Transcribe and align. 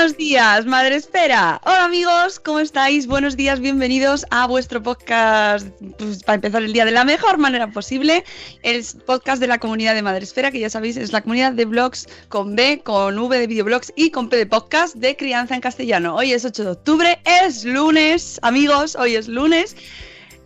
Buenos 0.00 0.16
días, 0.16 0.64
Madre 0.64 0.94
Espera. 0.96 1.60
Hola 1.62 1.84
amigos, 1.84 2.40
¿cómo 2.40 2.58
estáis? 2.60 3.06
Buenos 3.06 3.36
días, 3.36 3.60
bienvenidos 3.60 4.24
a 4.30 4.46
vuestro 4.46 4.82
podcast 4.82 5.68
pues, 5.98 6.22
para 6.22 6.36
empezar 6.36 6.62
el 6.62 6.72
día 6.72 6.86
de 6.86 6.90
la 6.90 7.04
mejor 7.04 7.36
manera 7.36 7.70
posible. 7.70 8.24
El 8.62 8.82
podcast 9.04 9.42
de 9.42 9.46
la 9.46 9.58
comunidad 9.58 9.94
de 9.94 10.00
Madre 10.00 10.24
Esfera, 10.24 10.50
que 10.50 10.58
ya 10.58 10.70
sabéis 10.70 10.96
es 10.96 11.12
la 11.12 11.20
comunidad 11.20 11.52
de 11.52 11.66
blogs 11.66 12.08
con 12.30 12.56
B, 12.56 12.80
con 12.82 13.18
V 13.18 13.38
de 13.38 13.46
videoblogs 13.46 13.92
y 13.94 14.10
con 14.10 14.30
P 14.30 14.38
de 14.38 14.46
podcast 14.46 14.94
de 14.94 15.18
crianza 15.18 15.54
en 15.54 15.60
castellano. 15.60 16.16
Hoy 16.16 16.32
es 16.32 16.46
8 16.46 16.64
de 16.64 16.70
octubre, 16.70 17.20
es 17.44 17.66
lunes, 17.66 18.40
amigos, 18.40 18.96
hoy 18.96 19.16
es 19.16 19.28
lunes. 19.28 19.76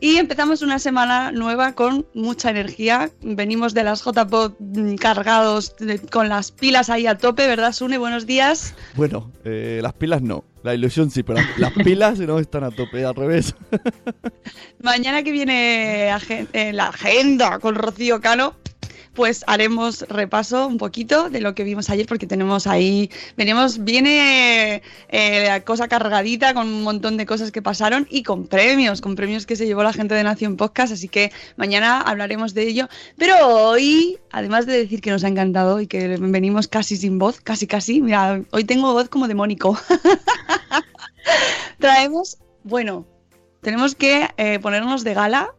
Y 0.05 0.19
empezamos 0.19 0.61
una 0.61 0.79
semana 0.79 1.33
nueva 1.33 1.73
con 1.73 2.07
mucha 2.13 2.51
energía. 2.51 3.11
Venimos 3.23 3.73
de 3.73 3.85
las 3.85 4.05
JPod 4.05 4.53
mm, 4.59 4.97
cargados 4.97 5.75
de- 5.79 5.99
con 5.99 6.29
las 6.29 6.53
pilas 6.53 6.91
ahí 6.91 7.07
a 7.07 7.17
tope, 7.17 7.47
¿verdad, 7.47 7.73
Sune? 7.73 7.97
Buenos 7.97 8.27
días. 8.27 8.75
Bueno, 8.97 9.33
eh, 9.47 9.81
las 9.83 9.95
pilas 9.95 10.21
no. 10.21 10.45
La 10.63 10.75
ilusión 10.75 11.11
sí, 11.11 11.23
pero 11.23 11.41
las, 11.41 11.59
las 11.59 11.73
pilas 11.73 12.19
no 12.19 12.39
están 12.39 12.65
a 12.65 12.71
tope, 12.71 13.03
al 13.03 13.15
revés. 13.15 13.55
Mañana 14.83 15.23
que 15.23 15.33
viene 15.33 16.11
agen- 16.13 16.49
eh, 16.53 16.75
la 16.75 16.89
agenda 16.89 17.59
con 17.59 17.75
Rocío 17.75 18.21
Cano, 18.21 18.57
pues 19.15 19.45
haremos 19.47 20.03
repaso 20.09 20.67
un 20.67 20.79
poquito 20.79 21.31
de 21.31 21.41
lo 21.41 21.55
que 21.55 21.64
vimos 21.64 21.91
ayer, 21.91 22.07
porque 22.07 22.27
tenemos 22.27 22.67
ahí, 22.67 23.11
venimos, 23.36 23.85
viene 23.85 24.83
eh, 25.08 25.45
la 25.47 25.64
cosa 25.64 25.89
cargadita 25.89 26.55
con 26.55 26.67
un 26.67 26.83
montón 26.83 27.17
de 27.17 27.27
cosas 27.27 27.52
que 27.52 27.63
pasaron 27.63 28.07
y 28.11 28.23
con 28.23 28.47
premios, 28.47 29.01
con 29.01 29.14
premios 29.14 29.47
que 29.47 29.57
se 29.57 29.67
llevó 29.67 29.83
la 29.83 29.92
gente 29.92 30.14
de 30.14 30.25
Nación 30.25 30.57
Podcast, 30.57 30.92
así 30.92 31.08
que 31.08 31.33
mañana 31.57 32.01
hablaremos 32.01 32.55
de 32.55 32.69
ello. 32.69 32.89
Pero 33.17 33.36
hoy, 33.47 34.19
además 34.30 34.67
de 34.67 34.77
decir 34.77 35.01
que 35.01 35.11
nos 35.11 35.25
ha 35.25 35.29
encantado 35.29 35.81
y 35.81 35.86
que 35.86 36.17
venimos 36.19 36.69
casi 36.69 36.96
sin 36.96 37.19
voz, 37.19 37.41
casi 37.41 37.67
casi, 37.67 38.01
mira, 38.01 38.42
hoy 38.51 38.64
tengo 38.64 38.92
voz 38.92 39.08
como 39.08 39.29
de 39.29 39.35
Mónico. 39.35 39.79
Traemos, 41.79 42.39
bueno, 42.64 43.07
tenemos 43.61 43.95
que 43.95 44.29
eh, 44.36 44.58
ponernos 44.58 45.05
de 45.05 45.14
gala, 45.14 45.55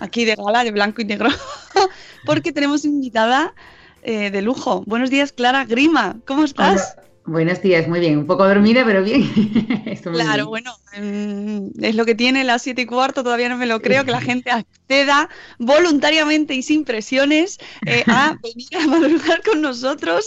aquí 0.00 0.24
de 0.24 0.34
gala, 0.34 0.64
de 0.64 0.70
blanco 0.70 1.02
y 1.02 1.04
negro, 1.04 1.28
porque 2.26 2.52
tenemos 2.52 2.84
invitada 2.84 3.54
eh, 4.02 4.30
de 4.30 4.42
lujo. 4.42 4.82
Buenos 4.86 5.10
días, 5.10 5.32
Clara 5.32 5.64
Grima, 5.64 6.16
¿cómo 6.26 6.44
estás? 6.44 6.94
Hola. 6.96 7.04
Buenos 7.26 7.62
días, 7.62 7.88
muy 7.88 8.00
bien. 8.00 8.18
Un 8.18 8.26
poco 8.26 8.46
dormida, 8.46 8.84
pero 8.84 9.02
bien. 9.02 9.22
Claro, 10.02 10.34
bien. 10.34 10.46
bueno, 10.46 10.76
mm, 10.98 11.82
es 11.82 11.94
lo 11.94 12.04
que 12.04 12.14
tiene 12.14 12.44
las 12.44 12.60
siete 12.60 12.82
y 12.82 12.86
cuarto, 12.86 13.24
todavía 13.24 13.48
no 13.48 13.56
me 13.56 13.64
lo 13.64 13.80
creo, 13.80 14.04
que 14.04 14.10
la 14.10 14.20
gente 14.20 14.50
acceda 14.50 15.30
voluntariamente 15.58 16.52
y 16.52 16.62
sin 16.62 16.84
presiones 16.84 17.58
eh, 17.86 18.04
a 18.06 18.36
venir 18.42 18.76
a 18.76 18.86
madrugar 18.86 19.42
con 19.42 19.62
nosotros. 19.62 20.26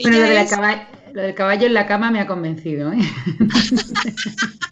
Bueno, 0.00 0.18
lo, 0.18 0.28
de 0.28 0.34
la 0.34 0.88
lo 1.12 1.22
del 1.22 1.34
caballo 1.34 1.66
en 1.66 1.74
la 1.74 1.86
cama 1.86 2.12
me 2.12 2.20
ha 2.20 2.26
convencido. 2.28 2.92
¿eh? 2.92 2.98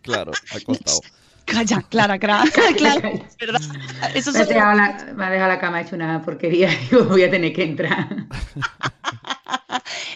Claro, 0.02 0.30
ha 0.50 0.60
costado. 0.60 1.00
Calla, 1.44 1.82
Clara, 1.88 2.18
Clara, 2.18 2.44
verdad. 3.40 3.60
Eso 4.14 4.32
Me 4.32 4.40
ha, 4.40 4.74
la, 4.74 5.12
me 5.14 5.24
ha 5.24 5.30
dejado 5.30 5.48
la 5.48 5.58
cama 5.58 5.80
hecha 5.80 5.96
una 5.96 6.22
porquería. 6.22 6.68
Digo, 6.90 7.04
voy 7.04 7.22
a 7.24 7.30
tener 7.30 7.52
que 7.52 7.64
entrar. 7.64 8.08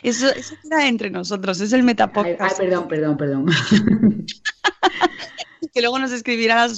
Eso, 0.02 0.28
eso 0.28 0.54
queda 0.62 0.86
entre 0.86 1.10
nosotros, 1.10 1.60
es 1.60 1.72
el 1.72 1.82
metapodcast. 1.82 2.60
ay, 2.60 2.66
perdón, 2.66 2.86
perdón, 2.86 3.16
perdón. 3.16 3.46
que 5.74 5.80
luego 5.80 5.98
nos 5.98 6.12
escribirán 6.12 6.70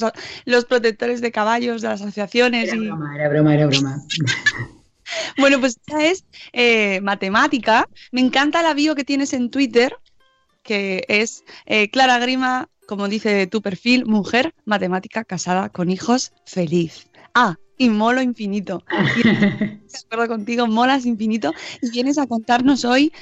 los 0.47 0.65
protectores 0.65 1.21
de 1.21 1.31
caballos 1.31 1.83
de 1.83 1.89
las 1.89 2.01
asociaciones. 2.01 2.69
Era 2.69 2.77
Y... 2.77 2.87
broma, 2.87 3.15
era 3.15 3.29
broma, 3.29 3.55
era 3.55 3.67
broma. 3.67 4.03
Bueno, 5.39 5.61
pues 5.61 5.77
esta 5.77 6.05
es 6.05 6.25
eh, 6.53 7.01
matemática. 7.03 7.89
Me 8.13 8.21
encanta 8.21 8.63
la 8.63 8.75
bio 8.75 8.95
que 8.95 9.05
tienes 9.05 9.33
en 9.33 9.51
Twitter, 9.51 9.95
que 10.63 11.05
es 11.09 11.45
eh, 11.67 11.91
Clara 11.91 12.19
Grima, 12.19 12.69
como 12.89 13.07
dice 13.07 13.47
tu 13.47 13.61
perfil, 13.61 14.07
mujer, 14.07 14.55
matemática, 14.65 15.23
casada, 15.23 15.69
con 15.69 15.91
hijos, 15.91 16.33
feliz. 16.47 17.07
Ah, 17.35 17.57
y 17.77 17.91
molo 17.91 18.23
infinito. 18.23 18.83
De 19.23 19.79
acuerdo 20.07 20.27
contigo, 20.27 20.67
molas 20.67 21.05
infinito. 21.05 21.53
Y 21.83 21.91
vienes 21.91 22.17
a 22.17 22.27
contarnos 22.27 22.87
hoy. 22.87 23.13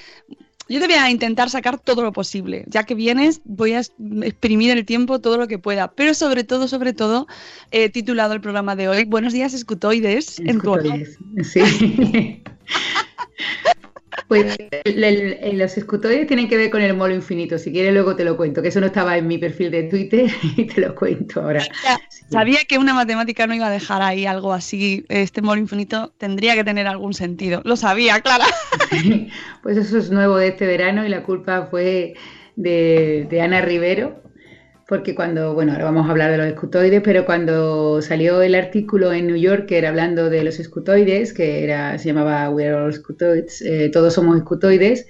Yo 0.68 0.78
te 0.78 0.86
voy 0.86 0.94
a 0.94 1.10
intentar 1.10 1.50
sacar 1.50 1.80
todo 1.80 2.02
lo 2.02 2.12
posible. 2.12 2.64
Ya 2.68 2.84
que 2.84 2.94
vienes, 2.94 3.40
voy 3.44 3.72
a 3.72 3.80
exprimir 3.80 4.70
el 4.70 4.84
tiempo 4.84 5.20
todo 5.20 5.36
lo 5.36 5.48
que 5.48 5.58
pueda. 5.58 5.90
Pero 5.90 6.14
sobre 6.14 6.44
todo, 6.44 6.68
sobre 6.68 6.92
todo, 6.92 7.26
he 7.72 7.88
titulado 7.88 8.34
el 8.34 8.40
programa 8.40 8.76
de 8.76 8.88
hoy 8.88 9.04
Buenos 9.04 9.32
días, 9.32 9.52
escutoides, 9.52 10.38
en 10.38 10.60
tu. 10.60 10.76
Escutoides, 10.76 11.18
Sí. 11.42 12.42
Pues 14.28 14.56
el- 14.84 15.58
los 15.58 15.76
escutoides 15.76 16.26
tienen 16.26 16.48
que 16.48 16.56
ver 16.56 16.70
con 16.70 16.82
el 16.82 16.94
molo 16.94 17.14
infinito. 17.14 17.58
Si 17.58 17.70
quieres, 17.72 17.92
luego 17.92 18.16
te 18.16 18.24
lo 18.24 18.36
cuento, 18.36 18.62
que 18.62 18.68
eso 18.68 18.80
no 18.80 18.86
estaba 18.86 19.16
en 19.16 19.26
mi 19.26 19.38
perfil 19.38 19.70
de 19.70 19.84
Twitter 19.84 20.30
y 20.56 20.64
te 20.66 20.80
lo 20.80 20.94
cuento 20.94 21.42
ahora. 21.42 21.62
Ya, 21.84 21.98
Sabía 22.30 22.58
que 22.68 22.78
una 22.78 22.94
matemática 22.94 23.46
no 23.46 23.54
iba 23.54 23.66
a 23.68 23.70
dejar 23.70 24.02
ahí 24.02 24.26
algo 24.26 24.52
así. 24.52 25.04
Este 25.08 25.42
molo 25.42 25.60
infinito 25.60 26.12
tendría 26.18 26.54
que 26.54 26.64
tener 26.64 26.86
algún 26.86 27.14
sentido. 27.14 27.60
Lo 27.64 27.76
sabía, 27.76 28.20
Clara. 28.20 28.46
Pues 29.62 29.76
eso 29.76 29.98
es 29.98 30.10
nuevo 30.10 30.36
de 30.36 30.48
este 30.48 30.66
verano 30.66 31.04
y 31.04 31.08
la 31.08 31.22
culpa 31.22 31.66
fue 31.70 32.14
de, 32.56 33.26
de 33.28 33.40
Ana 33.42 33.60
Rivero, 33.60 34.22
porque 34.86 35.14
cuando, 35.16 35.54
bueno, 35.54 35.72
ahora 35.72 35.84
vamos 35.84 36.06
a 36.06 36.10
hablar 36.10 36.30
de 36.30 36.38
los 36.38 36.46
escutoides, 36.46 37.02
pero 37.02 37.26
cuando 37.26 38.00
salió 38.02 38.40
el 38.42 38.54
artículo 38.54 39.12
en 39.12 39.26
New 39.26 39.36
Yorker 39.36 39.84
hablando 39.84 40.30
de 40.30 40.44
los 40.44 40.60
escutoides, 40.60 41.32
que 41.32 41.64
era, 41.64 41.98
se 41.98 42.08
llamaba 42.08 42.48
We 42.50 42.66
are 42.66 42.76
all 42.76 42.92
scutoids, 42.94 43.62
eh, 43.62 43.90
todos 43.92 44.14
somos 44.14 44.36
escutoides, 44.36 45.06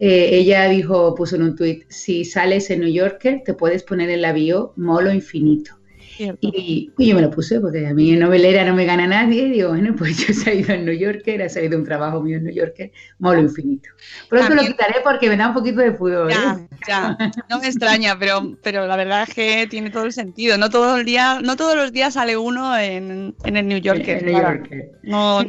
eh, 0.00 0.30
ella 0.32 0.68
dijo, 0.68 1.14
puso 1.14 1.36
en 1.36 1.42
un 1.42 1.54
tuit, 1.56 1.84
si 1.88 2.24
sales 2.24 2.68
en 2.70 2.80
New 2.80 2.92
Yorker 2.92 3.42
te 3.44 3.54
puedes 3.54 3.84
poner 3.84 4.10
en 4.10 4.22
la 4.22 4.32
bio 4.32 4.72
molo 4.76 5.12
infinito. 5.12 5.81
Y, 6.18 6.90
y 6.98 7.06
yo 7.06 7.14
me 7.14 7.22
lo 7.22 7.30
puse 7.30 7.60
porque 7.60 7.86
a 7.86 7.94
mí 7.94 8.12
en 8.12 8.20
novelera 8.20 8.64
no 8.64 8.74
me 8.74 8.84
gana 8.84 9.06
nadie. 9.06 9.42
Y 9.42 9.50
digo, 9.50 9.70
bueno, 9.70 9.94
pues 9.98 10.18
yo 10.18 10.26
he 10.28 10.34
salido 10.34 10.74
en 10.74 10.84
New 10.84 10.94
Yorker, 10.94 11.40
he 11.40 11.48
salido 11.48 11.78
un 11.78 11.84
trabajo 11.84 12.20
mío 12.20 12.38
en 12.38 12.44
New 12.44 12.54
Yorker, 12.54 12.90
molo 13.18 13.40
infinito. 13.40 13.88
Pronto 14.28 14.54
lo 14.54 14.62
quitaré 14.62 14.96
porque 15.02 15.28
me 15.28 15.36
da 15.36 15.48
un 15.48 15.54
poquito 15.54 15.80
de 15.80 15.92
pudor. 15.92 16.30
Ya, 16.30 16.58
¿eh? 16.60 16.76
ya, 16.86 17.16
no 17.48 17.60
me 17.60 17.66
extraña, 17.66 18.18
pero, 18.18 18.56
pero 18.62 18.86
la 18.86 18.96
verdad 18.96 19.24
es 19.28 19.34
que 19.34 19.66
tiene 19.68 19.90
todo 19.90 20.04
el 20.04 20.12
sentido. 20.12 20.58
No 20.58 20.70
todo 20.70 20.96
el 20.96 21.04
día, 21.04 21.40
no 21.42 21.56
todos 21.56 21.76
los 21.76 21.92
días 21.92 22.14
sale 22.14 22.36
uno 22.36 22.76
en, 22.78 23.34
en 23.44 23.56
el 23.56 23.68
New 23.68 23.78
Yorker. 23.78 24.18
En 24.18 24.26
New. 24.26 24.40
Yorker. 24.40 24.90
No, 25.02 25.42
No, 25.42 25.48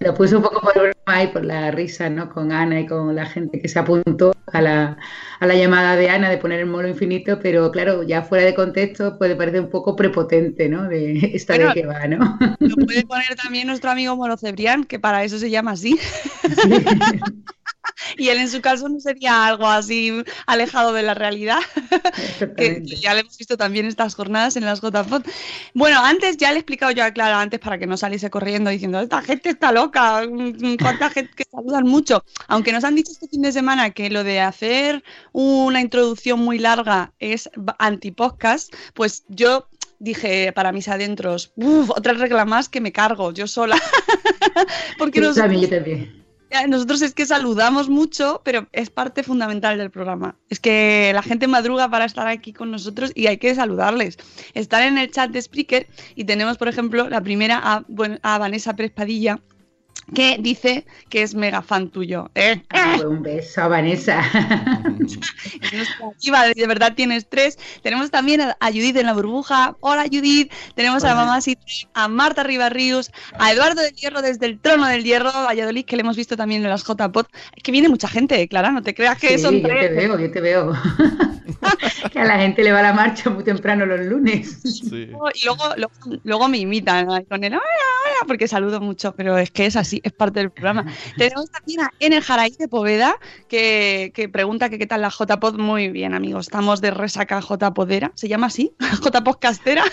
lo 0.00 0.14
puse 0.14 0.36
un 0.36 0.42
poco 0.42 0.60
por 0.60 0.74
broma 0.74 1.22
y 1.22 1.26
por 1.28 1.44
la 1.44 1.70
risa, 1.70 2.08
¿no? 2.08 2.30
Con 2.30 2.52
Ana 2.52 2.80
y 2.80 2.86
con 2.86 3.14
la 3.14 3.26
gente 3.26 3.60
que 3.60 3.68
se 3.68 3.78
apuntó 3.78 4.32
a 4.52 4.60
la, 4.60 4.96
a 5.38 5.46
la 5.46 5.54
llamada 5.54 5.96
de 5.96 6.10
Ana 6.10 6.30
de 6.30 6.38
poner 6.38 6.60
el 6.60 6.66
molo 6.66 6.88
infinito, 6.88 7.38
pero 7.40 7.70
claro, 7.70 8.02
ya 8.02 8.22
fuera 8.22 8.44
de 8.44 8.54
contexto 8.54 9.18
puede 9.18 9.36
parecer 9.36 9.60
un 9.60 9.70
poco 9.70 9.89
prepotente, 9.96 10.68
¿no? 10.68 10.88
De 10.88 11.12
esta 11.34 11.54
Bueno, 11.54 11.74
de 11.74 11.80
que 11.80 11.86
va, 11.86 12.06
¿no? 12.06 12.38
Lo 12.58 12.76
puede 12.76 13.04
poner 13.04 13.34
también 13.36 13.66
nuestro 13.66 13.90
amigo 13.90 14.16
Molo 14.16 14.36
Cebrián, 14.36 14.84
que 14.84 14.98
para 14.98 15.24
eso 15.24 15.38
se 15.38 15.50
llama 15.50 15.72
así. 15.72 15.98
y 18.16 18.28
él 18.28 18.38
en 18.38 18.50
su 18.50 18.60
caso 18.60 18.88
no 18.88 19.00
sería 19.00 19.46
algo 19.46 19.66
así 19.66 20.22
alejado 20.46 20.92
de 20.92 21.02
la 21.02 21.14
realidad. 21.14 21.60
que 22.56 22.82
ya 22.84 23.14
le 23.14 23.20
hemos 23.20 23.36
visto 23.36 23.56
también 23.56 23.86
estas 23.86 24.14
jornadas 24.14 24.56
en 24.56 24.64
las 24.64 24.80
JPod. 24.80 25.22
Bueno, 25.74 26.00
antes 26.04 26.36
ya 26.36 26.50
le 26.50 26.56
he 26.56 26.60
explicado 26.60 26.92
yo 26.92 27.04
a 27.04 27.12
Clara 27.12 27.40
antes 27.40 27.60
para 27.60 27.78
que 27.78 27.86
no 27.86 27.96
saliese 27.96 28.30
corriendo 28.30 28.70
diciendo, 28.70 29.00
esta 29.00 29.22
gente 29.22 29.50
está 29.50 29.72
loca, 29.72 30.26
mm, 30.26 30.76
cuánta 30.80 31.10
gente 31.10 31.32
que 31.34 31.44
saludan 31.50 31.84
mucho. 31.84 32.24
Aunque 32.48 32.72
nos 32.72 32.84
han 32.84 32.94
dicho 32.94 33.12
este 33.12 33.28
fin 33.28 33.42
de 33.42 33.52
semana 33.52 33.90
que 33.90 34.10
lo 34.10 34.24
de 34.24 34.40
hacer 34.40 35.02
una 35.32 35.80
introducción 35.80 36.40
muy 36.40 36.58
larga 36.58 37.12
es 37.18 37.48
anti-podcast, 37.78 38.74
pues 38.94 39.24
yo 39.28 39.68
dije 40.00 40.52
para 40.52 40.72
mis 40.72 40.88
adentros, 40.88 41.52
"Uf, 41.56 41.90
otra 41.90 42.14
regla 42.14 42.44
más 42.44 42.68
que 42.68 42.80
me 42.80 42.90
cargo 42.92 43.32
yo 43.32 43.46
sola. 43.46 43.76
Porque 44.98 45.20
Yo 45.20 45.28
nosotros, 45.28 45.44
también, 45.44 45.62
yo 45.62 45.68
también. 45.76 46.24
ya, 46.50 46.66
nosotros 46.66 47.02
es 47.02 47.14
que 47.14 47.26
saludamos 47.26 47.88
mucho, 47.88 48.40
pero 48.44 48.66
es 48.72 48.90
parte 48.90 49.22
fundamental 49.22 49.78
del 49.78 49.90
programa. 49.90 50.36
Es 50.48 50.58
que 50.58 51.12
la 51.14 51.22
gente 51.22 51.46
madruga 51.46 51.88
para 51.88 52.04
estar 52.06 52.26
aquí 52.26 52.52
con 52.52 52.70
nosotros 52.70 53.12
y 53.14 53.26
hay 53.28 53.36
que 53.38 53.54
saludarles. 53.54 54.18
Están 54.54 54.82
en 54.82 54.98
el 54.98 55.10
chat 55.10 55.30
de 55.30 55.40
Spreaker 55.42 55.86
y 56.16 56.24
tenemos, 56.24 56.58
por 56.58 56.66
ejemplo, 56.68 57.08
la 57.08 57.20
primera 57.20 57.60
a, 57.62 57.84
bueno, 57.88 58.18
a 58.22 58.38
Vanessa 58.38 58.74
Pérez 58.74 58.92
Padilla, 58.92 59.38
que 60.14 60.36
dice 60.40 60.86
que 61.08 61.22
es 61.22 61.34
mega 61.34 61.62
fan 61.62 61.88
tuyo. 61.90 62.30
¿eh? 62.34 62.62
Pues 62.68 63.02
un 63.04 63.22
beso 63.22 63.62
a 63.62 63.68
Vanessa. 63.68 64.22
De 66.54 66.66
verdad 66.66 66.94
tienes 66.94 67.28
tres. 67.28 67.58
Tenemos 67.82 68.10
también 68.10 68.40
a, 68.40 68.56
a 68.60 68.68
Judith 68.68 68.96
en 68.96 69.06
la 69.06 69.12
burbuja. 69.14 69.76
Hola 69.80 70.04
Judith. 70.10 70.52
Tenemos 70.74 71.04
a 71.04 71.12
Hola. 71.12 71.24
Mamá 71.24 71.40
City, 71.40 71.88
a 71.94 72.08
Marta 72.08 72.42
Ribarrius, 72.42 73.10
a 73.38 73.52
Eduardo 73.52 73.82
del 73.82 73.94
Hierro 73.94 74.22
desde 74.22 74.46
el 74.46 74.58
trono 74.58 74.86
del 74.86 75.04
Hierro, 75.04 75.30
Valladolid, 75.32 75.84
que 75.84 75.96
le 75.96 76.02
hemos 76.02 76.16
visto 76.16 76.36
también 76.36 76.62
en 76.62 76.70
las 76.70 76.84
JPod. 76.84 77.26
Es 77.56 77.62
que 77.62 77.72
viene 77.72 77.88
mucha 77.88 78.08
gente, 78.08 78.46
Clara, 78.48 78.70
no 78.70 78.82
te 78.82 78.94
creas 78.94 79.18
que 79.18 79.36
Sí, 79.36 79.38
son 79.38 79.56
yo 79.56 79.62
te 79.62 79.68
tres. 79.68 79.96
veo, 79.96 80.18
yo 80.18 80.30
te 80.30 80.40
veo. 80.40 80.72
que 82.12 82.18
a 82.18 82.24
la 82.24 82.38
gente 82.38 82.62
le 82.62 82.72
va 82.72 82.82
la 82.82 82.92
marcha 82.92 83.30
muy 83.30 83.44
temprano 83.44 83.86
los 83.86 84.00
lunes. 84.00 84.60
Sí. 84.62 85.08
Y 85.34 85.44
luego, 85.44 85.74
luego, 85.76 85.92
luego 86.24 86.48
me 86.48 86.58
imitan 86.58 87.06
con 87.24 87.44
el 87.44 87.52
hola, 87.52 87.62
porque 88.26 88.48
saludo 88.48 88.80
mucho, 88.80 89.14
pero 89.14 89.38
es 89.38 89.50
que 89.50 89.66
es 89.66 89.76
así, 89.76 90.00
es 90.04 90.12
parte 90.12 90.40
del 90.40 90.50
programa. 90.50 90.86
Tenemos 91.16 91.50
también 91.50 91.80
a 91.80 91.90
Ener 92.00 92.22
Jaraí 92.22 92.54
de 92.58 92.68
Poveda, 92.68 93.16
que, 93.48 94.12
que 94.14 94.28
pregunta 94.28 94.68
que 94.68 94.78
qué 94.78 94.86
tal 94.86 95.02
la 95.02 95.10
JPod. 95.10 95.58
Muy 95.58 95.88
bien, 95.88 96.14
amigos, 96.14 96.46
estamos 96.46 96.80
de 96.80 96.90
resaca 96.90 97.40
JPodera, 97.40 98.12
¿se 98.14 98.28
llama 98.28 98.48
así? 98.48 98.72
JPodcastera. 99.02 99.84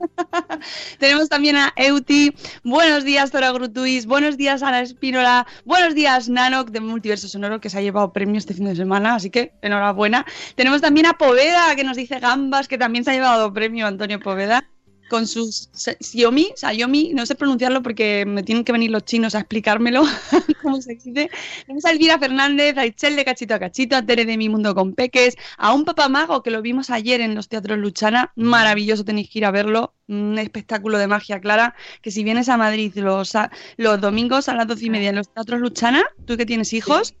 Tenemos 0.98 1.28
también 1.28 1.56
a 1.56 1.72
Euti. 1.76 2.34
Buenos 2.62 3.04
días, 3.04 3.30
Zora 3.30 3.52
Grutuis. 3.52 4.06
Buenos 4.06 4.36
días, 4.36 4.62
Ana 4.62 4.80
Espínola. 4.80 5.46
Buenos 5.64 5.94
días, 5.94 6.28
Nanok 6.28 6.70
de 6.70 6.80
Multiverso 6.80 7.28
Sonoro, 7.28 7.60
que 7.60 7.70
se 7.70 7.78
ha 7.78 7.82
llevado 7.82 8.12
premio 8.12 8.38
este 8.38 8.54
fin 8.54 8.66
de 8.66 8.76
semana, 8.76 9.14
así 9.14 9.30
que 9.30 9.52
enhorabuena. 9.62 10.24
Tenemos 10.56 10.80
también 10.80 11.06
a 11.06 11.14
Poveda, 11.14 11.74
que 11.76 11.84
nos 11.84 11.96
dice 11.96 12.18
Gambas, 12.18 12.68
que 12.68 12.78
también 12.78 13.04
se 13.04 13.10
ha 13.10 13.14
llevado 13.14 13.52
premio 13.52 13.86
Antonio 13.86 14.20
Poveda. 14.20 14.68
Con 15.14 15.28
sus 15.28 15.70
Xiaomi, 16.00 16.48
Xiaomi, 16.56 17.12
no 17.14 17.24
sé 17.24 17.36
pronunciarlo 17.36 17.84
porque 17.84 18.24
me 18.26 18.42
tienen 18.42 18.64
que 18.64 18.72
venir 18.72 18.90
los 18.90 19.04
chinos 19.04 19.36
a 19.36 19.38
explicármelo, 19.38 20.02
cómo 20.62 20.82
se 20.82 20.94
dice. 20.96 21.30
Tenemos 21.66 21.84
a 21.84 21.92
Elvira 21.92 22.18
Fernández, 22.18 22.76
a 22.76 22.84
Itzel 22.84 23.14
de 23.14 23.24
Cachito 23.24 23.54
a 23.54 23.60
Cachito, 23.60 23.94
a 23.94 24.02
Tere 24.04 24.24
de 24.24 24.36
Mi 24.36 24.48
Mundo 24.48 24.74
con 24.74 24.92
Peques, 24.92 25.36
a 25.56 25.72
un 25.72 25.84
papamago 25.84 26.42
que 26.42 26.50
lo 26.50 26.62
vimos 26.62 26.90
ayer 26.90 27.20
en 27.20 27.36
los 27.36 27.48
teatros 27.48 27.78
Luchana, 27.78 28.32
maravilloso, 28.34 29.04
tenéis 29.04 29.30
que 29.30 29.38
ir 29.38 29.44
a 29.44 29.52
verlo, 29.52 29.94
un 30.08 30.36
espectáculo 30.36 30.98
de 30.98 31.06
magia 31.06 31.38
clara, 31.40 31.76
que 32.02 32.10
si 32.10 32.24
vienes 32.24 32.48
a 32.48 32.56
Madrid 32.56 32.92
los, 32.96 33.36
a- 33.36 33.52
los 33.76 34.00
domingos 34.00 34.48
a 34.48 34.54
las 34.56 34.66
doce 34.66 34.86
y 34.86 34.90
media 34.90 35.10
en 35.10 35.16
los 35.16 35.32
teatros 35.32 35.60
Luchana, 35.60 36.02
tú 36.26 36.36
que 36.36 36.44
tienes 36.44 36.72
hijos, 36.72 37.14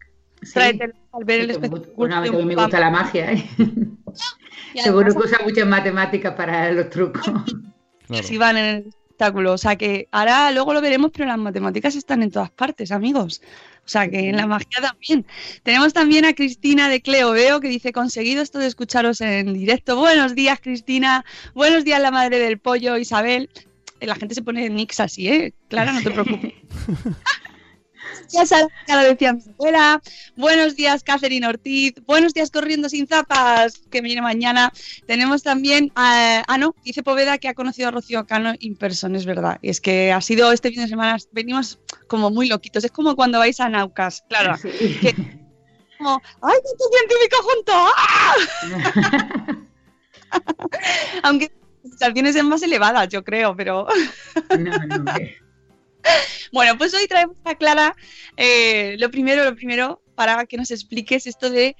tráete 0.52 0.92
al 1.12 1.24
ver 1.24 1.42
el 1.42 1.50
espectáculo. 1.52 1.92
Bueno, 1.96 2.16
a 2.16 2.20
mí 2.22 2.24
de 2.28 2.30
un 2.34 2.38
también 2.40 2.56
me 2.58 2.62
gusta 2.64 2.80
la 2.80 2.90
magia, 2.90 3.30
¿eh? 3.30 3.44
Seguro 4.82 5.12
que 5.12 5.18
usa 5.28 5.38
muchas 5.44 5.66
matemáticas 5.68 6.34
para 6.34 6.72
los 6.72 6.90
trucos. 6.90 7.24
Si 8.22 8.38
van 8.38 8.56
en 8.56 8.64
el 8.64 8.76
espectáculo. 8.88 9.52
O 9.52 9.58
sea 9.58 9.76
que 9.76 10.08
ahora 10.10 10.50
luego 10.50 10.74
lo 10.74 10.80
veremos, 10.80 11.10
pero 11.12 11.26
las 11.26 11.38
matemáticas 11.38 11.94
están 11.96 12.22
en 12.22 12.30
todas 12.30 12.50
partes, 12.50 12.92
amigos. 12.92 13.42
O 13.84 13.88
sea 13.88 14.08
que 14.08 14.30
en 14.30 14.36
la 14.36 14.46
magia 14.46 14.80
también. 14.80 15.26
Tenemos 15.62 15.92
también 15.92 16.24
a 16.24 16.34
Cristina 16.34 16.88
de 16.88 17.02
Cleo 17.02 17.32
Veo 17.32 17.60
que 17.60 17.68
dice, 17.68 17.92
conseguido 17.92 18.42
esto 18.42 18.58
de 18.58 18.66
escucharos 18.66 19.20
en 19.20 19.52
directo. 19.52 19.96
Buenos 19.96 20.34
días, 20.34 20.58
Cristina. 20.60 21.24
Buenos 21.54 21.84
días, 21.84 22.00
la 22.00 22.10
madre 22.10 22.38
del 22.38 22.58
pollo, 22.58 22.96
Isabel. 22.96 23.50
La 24.00 24.14
gente 24.16 24.34
se 24.34 24.42
pone 24.42 24.68
nicks 24.70 25.00
así, 25.00 25.28
¿eh? 25.28 25.54
Clara, 25.68 25.92
no 25.92 26.02
te 26.02 26.10
preocupes. 26.10 26.52
Ya 28.30 28.46
sabes, 28.46 28.66
lo 28.88 29.00
decía 29.00 29.32
mi 29.32 29.42
abuela. 29.42 30.02
Buenos 30.36 30.76
días, 30.76 31.02
Catherine 31.02 31.46
Ortiz. 31.46 31.94
Buenos 32.06 32.34
días, 32.34 32.50
Corriendo 32.50 32.88
sin 32.88 33.06
zapas, 33.06 33.80
que 33.90 34.00
viene 34.00 34.22
mañana. 34.22 34.72
Tenemos 35.06 35.42
también 35.42 35.92
a. 35.94 36.42
Ah, 36.46 36.58
no, 36.58 36.74
dice 36.84 37.02
Poveda 37.02 37.38
que 37.38 37.48
ha 37.48 37.54
conocido 37.54 37.88
a 37.88 37.90
Rocío 37.90 38.26
Cano 38.26 38.54
in 38.58 38.76
person, 38.76 39.14
es 39.16 39.26
verdad. 39.26 39.58
Es 39.62 39.80
que 39.80 40.12
ha 40.12 40.20
sido 40.20 40.52
este 40.52 40.70
fin 40.70 40.82
de 40.82 40.88
semana, 40.88 41.16
venimos 41.32 41.78
como 42.08 42.30
muy 42.30 42.48
loquitos. 42.48 42.84
Es 42.84 42.90
como 42.90 43.16
cuando 43.16 43.38
vais 43.38 43.60
a 43.60 43.68
Naucas, 43.68 44.24
claro. 44.28 44.56
Que, 44.62 45.14
como, 45.98 46.20
¡ay, 46.42 46.58
qué 46.62 46.70
científico 46.98 47.36
junto! 47.42 47.72
¡Ah! 47.96 48.34
Aunque 51.22 51.52
las 51.82 51.92
sensaciones 51.92 52.36
son 52.36 52.48
más 52.48 52.62
elevadas, 52.62 53.08
yo 53.08 53.22
creo, 53.24 53.54
pero. 53.56 53.86
Bueno, 56.52 56.78
pues 56.78 56.94
hoy 56.94 57.06
traemos 57.08 57.36
a 57.44 57.54
Clara 57.56 57.96
eh, 58.36 58.96
lo 58.98 59.10
primero, 59.10 59.44
lo 59.44 59.56
primero, 59.56 60.02
para 60.14 60.46
que 60.46 60.56
nos 60.56 60.70
expliques 60.70 61.26
esto 61.26 61.50
de. 61.50 61.76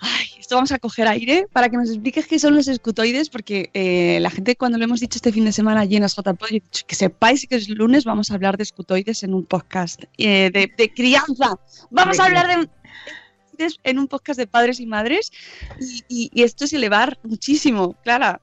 Ay, 0.00 0.26
esto 0.40 0.56
vamos 0.56 0.72
a 0.72 0.78
coger 0.78 1.06
aire 1.06 1.46
para 1.52 1.68
que 1.68 1.76
nos 1.76 1.88
expliques 1.88 2.26
qué 2.26 2.38
son 2.40 2.54
los 2.56 2.66
escutoides, 2.66 3.30
porque 3.30 3.70
eh, 3.74 4.18
la 4.20 4.28
gente 4.30 4.56
cuando 4.56 4.76
lo 4.76 4.84
hemos 4.84 5.00
dicho 5.00 5.16
este 5.16 5.32
fin 5.32 5.44
de 5.44 5.52
semana 5.52 5.80
allí 5.82 5.96
en 5.96 6.02
las 6.02 6.16
JPod, 6.16 6.48
que 6.86 6.94
sepáis 6.94 7.46
que 7.48 7.54
es 7.54 7.68
lunes 7.68 8.04
vamos 8.04 8.30
a 8.30 8.34
hablar 8.34 8.56
de 8.56 8.64
escutoides 8.64 9.22
en 9.22 9.32
un 9.34 9.46
podcast 9.46 10.02
eh, 10.18 10.50
de, 10.52 10.70
de 10.76 10.92
crianza. 10.92 11.56
Vamos 11.90 12.18
a 12.18 12.24
hablar 12.26 12.48
de 12.48 12.54
escutoides 12.54 13.78
en 13.84 13.98
un 14.00 14.08
podcast 14.08 14.38
de 14.38 14.46
padres 14.48 14.80
y 14.80 14.86
madres 14.86 15.30
y, 15.80 16.02
y- 16.08 16.30
y 16.34 16.42
esto 16.42 16.64
es 16.64 16.72
elevar 16.72 17.18
muchísimo, 17.22 17.94
Clara. 18.02 18.40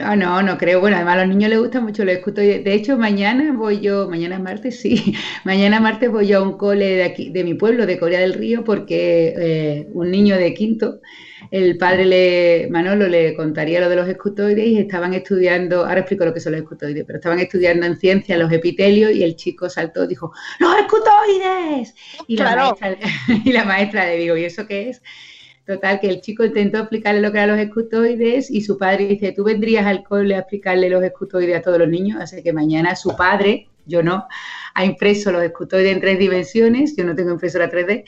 Ah, 0.00 0.16
no, 0.16 0.40
no 0.42 0.56
creo. 0.58 0.80
Bueno, 0.80 0.96
además 0.96 1.16
a 1.16 1.20
los 1.26 1.28
niños 1.28 1.50
les 1.50 1.58
gusta 1.58 1.80
mucho 1.80 2.04
los 2.04 2.14
escutoides. 2.14 2.64
De 2.64 2.72
hecho, 2.72 2.96
mañana 2.96 3.52
voy 3.52 3.80
yo, 3.80 4.08
mañana 4.08 4.36
es 4.36 4.40
martes, 4.42 4.80
sí, 4.80 5.14
mañana 5.44 5.80
martes 5.80 6.10
voy 6.10 6.28
yo 6.28 6.38
a 6.38 6.42
un 6.42 6.56
cole 6.56 6.86
de 6.96 7.04
aquí, 7.04 7.30
de 7.30 7.44
mi 7.44 7.54
pueblo, 7.54 7.84
de 7.84 7.98
Corea 7.98 8.20
del 8.20 8.32
Río, 8.34 8.64
porque 8.64 9.34
eh, 9.36 9.88
un 9.92 10.10
niño 10.10 10.36
de 10.36 10.54
quinto, 10.54 11.00
el 11.50 11.76
padre 11.78 12.06
le, 12.06 12.68
Manolo 12.70 13.08
le 13.08 13.34
contaría 13.34 13.80
lo 13.80 13.88
de 13.88 13.96
los 13.96 14.08
escutoides 14.08 14.66
y 14.66 14.78
estaban 14.78 15.12
estudiando, 15.14 15.80
ahora 15.84 16.00
explico 16.00 16.24
lo 16.24 16.32
que 16.32 16.40
son 16.40 16.52
los 16.52 16.62
escutoides, 16.62 17.04
pero 17.04 17.18
estaban 17.18 17.40
estudiando 17.40 17.84
en 17.84 17.96
ciencia 17.96 18.38
los 18.38 18.50
epitelios 18.52 19.12
y 19.12 19.22
el 19.24 19.36
chico 19.36 19.68
saltó 19.68 20.04
y 20.04 20.08
dijo, 20.08 20.32
¡los 20.60 20.74
escutoides! 20.76 21.94
Y 22.26 22.36
la, 22.38 22.48
Claro. 22.48 22.52
maestra, 22.52 22.96
y 23.44 23.52
la 23.52 23.64
maestra 23.64 24.06
le 24.06 24.16
digo, 24.16 24.36
¿y 24.36 24.44
eso 24.44 24.66
qué 24.66 24.90
es? 24.90 25.02
Total, 25.66 26.00
que 26.00 26.08
el 26.08 26.20
chico 26.20 26.44
intentó 26.44 26.78
explicarle 26.78 27.20
lo 27.20 27.30
que 27.30 27.38
eran 27.38 27.56
los 27.56 27.58
escutoides 27.58 28.50
y 28.50 28.62
su 28.62 28.76
padre 28.76 29.06
dice, 29.06 29.32
¿tú 29.32 29.44
vendrías 29.44 29.86
al 29.86 30.02
cole 30.02 30.34
a 30.34 30.40
explicarle 30.40 30.90
los 30.90 31.04
escutoides 31.04 31.56
a 31.56 31.62
todos 31.62 31.78
los 31.78 31.88
niños? 31.88 32.20
Así 32.20 32.42
que 32.42 32.52
mañana 32.52 32.96
su 32.96 33.14
padre, 33.14 33.68
yo 33.86 34.02
no, 34.02 34.26
ha 34.74 34.84
impreso 34.84 35.30
los 35.30 35.42
escutoides 35.42 35.92
en 35.92 36.00
tres 36.00 36.18
dimensiones, 36.18 36.96
yo 36.96 37.04
no 37.04 37.14
tengo 37.14 37.30
impresora 37.30 37.70
3D, 37.70 38.04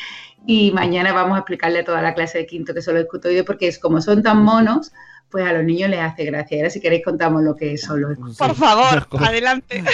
y 0.46 0.72
mañana 0.72 1.12
vamos 1.12 1.36
a 1.36 1.40
explicarle 1.40 1.80
a 1.80 1.84
toda 1.84 2.02
la 2.02 2.14
clase 2.14 2.38
de 2.38 2.46
quinto 2.46 2.74
que 2.74 2.82
son 2.82 2.94
los 2.94 3.04
escutoides, 3.04 3.44
porque 3.44 3.68
es 3.68 3.78
como 3.78 4.00
son 4.00 4.22
tan 4.24 4.42
monos, 4.42 4.92
pues 5.34 5.44
a 5.46 5.52
los 5.52 5.64
niños 5.64 5.90
les 5.90 5.98
hace 5.98 6.24
gracia. 6.26 6.56
Y 6.56 6.60
ahora 6.60 6.70
si 6.70 6.78
queréis 6.80 7.02
contamos 7.04 7.42
lo 7.42 7.56
que 7.56 7.76
son 7.76 8.00
los 8.02 8.16
Por 8.38 8.54
favor, 8.54 9.04
adelante. 9.18 9.82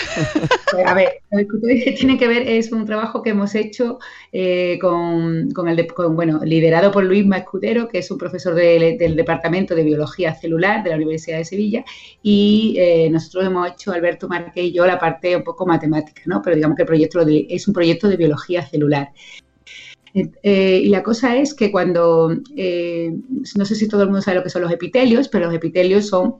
Pues, 0.71 0.87
a 0.87 0.93
ver, 0.95 1.09
los 1.33 1.41
escutoides 1.41 1.83
que 1.83 1.93
tiene 1.93 2.19
que 2.19 2.29
ver 2.29 2.47
es 2.47 2.71
un 2.71 2.85
trabajo 2.85 3.23
que 3.23 3.31
hemos 3.31 3.55
hecho 3.55 3.99
eh, 4.33 4.79
con, 4.81 5.51
con 5.51 5.67
el 5.67 5.77
de- 5.77 5.87
con, 5.87 6.15
bueno, 6.15 6.41
liderado 6.45 6.93
por 6.93 7.05
Luis 7.05 7.25
Escudero, 7.35 7.89
que 7.89 7.99
es 8.01 8.11
un 8.11 8.19
profesor 8.19 8.55
de- 8.55 8.97
del 8.99 9.17
Departamento 9.17 9.75
de 9.75 9.83
Biología 9.83 10.35
Celular 10.35 10.85
de 10.85 10.91
la 10.91 10.97
Universidad 10.97 11.39
de 11.39 11.45
Sevilla, 11.47 11.85
y 12.23 12.77
eh, 12.79 13.09
nosotros 13.11 13.47
hemos 13.47 13.69
hecho, 13.71 13.93
Alberto 13.93 14.29
Marque 14.29 14.63
y 14.63 14.73
yo, 14.73 14.87
la 14.87 14.99
parte 14.99 15.35
un 15.35 15.43
poco 15.43 15.65
matemática, 15.67 16.21
¿no? 16.27 16.41
Pero 16.43 16.55
digamos 16.55 16.77
que 16.77 16.83
el 16.83 16.87
proyecto 16.87 17.19
lo 17.19 17.25
de- 17.25 17.47
es 17.49 17.67
un 17.67 17.73
proyecto 17.75 18.09
de 18.09 18.17
biología 18.19 18.65
celular. 18.65 19.09
Eh, 20.15 20.81
y 20.85 20.89
la 20.89 21.03
cosa 21.03 21.37
es 21.37 21.55
que 21.55 21.71
cuando, 21.71 22.35
eh, 22.57 23.13
no 23.57 23.65
sé 23.65 23.75
si 23.75 23.89
todo 23.89 24.03
el 24.03 24.09
mundo 24.09 24.23
sabe 24.23 24.39
lo 24.39 24.43
que 24.43 24.51
son 24.51 24.63
los 24.63 24.73
epitelios, 24.73 25.29
pero 25.29 25.47
los 25.47 25.55
epitelios 25.55 26.09
son, 26.09 26.37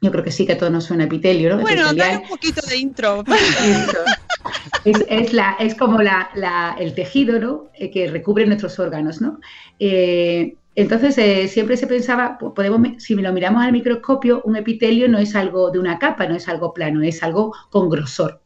yo 0.00 0.10
creo 0.12 0.22
que 0.22 0.30
sí 0.30 0.46
que 0.46 0.52
a 0.52 0.58
todos 0.58 0.72
nos 0.72 0.84
suena 0.84 1.04
epitelio, 1.04 1.50
¿no? 1.56 1.60
Bueno, 1.62 1.82
dale 1.94 2.18
un 2.22 2.28
poquito 2.28 2.60
de 2.64 2.76
intro. 2.76 3.24
Es, 4.84 5.04
es 5.08 5.32
la, 5.32 5.56
es 5.58 5.74
como 5.74 6.00
la, 6.00 6.30
la- 6.34 6.76
el 6.78 6.94
tejido 6.94 7.38
¿no? 7.38 7.64
Eh, 7.74 7.90
que 7.90 8.08
recubre 8.08 8.46
nuestros 8.46 8.78
órganos. 8.78 9.20
¿no? 9.20 9.40
Eh, 9.78 10.54
entonces, 10.74 11.18
eh, 11.18 11.48
siempre 11.48 11.76
se 11.76 11.86
pensaba, 11.86 12.38
po- 12.38 12.54
podemos, 12.54 13.02
si 13.02 13.14
lo 13.14 13.32
miramos 13.32 13.62
al 13.62 13.72
microscopio, 13.72 14.40
un 14.44 14.56
epitelio 14.56 15.08
no 15.08 15.18
es 15.18 15.34
algo 15.34 15.70
de 15.70 15.78
una 15.80 15.98
capa, 15.98 16.26
no 16.26 16.36
es 16.36 16.48
algo 16.48 16.72
plano, 16.72 17.02
es 17.02 17.22
algo 17.22 17.52
con 17.70 17.88
grosor. 17.90 18.40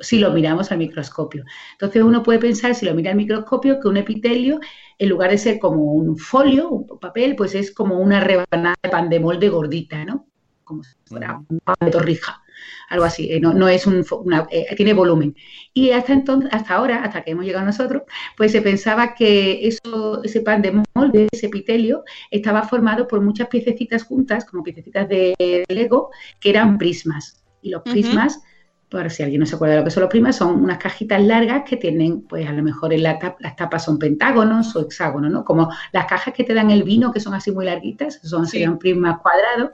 Si 0.00 0.18
lo 0.18 0.32
miramos 0.32 0.72
al 0.72 0.78
microscopio. 0.78 1.44
Entonces 1.72 2.02
uno 2.02 2.22
puede 2.22 2.38
pensar, 2.38 2.74
si 2.74 2.86
lo 2.86 2.94
mira 2.94 3.10
al 3.12 3.16
microscopio, 3.16 3.80
que 3.80 3.88
un 3.88 3.96
epitelio, 3.96 4.60
en 4.98 5.08
lugar 5.08 5.30
de 5.30 5.38
ser 5.38 5.58
como 5.58 5.92
un 5.92 6.16
folio, 6.18 6.68
un 6.70 6.98
papel, 6.98 7.36
pues 7.36 7.54
es 7.54 7.72
como 7.72 7.98
una 8.00 8.20
rebanada 8.20 8.74
de 8.82 8.88
pan 8.90 9.08
de 9.08 9.20
molde 9.20 9.48
gordita, 9.48 10.04
¿no? 10.04 10.26
Como 10.64 10.82
si 10.82 10.94
fuera 11.04 11.40
un 11.48 11.58
pan 11.60 11.76
de 11.80 11.90
torrija 11.90 12.42
algo 12.88 13.04
así, 13.04 13.30
eh, 13.32 13.40
no, 13.40 13.52
no 13.52 13.68
es 13.68 13.86
un, 13.86 14.04
una- 14.24 14.46
eh, 14.50 14.74
tiene 14.76 14.92
volumen. 14.94 15.34
Y 15.74 15.90
hasta 15.90 16.12
entonces, 16.12 16.50
hasta 16.52 16.74
ahora, 16.74 17.02
hasta 17.04 17.22
que 17.22 17.32
hemos 17.32 17.44
llegado 17.44 17.64
nosotros, 17.66 18.02
pues 18.36 18.52
se 18.52 18.62
pensaba 18.62 19.14
que 19.14 19.66
eso, 19.66 20.22
ese 20.22 20.40
pan 20.40 20.62
de 20.62 20.82
molde, 20.94 21.28
ese 21.32 21.46
epitelio, 21.46 22.04
estaba 22.30 22.62
formado 22.62 23.06
por 23.08 23.20
muchas 23.20 23.48
piececitas 23.48 24.04
juntas, 24.04 24.44
como 24.44 24.62
piececitas 24.62 25.08
de 25.08 25.34
Lego, 25.68 26.10
que 26.40 26.50
eran 26.50 26.78
prismas. 26.78 27.42
Y 27.62 27.70
los 27.70 27.82
prismas, 27.82 28.40
por 28.88 29.10
si 29.10 29.22
alguien 29.22 29.40
no 29.40 29.46
se 29.46 29.56
acuerda 29.56 29.74
de 29.74 29.80
lo 29.80 29.84
que 29.84 29.90
son 29.90 30.02
los 30.02 30.10
prismas, 30.10 30.36
son 30.36 30.62
unas 30.62 30.78
cajitas 30.78 31.22
largas 31.22 31.62
que 31.68 31.76
tienen, 31.76 32.22
pues 32.22 32.48
a 32.48 32.52
lo 32.52 32.62
mejor 32.62 32.92
en 32.92 33.02
la 33.02 33.36
las 33.40 33.56
tapas 33.56 33.84
son 33.84 33.98
pentágonos 33.98 34.76
o 34.76 34.82
hexágonos, 34.82 35.30
¿no? 35.30 35.44
Como 35.44 35.70
las 35.92 36.06
cajas 36.06 36.32
que 36.32 36.44
te 36.44 36.54
dan 36.54 36.70
el 36.70 36.84
vino, 36.84 37.12
que 37.12 37.20
son 37.20 37.34
así 37.34 37.50
muy 37.50 37.64
larguitas, 37.64 38.20
son, 38.22 38.46
serían 38.46 38.78
prismas 38.78 39.18
cuadrados 39.20 39.70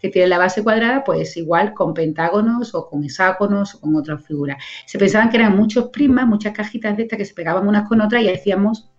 que 0.00 0.08
tienen 0.08 0.30
la 0.30 0.38
base 0.38 0.62
cuadrada, 0.62 1.04
pues 1.04 1.36
igual 1.36 1.72
con 1.72 1.94
pentágonos 1.94 2.74
o 2.74 2.88
con 2.88 3.04
hexágonos 3.04 3.74
o 3.74 3.80
con 3.80 3.96
otras 3.96 4.24
figuras. 4.24 4.62
Se 4.86 4.98
pensaban 4.98 5.30
que 5.30 5.36
eran 5.38 5.56
muchos 5.56 5.88
prismas, 5.88 6.26
muchas 6.26 6.52
cajitas 6.52 6.96
de 6.96 7.04
estas 7.04 7.18
que 7.18 7.24
se 7.24 7.34
pegaban 7.34 7.66
unas 7.66 7.88
con 7.88 8.00
otras 8.00 8.22
y 8.22 8.28
hacíamos 8.28 8.90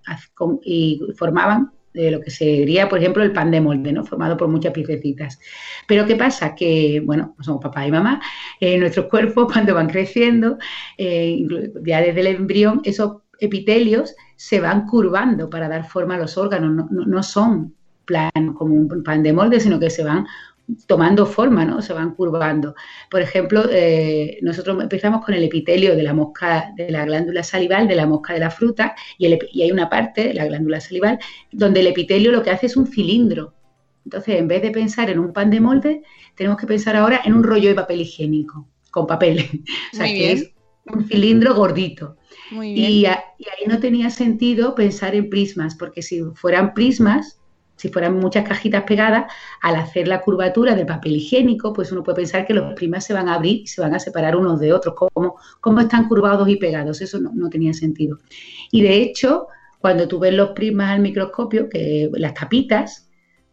y 0.64 1.02
formaban 1.16 1.72
eh, 1.98 2.12
lo 2.12 2.22
que 2.22 2.32
sería, 2.32 2.88
por 2.90 3.00
ejemplo, 3.00 3.24
el 3.24 3.34
pan 3.34 3.52
de 3.52 3.62
molde, 3.62 3.92
¿no? 3.92 4.06
Formado 4.06 4.38
por 4.38 4.48
muchas 4.48 4.74
piececitas. 4.74 5.40
Pero 5.88 6.06
¿qué 6.06 6.16
pasa? 6.16 6.56
Que, 6.56 7.02
bueno, 7.06 7.34
pues 7.36 7.46
somos 7.46 7.62
papá 7.62 7.86
y 7.88 7.92
mamá, 7.92 8.22
eh, 8.60 8.78
nuestros 8.78 9.06
cuerpos 9.10 9.52
cuando 9.52 9.74
van 9.76 9.88
creciendo, 9.90 10.58
eh, 10.98 11.46
ya 11.86 12.02
desde 12.02 12.20
el 12.22 12.28
embrión, 12.28 12.82
esos 12.84 13.22
epitelios 13.40 14.16
se 14.36 14.60
van 14.60 14.86
curvando 14.88 15.50
para 15.50 15.68
dar 15.70 15.88
forma 15.88 16.16
a 16.16 16.18
los 16.20 16.38
órganos, 16.38 16.72
no, 16.74 16.88
no- 16.92 17.06
no 17.06 17.24
son 17.24 17.76
como 18.56 18.74
un 18.76 19.04
pan 19.04 19.24
de 19.24 19.34
molde, 19.34 19.60
sino 19.60 19.80
que 19.80 19.90
se 19.90 20.04
van 20.04 20.26
tomando 20.86 21.26
forma, 21.26 21.66
¿no? 21.66 21.82
Se 21.82 21.94
van 21.94 22.14
curvando. 22.16 22.76
Por 23.10 23.22
ejemplo, 23.22 23.64
eh, 23.72 24.38
nosotros 24.42 24.82
empezamos 24.82 25.24
con 25.26 25.34
el 25.34 25.44
epitelio 25.44 25.96
de 25.96 26.04
la 26.04 26.14
mosca, 26.14 26.72
de 26.76 26.92
la 26.92 27.06
glándula 27.06 27.44
salival, 27.44 27.88
de 27.88 27.96
la 27.96 28.06
mosca 28.08 28.34
de 28.34 28.40
la 28.40 28.52
fruta, 28.52 28.96
y, 29.18 29.26
el 29.28 29.40
y 29.52 29.62
hay 29.64 29.72
una 29.72 29.90
parte, 29.90 30.34
la 30.34 30.46
glándula 30.46 30.82
salival, 30.82 31.20
donde 31.52 31.80
el 31.82 31.88
epitelio 31.88 32.32
lo 32.32 32.44
que 32.44 32.52
hace 32.52 32.66
es 32.68 32.76
un 32.78 32.88
cilindro. 32.88 33.54
Entonces, 34.06 34.36
en 34.36 34.48
vez 34.48 34.62
de 34.62 34.72
pensar 34.72 35.10
en 35.10 35.20
un 35.20 35.34
pan 35.34 35.50
de 35.50 35.60
molde, 35.60 36.02
tenemos 36.36 36.58
que 36.58 36.68
pensar 36.68 36.96
ahora 36.96 37.22
en 37.26 37.34
un 37.34 37.44
rollo 37.44 37.70
de 37.70 37.76
papel 37.76 38.02
higiénico, 38.02 38.68
con 38.92 39.08
papel. 39.08 39.40
o 39.94 39.96
sea, 39.96 40.08
Muy 40.08 40.16
que 40.18 40.32
es 40.32 40.52
un 40.86 41.06
cilindro 41.08 41.56
gordito. 41.56 42.18
Muy 42.50 42.74
bien. 42.74 42.92
Y, 42.92 43.06
a- 43.06 43.24
y 43.38 43.46
ahí 43.50 43.68
no 43.68 43.80
tenía 43.80 44.10
sentido 44.10 44.76
pensar 44.76 45.16
en 45.16 45.30
prismas, 45.30 45.76
porque 45.76 46.02
si 46.02 46.22
fueran 46.36 46.74
prismas, 46.74 47.40
si 47.78 47.90
fueran 47.90 48.20
muchas 48.20 48.48
cajitas 48.48 48.84
pegadas, 48.84 49.32
al 49.62 49.76
hacer 49.76 50.08
la 50.08 50.22
curvatura 50.22 50.76
del 50.76 50.86
papel 50.86 51.16
higiénico, 51.16 51.72
pues 51.72 51.92
uno 51.92 52.04
puede 52.04 52.18
pensar 52.18 52.46
que 52.46 52.54
los 52.54 52.74
prismas 52.74 53.06
se 53.06 53.14
van 53.14 53.30
a 53.30 53.36
abrir 53.36 53.62
y 53.62 53.68
se 53.68 53.80
van 53.80 53.96
a 53.96 54.00
separar 54.00 54.36
unos 54.36 54.60
de 54.60 54.74
otros, 54.74 54.96
como, 54.96 55.38
como 55.62 55.80
están 55.80 56.10
curvados 56.10 56.50
y 56.50 56.58
pegados. 56.58 57.02
Eso 57.02 57.20
no, 57.20 57.32
no 57.34 57.50
tenía 57.50 57.74
sentido. 57.74 58.18
Y 58.72 58.82
de 58.82 58.98
hecho, 58.98 59.48
cuando 59.80 60.08
tú 60.08 60.20
ves 60.20 60.34
los 60.34 60.50
prismas 60.50 60.92
al 60.92 61.02
microscopio, 61.02 61.70
que 61.70 62.10
las 62.14 62.34
tapitas, 62.34 63.07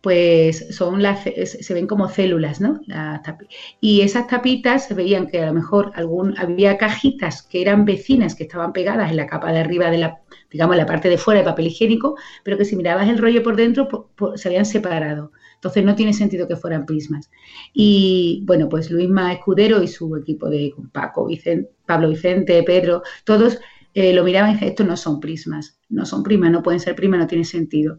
pues 0.05 0.77
son 0.77 1.03
las, 1.03 1.25
se 1.25 1.75
ven 1.75 1.87
como 1.87 2.09
células, 2.09 2.61
¿no? 2.61 2.81
Tapi- 3.25 3.47
y 3.81 4.03
esas 4.03 4.27
tapitas 4.27 4.87
se 4.87 4.95
veían 4.95 5.27
que 5.27 5.41
a 5.43 5.47
lo 5.47 5.55
mejor 5.55 5.93
algún, 5.95 6.37
había 6.39 6.77
cajitas 6.77 7.43
que 7.43 7.63
eran 7.63 7.87
vecinas 7.87 8.35
que 8.35 8.45
estaban 8.45 8.75
pegadas 8.75 9.11
en 9.11 9.17
la 9.17 9.27
capa 9.27 9.51
de 9.53 9.61
arriba 9.61 9.91
de 9.91 9.99
la, 9.99 10.21
digamos, 10.51 10.77
la 10.77 10.85
parte 10.87 11.09
de 11.09 11.17
fuera 11.19 11.41
del 11.41 11.49
papel 11.49 11.69
higiénico, 11.69 12.17
pero 12.45 12.59
que 12.59 12.67
si 12.67 12.77
mirabas 12.77 13.09
el 13.09 13.19
rollo 13.19 13.43
por 13.43 13.57
dentro 13.57 14.11
se 14.37 14.49
habían 14.49 14.67
separado. 14.67 15.33
Entonces 15.55 15.85
no 15.85 15.95
tiene 15.95 16.13
sentido 16.13 16.47
que 16.47 16.57
fueran 16.57 16.85
prismas. 16.85 17.31
Y 17.73 18.43
bueno, 18.47 18.69
pues 18.69 18.91
Luisma 18.91 19.33
Escudero 19.33 19.83
y 19.83 19.89
su 19.89 20.15
equipo 20.17 20.51
de 20.51 20.75
Paco, 20.93 21.27
Pablo 21.87 22.09
Vicente, 22.11 22.63
Pedro, 22.63 23.03
todos 23.25 23.59
eh, 23.95 24.13
lo 24.13 24.25
miraban 24.25 24.51
y 24.51 24.55
decían, 24.55 24.71
estos 24.71 24.87
no 24.87 24.97
son 24.97 25.21
prismas, 25.21 25.79
no 25.89 26.05
son 26.05 26.23
prismas, 26.23 26.51
no 26.51 26.63
pueden 26.63 26.81
ser 26.81 26.97
prismas, 26.97 27.21
no 27.21 27.27
tiene 27.27 27.45
sentido. 27.45 27.99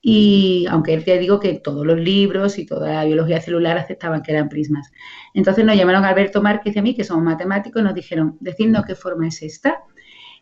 Y 0.00 0.66
aunque 0.68 1.02
ya 1.02 1.16
digo 1.16 1.40
que 1.40 1.54
todos 1.54 1.86
los 1.86 1.98
libros 1.98 2.58
y 2.58 2.66
toda 2.66 2.92
la 2.92 3.04
biología 3.04 3.40
celular 3.40 3.78
aceptaban 3.78 4.22
que 4.22 4.32
eran 4.32 4.48
prismas. 4.48 4.92
Entonces 5.32 5.64
nos 5.64 5.76
llamaron 5.76 6.04
Alberto 6.04 6.42
Márquez 6.42 6.76
y 6.76 6.78
a 6.78 6.82
mí, 6.82 6.94
que 6.94 7.04
somos 7.04 7.24
matemáticos, 7.24 7.80
y 7.80 7.84
nos 7.84 7.94
dijeron, 7.94 8.36
decidnos 8.40 8.84
qué 8.86 8.94
forma 8.94 9.28
es 9.28 9.42
esta. 9.42 9.82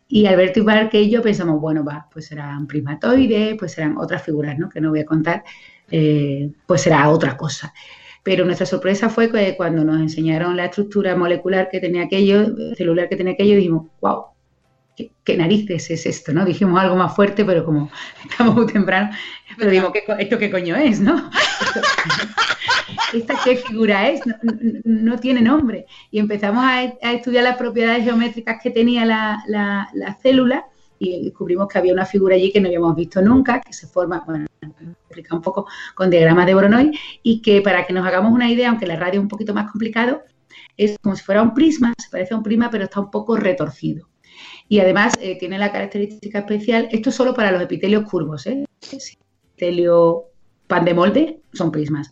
Y 0.07 0.25
Alberto 0.25 0.59
y 0.59 0.63
Márquez 0.63 1.07
y 1.07 1.09
yo 1.09 1.21
pensamos, 1.21 1.61
bueno, 1.61 1.83
va, 1.83 2.07
pues 2.11 2.25
serán 2.27 2.67
prismatoides, 2.67 3.55
pues 3.57 3.71
serán 3.73 3.97
otras 3.97 4.23
figuras, 4.23 4.57
¿no? 4.59 4.69
Que 4.69 4.81
no 4.81 4.89
voy 4.89 4.99
a 4.99 5.05
contar, 5.05 5.43
eh, 5.89 6.51
pues 6.67 6.81
será 6.81 7.09
otra 7.09 7.37
cosa. 7.37 7.73
Pero 8.21 8.45
nuestra 8.45 8.65
sorpresa 8.65 9.09
fue 9.09 9.31
que 9.31 9.55
cuando 9.55 9.83
nos 9.83 9.99
enseñaron 9.99 10.57
la 10.57 10.65
estructura 10.65 11.15
molecular 11.15 11.69
que 11.69 11.79
tenía 11.79 12.03
aquello, 12.03 12.75
celular 12.75 13.09
que 13.09 13.15
tenía 13.15 13.33
aquello, 13.33 13.55
dijimos, 13.55 13.87
wow, 14.01 14.32
¿qué, 14.95 15.11
qué 15.23 15.37
narices 15.37 15.89
es 15.91 16.05
esto? 16.05 16.33
¿no? 16.33 16.45
Dijimos 16.45 16.79
algo 16.79 16.95
más 16.95 17.15
fuerte, 17.15 17.45
pero 17.45 17.65
como 17.65 17.89
estamos 18.29 18.55
muy 18.55 18.65
temprano, 18.67 19.09
pero 19.57 19.71
digo, 19.71 19.91
¿qué 19.91 20.03
¿esto 20.19 20.37
qué 20.37 20.51
coño 20.51 20.75
es? 20.75 20.99
¿no? 20.99 21.29
¿Esta 23.13 23.35
qué 23.43 23.57
figura 23.57 24.09
es? 24.09 24.25
No, 24.25 24.35
no- 24.43 24.81
no 24.83 25.19
tiene 25.19 25.41
nombre. 25.41 25.85
Y 26.11 26.19
empezamos 26.19 26.63
a, 26.63 26.79
a 26.79 27.13
estudiar 27.13 27.43
las 27.43 27.57
propiedades 27.57 28.03
geométricas 28.03 28.57
que 28.61 28.71
tenía 28.71 29.05
la, 29.05 29.43
la- 29.47 29.89
la 29.93 30.15
célula 30.15 30.65
y 30.99 31.23
descubrimos 31.25 31.67
que 31.67 31.77
había 31.77 31.93
una 31.93 32.05
figura 32.05 32.35
allí 32.35 32.51
que 32.51 32.61
no 32.61 32.67
habíamos 32.67 32.95
visto 32.95 33.21
nunca, 33.21 33.59
que 33.61 33.73
se 33.73 33.87
forma, 33.87 34.23
bueno, 34.25 34.45
explica 34.61 35.35
un 35.35 35.41
poco 35.41 35.67
con 35.95 36.09
diagramas 36.09 36.45
de 36.45 36.53
Voronoi, 36.53 36.91
y 37.21 37.41
que 37.41 37.61
para 37.61 37.85
que 37.85 37.91
nos 37.93 38.05
hagamos 38.07 38.31
una 38.31 38.49
idea, 38.49 38.69
aunque 38.69 38.87
la 38.87 38.95
radio 38.95 39.19
es 39.19 39.23
un 39.23 39.27
poquito 39.27 39.53
más 39.53 39.69
complicado, 39.69 40.23
es 40.77 40.97
como 41.01 41.15
si 41.15 41.23
fuera 41.23 41.41
un 41.41 41.53
prisma, 41.53 41.93
se 42.01 42.09
parece 42.09 42.33
a 42.33 42.37
un 42.37 42.43
prisma, 42.43 42.69
pero 42.69 42.85
está 42.85 43.01
un 43.01 43.11
poco 43.11 43.35
retorcido. 43.35 44.07
Y 44.73 44.79
además 44.79 45.13
eh, 45.21 45.37
tiene 45.37 45.59
la 45.59 45.71
característica 45.71 46.39
especial, 46.39 46.89
esto 46.91 47.11
es 47.11 47.15
solo 47.15 47.35
para 47.35 47.51
los 47.51 47.61
epitelios 47.61 48.09
curvos, 48.09 48.47
¿eh? 48.47 48.65
Epitelio 49.51 50.31
pan 50.65 50.83
de 50.83 50.95
molde 50.95 51.41
son 51.53 51.71
prismas. 51.71 52.09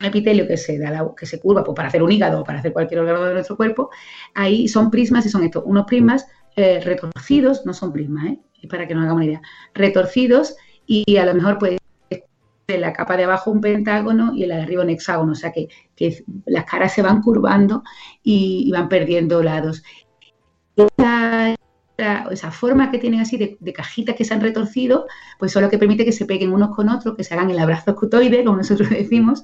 Un 0.00 0.06
epitelio 0.06 0.48
que 0.48 0.56
se, 0.56 0.80
da 0.80 0.90
la- 0.90 1.12
que 1.16 1.26
se 1.26 1.38
curva 1.38 1.62
pues, 1.62 1.76
para 1.76 1.86
hacer 1.86 2.02
un 2.02 2.10
hígado 2.10 2.40
o 2.40 2.44
para 2.44 2.58
hacer 2.58 2.72
cualquier 2.72 3.02
órgano 3.02 3.22
de 3.22 3.34
nuestro 3.34 3.56
cuerpo, 3.56 3.88
ahí 4.34 4.66
son 4.66 4.90
prismas 4.90 5.26
y 5.26 5.28
son 5.28 5.44
estos, 5.44 5.62
unos 5.64 5.86
prismas 5.86 6.26
eh, 6.56 6.80
retorcidos, 6.80 7.64
no 7.64 7.72
son 7.72 7.92
prismas, 7.92 8.26
¿eh? 8.26 8.40
Para 8.68 8.88
que 8.88 8.94
nos 8.96 9.04
hagamos 9.04 9.18
una 9.18 9.26
idea, 9.26 9.42
retorcidos 9.72 10.56
y 10.86 11.18
a 11.18 11.24
lo 11.24 11.34
mejor 11.34 11.56
pues 11.58 11.78
en 12.66 12.80
la 12.80 12.92
capa 12.92 13.16
de 13.16 13.24
abajo 13.24 13.52
un 13.52 13.60
pentágono 13.60 14.32
y 14.34 14.44
la 14.46 14.56
de 14.56 14.62
arriba 14.62 14.82
un 14.82 14.90
hexágono, 14.90 15.32
o 15.32 15.36
sea 15.36 15.52
que, 15.52 15.68
las 16.46 16.64
caras 16.64 16.92
se 16.92 17.02
van 17.02 17.22
curvando 17.22 17.84
y 18.24 18.68
van 18.72 18.88
perdiendo 18.88 19.40
lados. 19.40 19.84
Esa, 20.76 21.56
esa- 22.30 22.50
forma 22.50 22.90
que 22.90 22.98
tienen 22.98 23.20
así 23.20 23.36
de, 23.36 23.72
cajitas 23.72 24.16
que 24.16 24.24
se 24.24 24.32
han 24.34 24.40
retorcido, 24.40 25.06
pues 25.38 25.52
son 25.52 25.62
lo 25.62 25.70
que 25.70 25.78
permite 25.78 26.04
que 26.04 26.12
se 26.12 26.24
peguen 26.26 26.52
unos 26.52 26.74
con 26.74 26.88
otros, 26.88 27.16
que 27.16 27.24
se 27.24 27.34
hagan 27.34 27.50
el 27.50 27.58
abrazo 27.58 27.90
escutoide, 27.90 28.44
como 28.44 28.56
nosotros 28.58 28.88
decimos, 28.90 29.42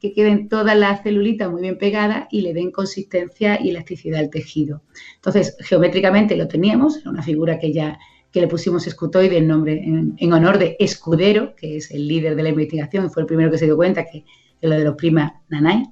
que 0.00 0.12
queden 0.12 0.48
todas 0.48 0.76
las 0.76 1.02
celulitas 1.02 1.50
muy 1.50 1.62
bien 1.62 1.76
pegadas 1.78 2.28
y 2.30 2.40
le 2.42 2.54
den 2.54 2.70
consistencia 2.70 3.60
y 3.60 3.70
elasticidad 3.70 4.20
al 4.20 4.30
tejido. 4.30 4.82
Entonces, 5.16 5.56
geométricamente 5.60 6.36
lo 6.36 6.48
teníamos, 6.48 6.98
era 6.98 7.10
una 7.10 7.22
figura 7.22 7.58
que 7.58 7.72
ya 7.72 7.98
que 8.30 8.40
le 8.42 8.48
pusimos 8.48 8.86
escutoide 8.86 9.38
en, 9.38 9.46
nombre, 9.48 9.82
en, 9.82 10.32
honor 10.32 10.58
de 10.58 10.76
Escudero, 10.78 11.54
que 11.56 11.76
es 11.78 11.90
el 11.90 12.06
líder 12.06 12.36
de 12.36 12.42
la 12.42 12.50
investigación 12.50 13.10
fue 13.10 13.22
el 13.22 13.26
primero 13.26 13.50
que 13.50 13.56
se 13.58 13.64
dio 13.64 13.76
cuenta 13.76 14.04
que, 14.04 14.24
que 14.60 14.68
lo 14.68 14.76
de 14.76 14.84
los 14.84 14.96
primas 14.96 15.32
nanay. 15.48 15.84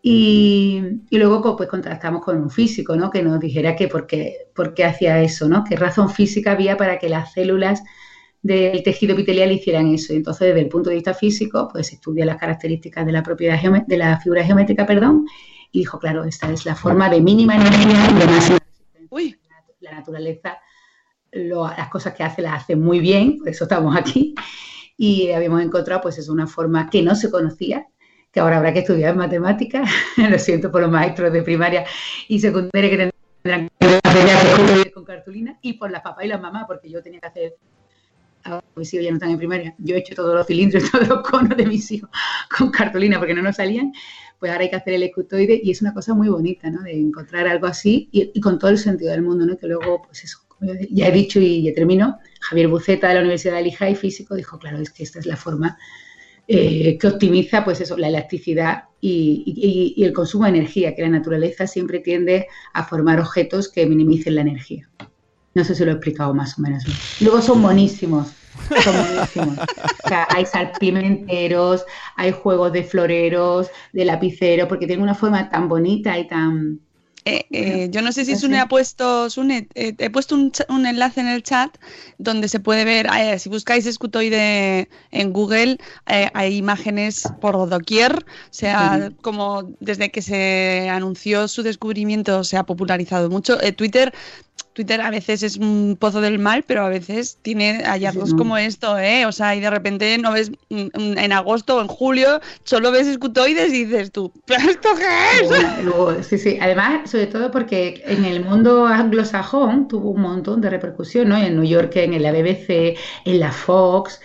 Y, 0.00 0.80
y, 1.10 1.18
luego 1.18 1.56
pues 1.56 1.68
contactamos 1.68 2.22
con 2.22 2.40
un 2.40 2.50
físico, 2.50 2.96
¿no? 2.96 3.10
Que 3.10 3.22
nos 3.22 3.40
dijera 3.40 3.74
que 3.74 3.88
por 3.88 4.06
qué, 4.06 4.48
por 4.54 4.72
qué 4.72 4.84
hacía 4.84 5.20
eso, 5.22 5.48
¿no? 5.48 5.64
Qué 5.64 5.76
razón 5.76 6.08
física 6.08 6.52
había 6.52 6.76
para 6.76 6.98
que 6.98 7.08
las 7.08 7.32
células 7.32 7.82
del 8.42 8.82
tejido 8.82 9.14
epitelial 9.14 9.52
hicieran 9.52 9.88
eso. 9.88 10.12
Y 10.12 10.16
entonces, 10.16 10.48
desde 10.48 10.60
el 10.60 10.68
punto 10.68 10.90
de 10.90 10.96
vista 10.96 11.14
físico, 11.14 11.68
pues 11.70 11.92
estudia 11.92 12.24
las 12.24 12.36
características 12.36 13.04
de 13.06 13.12
la 13.12 13.22
propiedad 13.22 13.60
de 13.86 13.96
la 13.96 14.20
figura 14.20 14.44
geométrica, 14.44 14.86
perdón, 14.86 15.26
y 15.72 15.80
dijo, 15.80 15.98
claro, 15.98 16.24
esta 16.24 16.50
es 16.50 16.64
la 16.64 16.74
forma 16.74 17.08
de 17.08 17.20
mínima 17.20 17.56
energía 17.56 18.10
y 18.10 18.18
de 18.18 18.26
máxima 18.26 18.58
Uy. 19.10 19.36
La 19.80 19.92
naturaleza, 19.92 20.58
lo, 21.32 21.66
las 21.66 21.88
cosas 21.88 22.14
que 22.14 22.24
hace 22.24 22.42
las 22.42 22.62
hace 22.62 22.74
muy 22.74 23.00
bien, 23.00 23.38
por 23.38 23.48
eso 23.48 23.64
estamos 23.64 23.96
aquí. 23.96 24.34
Y 24.96 25.30
habíamos 25.30 25.62
encontrado, 25.62 26.00
pues, 26.02 26.18
es 26.18 26.28
una 26.28 26.46
forma 26.46 26.90
que 26.90 27.02
no 27.02 27.14
se 27.14 27.30
conocía, 27.30 27.86
ahora 28.38 28.58
habrá 28.58 28.72
que 28.72 28.80
estudiar 28.80 29.16
matemáticas, 29.16 29.88
lo 30.16 30.38
siento 30.38 30.70
por 30.70 30.82
los 30.82 30.90
maestros 30.90 31.32
de 31.32 31.42
primaria 31.42 31.84
y 32.28 32.40
secundaria 32.40 32.90
que 32.90 33.12
tendrán 33.42 33.68
que 33.78 33.86
hacer 33.86 34.92
con 34.92 35.04
cartulina, 35.04 35.58
y 35.62 35.74
por 35.74 35.90
las 35.90 36.02
papás 36.02 36.24
y 36.24 36.28
las 36.28 36.40
mamás, 36.40 36.64
porque 36.66 36.90
yo 36.90 37.02
tenía 37.02 37.20
que 37.20 37.26
hacer, 37.26 37.56
ahora 38.44 38.64
mis 38.76 38.92
hijos 38.92 39.04
ya 39.04 39.10
no 39.10 39.16
están 39.16 39.30
en 39.30 39.38
primaria, 39.38 39.74
yo 39.78 39.96
he 39.96 39.98
hecho 39.98 40.14
todos 40.14 40.34
los 40.34 40.46
cilindros, 40.46 40.82
todos 40.90 41.08
los 41.08 41.22
conos 41.22 41.56
de 41.56 41.66
mis 41.66 41.90
hijos 41.90 42.10
con 42.56 42.70
cartulina 42.70 43.18
porque 43.18 43.34
no 43.34 43.42
nos 43.42 43.56
salían, 43.56 43.92
pues 44.38 44.52
ahora 44.52 44.64
hay 44.64 44.70
que 44.70 44.76
hacer 44.76 44.94
el 44.94 45.02
escutoide 45.02 45.60
y 45.62 45.70
es 45.70 45.82
una 45.82 45.92
cosa 45.92 46.14
muy 46.14 46.28
bonita, 46.28 46.70
¿no? 46.70 46.82
De 46.82 46.92
encontrar 46.92 47.48
algo 47.48 47.66
así 47.66 48.08
y, 48.12 48.40
con 48.40 48.58
todo 48.58 48.70
el 48.70 48.78
sentido 48.78 49.10
del 49.10 49.22
mundo, 49.22 49.44
¿no? 49.44 49.56
Que 49.56 49.66
luego, 49.66 50.02
pues 50.02 50.24
eso, 50.24 50.38
ya 50.90 51.08
he 51.08 51.12
dicho 51.12 51.40
y 51.40 51.62
ya 51.62 51.74
termino, 51.74 52.18
Javier 52.40 52.68
Buceta 52.68 53.08
de 53.08 53.14
la 53.14 53.20
Universidad 53.20 53.56
de 53.56 53.62
Lehigh, 53.62 53.96
físico, 53.96 54.34
dijo, 54.34 54.58
claro, 54.58 54.78
es 54.78 54.90
que 54.90 55.02
esta 55.02 55.18
es 55.18 55.26
la 55.26 55.36
forma 55.36 55.76
eh, 56.50 56.96
que 56.98 57.06
optimiza 57.06 57.62
pues 57.62 57.78
eso, 57.82 57.94
la 57.98 58.08
elasticidad 58.08 58.84
y, 59.02 59.94
el 59.98 60.14
consumo 60.14 60.44
de 60.44 60.50
energía, 60.50 60.94
que 60.94 61.02
la 61.02 61.10
naturaleza 61.10 61.66
siempre 61.66 62.00
tiende 62.00 62.46
a 62.72 62.84
formar 62.84 63.20
objetos 63.20 63.70
que 63.70 63.84
minimicen 63.84 64.34
la 64.34 64.40
energía. 64.40 64.88
No 65.54 65.62
sé 65.62 65.74
si 65.74 65.84
lo 65.84 65.90
he 65.90 65.94
explicado 65.94 66.32
más 66.32 66.58
o 66.58 66.62
menos. 66.62 66.84
Luego 67.20 67.42
son 67.42 67.60
buenísimos, 67.60 68.32
son 68.82 68.96
buenísimos. 68.96 69.58
O 70.04 70.08
sea, 70.08 70.26
hay 70.34 70.46
salpimenteros, 70.46 71.84
hay 72.16 72.32
juegos 72.32 72.72
de 72.72 72.82
floreros, 72.82 73.68
de 73.92 74.06
lapicero, 74.06 74.68
porque 74.68 74.86
tienen 74.86 75.02
una 75.02 75.14
forma 75.14 75.50
tan 75.50 75.68
bonita 75.68 76.18
y 76.18 76.26
tan, 76.28 76.80
eh, 77.24 77.46
eh, 77.50 77.88
yo 77.90 78.02
no 78.02 78.12
sé 78.12 78.24
si 78.24 78.36
Sune 78.36 78.58
ha 78.58 78.68
puesto, 78.68 79.28
Sune, 79.30 79.68
eh, 79.74 79.94
he 79.98 80.10
puesto 80.10 80.34
un, 80.34 80.52
un, 80.68 80.86
enlace 80.86 81.20
en 81.20 81.28
el 81.28 81.42
chat 81.42 81.76
donde 82.18 82.48
se 82.48 82.60
puede 82.60 82.84
ver, 82.84 83.06
eh, 83.06 83.38
si 83.38 83.48
buscáis 83.48 83.86
escutoide 83.86 84.88
en 85.10 85.32
Google, 85.32 85.78
hay 86.06 86.56
imágenes 86.56 87.28
por 87.40 87.68
doquier, 87.68 88.14
o 88.14 88.24
sea, 88.50 89.10
como 89.20 89.70
desde 89.80 90.10
que 90.10 90.22
se 90.22 90.88
anunció 90.90 91.48
su 91.48 91.62
descubrimiento 91.62 92.44
se 92.44 92.56
ha 92.56 92.64
popularizado 92.64 93.28
mucho. 93.30 93.58
Twitter 93.76 94.12
Twitter 94.72 95.00
a 95.00 95.10
veces 95.10 95.42
es 95.42 95.56
un 95.56 95.96
pozo 95.98 96.20
del 96.20 96.38
mal, 96.38 96.62
pero 96.64 96.84
a 96.84 96.88
veces 96.88 97.38
tiene 97.42 97.82
hallazgos 97.84 98.28
sí, 98.28 98.34
no. 98.34 98.38
como 98.38 98.56
esto, 98.56 98.96
¿eh? 98.96 99.26
O 99.26 99.32
sea, 99.32 99.56
y 99.56 99.60
de 99.60 99.70
repente 99.70 100.16
no 100.18 100.32
ves 100.32 100.52
en 100.70 101.32
agosto 101.32 101.76
o 101.76 101.80
en 101.80 101.88
julio, 101.88 102.40
solo 102.62 102.92
ves 102.92 103.08
escutoides 103.08 103.72
y 103.72 103.86
dices 103.86 104.12
tú, 104.12 104.32
¿pero 104.46 104.70
esto 104.70 104.90
qué 104.96 105.42
es? 105.42 105.50
Luego, 105.50 105.82
luego, 105.82 106.22
sí, 106.22 106.38
sí. 106.38 106.58
Además, 106.60 107.10
sobre 107.10 107.26
todo 107.26 107.50
porque 107.50 108.02
en 108.06 108.24
el 108.24 108.44
mundo 108.44 108.86
anglosajón 108.86 109.88
tuvo 109.88 110.10
un 110.10 110.20
montón 110.20 110.60
de 110.60 110.70
repercusión, 110.70 111.28
¿no? 111.30 111.36
En 111.36 111.56
New 111.56 111.64
York, 111.64 111.96
en 111.96 112.22
la 112.22 112.30
BBC, 112.30 112.96
en 113.24 113.40
la 113.40 113.50
Fox. 113.50 114.20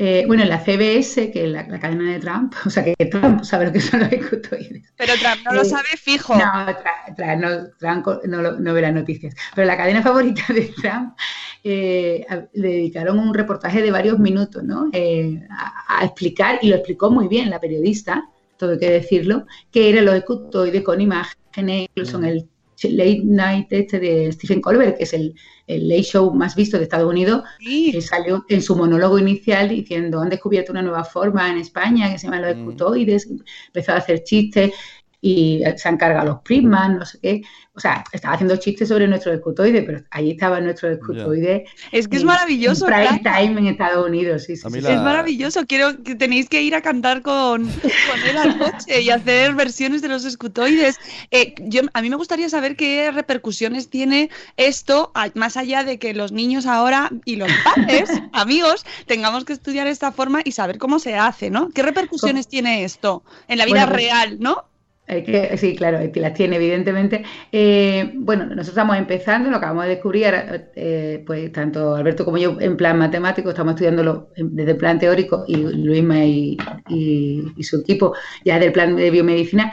Eh, 0.00 0.22
bueno, 0.28 0.44
en 0.44 0.48
la 0.48 0.60
CBS, 0.60 1.32
que 1.32 1.44
es 1.44 1.50
la, 1.50 1.66
la, 1.66 1.80
cadena 1.80 2.12
de 2.12 2.20
Trump, 2.20 2.54
o 2.66 2.70
sea 2.70 2.84
que 2.84 2.94
Trump 3.06 3.42
sabe 3.42 3.66
lo 3.66 3.72
que 3.72 3.80
son 3.80 3.98
los 3.98 4.12
escutoides. 4.12 4.84
Pero 4.96 5.14
Trump 5.14 5.44
no 5.44 5.50
eh, 5.50 5.56
lo 5.56 5.64
sabe 5.64 5.88
fijo. 5.96 6.34
No, 6.34 6.66
tra, 6.66 7.14
tra, 7.16 7.34
no, 7.34 7.66
Trump 7.80 8.06
no, 8.26 8.52
no, 8.52 8.74
ve 8.74 8.80
las 8.80 8.94
noticias. 8.94 9.34
Pero 9.56 9.66
la 9.66 9.76
cadena 9.76 10.00
favorita 10.00 10.52
de 10.52 10.72
Trump 10.80 11.16
eh, 11.64 12.24
le 12.52 12.68
dedicaron 12.68 13.18
un 13.18 13.34
reportaje 13.34 13.82
de 13.82 13.90
varios 13.90 14.20
minutos 14.20 14.62
¿no? 14.62 14.88
Eh, 14.92 15.44
a, 15.50 15.98
a, 15.98 16.04
explicar, 16.04 16.60
y 16.62 16.68
lo 16.68 16.76
explicó 16.76 17.10
muy 17.10 17.26
bien 17.26 17.50
la 17.50 17.58
periodista, 17.58 18.30
todo 18.56 18.70
hay 18.70 18.78
que 18.78 18.90
decirlo, 18.90 19.46
que 19.72 19.90
eran 19.90 20.04
los 20.04 20.14
escutoides 20.14 20.84
con 20.84 21.00
imágenes, 21.00 21.88
incluso 21.88 22.18
en 22.18 22.24
el 22.24 22.48
Late 22.84 23.22
Night 23.24 23.66
este 23.70 23.98
de 23.98 24.32
Stephen 24.32 24.60
Colbert, 24.60 24.96
que 24.96 25.04
es 25.04 25.12
el, 25.12 25.34
el 25.66 25.88
late 25.88 26.02
show 26.02 26.32
más 26.32 26.54
visto 26.54 26.76
de 26.76 26.84
Estados 26.84 27.10
Unidos, 27.10 27.42
sí. 27.58 27.92
que 27.92 28.00
salió 28.00 28.44
en 28.48 28.62
su 28.62 28.76
monólogo 28.76 29.18
inicial 29.18 29.68
diciendo 29.68 30.20
han 30.20 30.28
descubierto 30.28 30.72
una 30.72 30.82
nueva 30.82 31.04
forma 31.04 31.50
en 31.50 31.58
España 31.58 32.10
que 32.12 32.18
se 32.18 32.26
llama 32.26 32.40
los 32.40 32.56
escutoides, 32.56 33.28
mm. 33.28 33.38
empezó 33.68 33.92
a 33.92 33.96
hacer 33.96 34.22
chistes 34.22 34.72
y 35.20 35.62
se 35.76 35.88
han 35.88 35.96
cargado 35.96 36.26
los 36.26 36.42
prismas, 36.42 36.90
no 36.96 37.04
sé 37.04 37.18
qué. 37.20 37.42
O 37.78 37.80
sea, 37.80 38.02
estaba 38.10 38.34
haciendo 38.34 38.56
chistes 38.56 38.88
sobre 38.88 39.06
nuestro 39.06 39.32
escutoide, 39.32 39.82
pero 39.82 40.02
allí 40.10 40.32
estaba 40.32 40.60
nuestro 40.60 40.90
escutoide. 40.90 41.62
Yeah. 41.62 42.00
Es 42.00 42.08
que 42.08 42.16
es 42.16 42.24
maravilloso. 42.24 42.86
Prime 42.86 43.20
claro. 43.22 43.40
time 43.40 43.60
en 43.60 43.66
Estados 43.68 44.04
Unidos, 44.04 44.42
sí, 44.42 44.56
sí, 44.56 44.68
sí. 44.68 44.80
La... 44.80 44.94
Es 44.94 45.00
maravilloso. 45.00 45.64
Quiero 45.64 46.02
que 46.02 46.16
tenéis 46.16 46.48
que 46.48 46.60
ir 46.60 46.74
a 46.74 46.82
cantar 46.82 47.22
con, 47.22 47.68
con 47.68 48.20
él 48.28 48.36
al 48.36 48.58
coche 48.58 49.00
y 49.00 49.10
hacer 49.10 49.54
versiones 49.54 50.02
de 50.02 50.08
los 50.08 50.24
escutoides. 50.24 50.96
Eh, 51.30 51.54
yo, 51.68 51.82
a 51.92 52.02
mí 52.02 52.10
me 52.10 52.16
gustaría 52.16 52.48
saber 52.48 52.74
qué 52.74 53.12
repercusiones 53.12 53.88
tiene 53.88 54.28
esto, 54.56 55.12
más 55.34 55.56
allá 55.56 55.84
de 55.84 56.00
que 56.00 56.14
los 56.14 56.32
niños 56.32 56.66
ahora 56.66 57.12
y 57.24 57.36
los 57.36 57.48
padres, 57.62 58.10
amigos, 58.32 58.84
tengamos 59.06 59.44
que 59.44 59.52
estudiar 59.52 59.86
esta 59.86 60.10
forma 60.10 60.40
y 60.42 60.50
saber 60.50 60.78
cómo 60.78 60.98
se 60.98 61.14
hace, 61.14 61.48
¿no? 61.48 61.68
¿Qué 61.70 61.84
repercusiones 61.84 62.46
¿Cómo? 62.46 62.50
tiene 62.50 62.82
esto 62.82 63.22
en 63.46 63.58
la 63.58 63.66
vida 63.66 63.86
bueno, 63.86 63.92
pues, 63.92 64.02
real, 64.02 64.36
no? 64.40 64.64
Que, 65.08 65.56
sí, 65.56 65.74
claro, 65.74 66.00
las 66.14 66.34
tiene, 66.34 66.56
evidentemente. 66.56 67.24
Eh, 67.50 68.12
bueno, 68.16 68.44
nosotros 68.44 68.68
estamos 68.68 68.98
empezando, 68.98 69.48
lo 69.48 69.56
acabamos 69.56 69.84
de 69.84 69.90
descubrir, 69.90 70.34
eh, 70.76 71.22
pues 71.26 71.50
tanto 71.50 71.94
Alberto 71.94 72.26
como 72.26 72.36
yo 72.36 72.60
en 72.60 72.76
plan 72.76 72.98
matemático, 72.98 73.48
estamos 73.48 73.72
estudiándolo 73.72 74.28
desde 74.36 74.72
el 74.72 74.76
plan 74.76 74.98
teórico 74.98 75.44
y 75.48 75.56
Luisma 75.56 76.24
y, 76.24 76.58
y 76.88 77.62
su 77.62 77.80
equipo 77.80 78.14
ya 78.44 78.58
del 78.58 78.72
plan 78.72 78.96
de 78.96 79.10
biomedicina. 79.10 79.72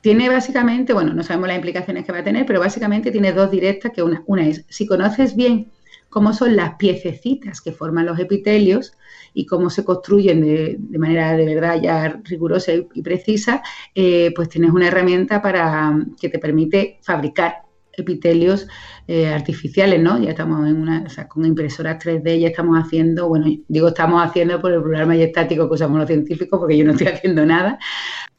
Tiene 0.00 0.28
básicamente, 0.28 0.92
bueno, 0.92 1.12
no 1.14 1.24
sabemos 1.24 1.48
las 1.48 1.56
implicaciones 1.56 2.04
que 2.04 2.12
va 2.12 2.18
a 2.18 2.24
tener, 2.24 2.46
pero 2.46 2.60
básicamente 2.60 3.10
tiene 3.10 3.32
dos 3.32 3.50
directas, 3.50 3.90
que 3.92 4.04
una, 4.04 4.22
una 4.26 4.46
es, 4.46 4.64
si 4.68 4.86
conoces 4.86 5.34
bien 5.34 5.72
cómo 6.16 6.32
son 6.32 6.56
las 6.56 6.76
piececitas 6.76 7.60
que 7.60 7.72
forman 7.72 8.06
los 8.06 8.18
epitelios, 8.18 8.96
y 9.34 9.44
cómo 9.44 9.68
se 9.68 9.84
construyen 9.84 10.40
de, 10.40 10.98
manera 10.98 11.36
de 11.36 11.44
verdad 11.44 11.78
ya 11.78 12.18
rigurosa 12.24 12.72
y, 12.72 13.02
precisa, 13.02 13.62
eh, 13.94 14.32
pues 14.34 14.48
tienes 14.48 14.70
una 14.70 14.88
herramienta 14.88 15.42
para 15.42 15.94
que 16.18 16.30
te 16.30 16.38
permite 16.38 16.98
fabricar 17.02 17.56
epitelios 17.92 18.66
eh, 19.06 19.28
artificiales, 19.28 20.00
¿no? 20.00 20.18
Ya 20.18 20.30
estamos 20.30 20.66
en 20.66 20.80
una, 20.80 21.02
o 21.06 21.10
sea, 21.10 21.28
con 21.28 21.44
impresoras 21.44 22.02
3D, 22.02 22.40
ya 22.40 22.48
estamos 22.48 22.82
haciendo, 22.82 23.28
bueno, 23.28 23.48
digo 23.68 23.88
estamos 23.88 24.24
haciendo 24.24 24.58
por 24.58 24.72
el 24.72 24.82
plural 24.82 25.06
majestático 25.06 25.68
que 25.68 25.74
usamos 25.74 25.98
los 25.98 26.06
científicos, 26.06 26.58
porque 26.58 26.78
yo 26.78 26.86
no 26.86 26.92
estoy 26.92 27.06
haciendo 27.12 27.44
nada, 27.44 27.78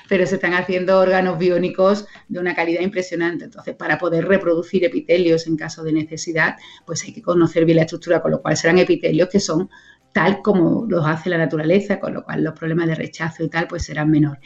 pero 0.07 0.25
se 0.25 0.35
están 0.35 0.53
haciendo 0.53 0.99
órganos 0.99 1.37
biónicos 1.37 2.07
de 2.27 2.39
una 2.39 2.55
calidad 2.55 2.81
impresionante. 2.81 3.45
Entonces, 3.45 3.75
para 3.75 3.97
poder 3.97 4.27
reproducir 4.27 4.83
epitelios 4.83 5.47
en 5.47 5.57
caso 5.57 5.83
de 5.83 5.93
necesidad, 5.93 6.55
pues 6.85 7.03
hay 7.03 7.13
que 7.13 7.21
conocer 7.21 7.65
bien 7.65 7.77
la 7.77 7.83
estructura, 7.83 8.21
con 8.21 8.31
lo 8.31 8.41
cual 8.41 8.57
serán 8.57 8.77
epitelios 8.77 9.29
que 9.29 9.39
son 9.39 9.69
tal 10.13 10.41
como 10.41 10.85
los 10.87 11.05
hace 11.05 11.29
la 11.29 11.37
naturaleza, 11.37 11.99
con 11.99 12.13
lo 12.13 12.23
cual 12.23 12.43
los 12.43 12.57
problemas 12.57 12.87
de 12.87 12.95
rechazo 12.95 13.43
y 13.43 13.49
tal 13.49 13.67
pues 13.67 13.83
serán 13.83 14.09
menores. 14.09 14.41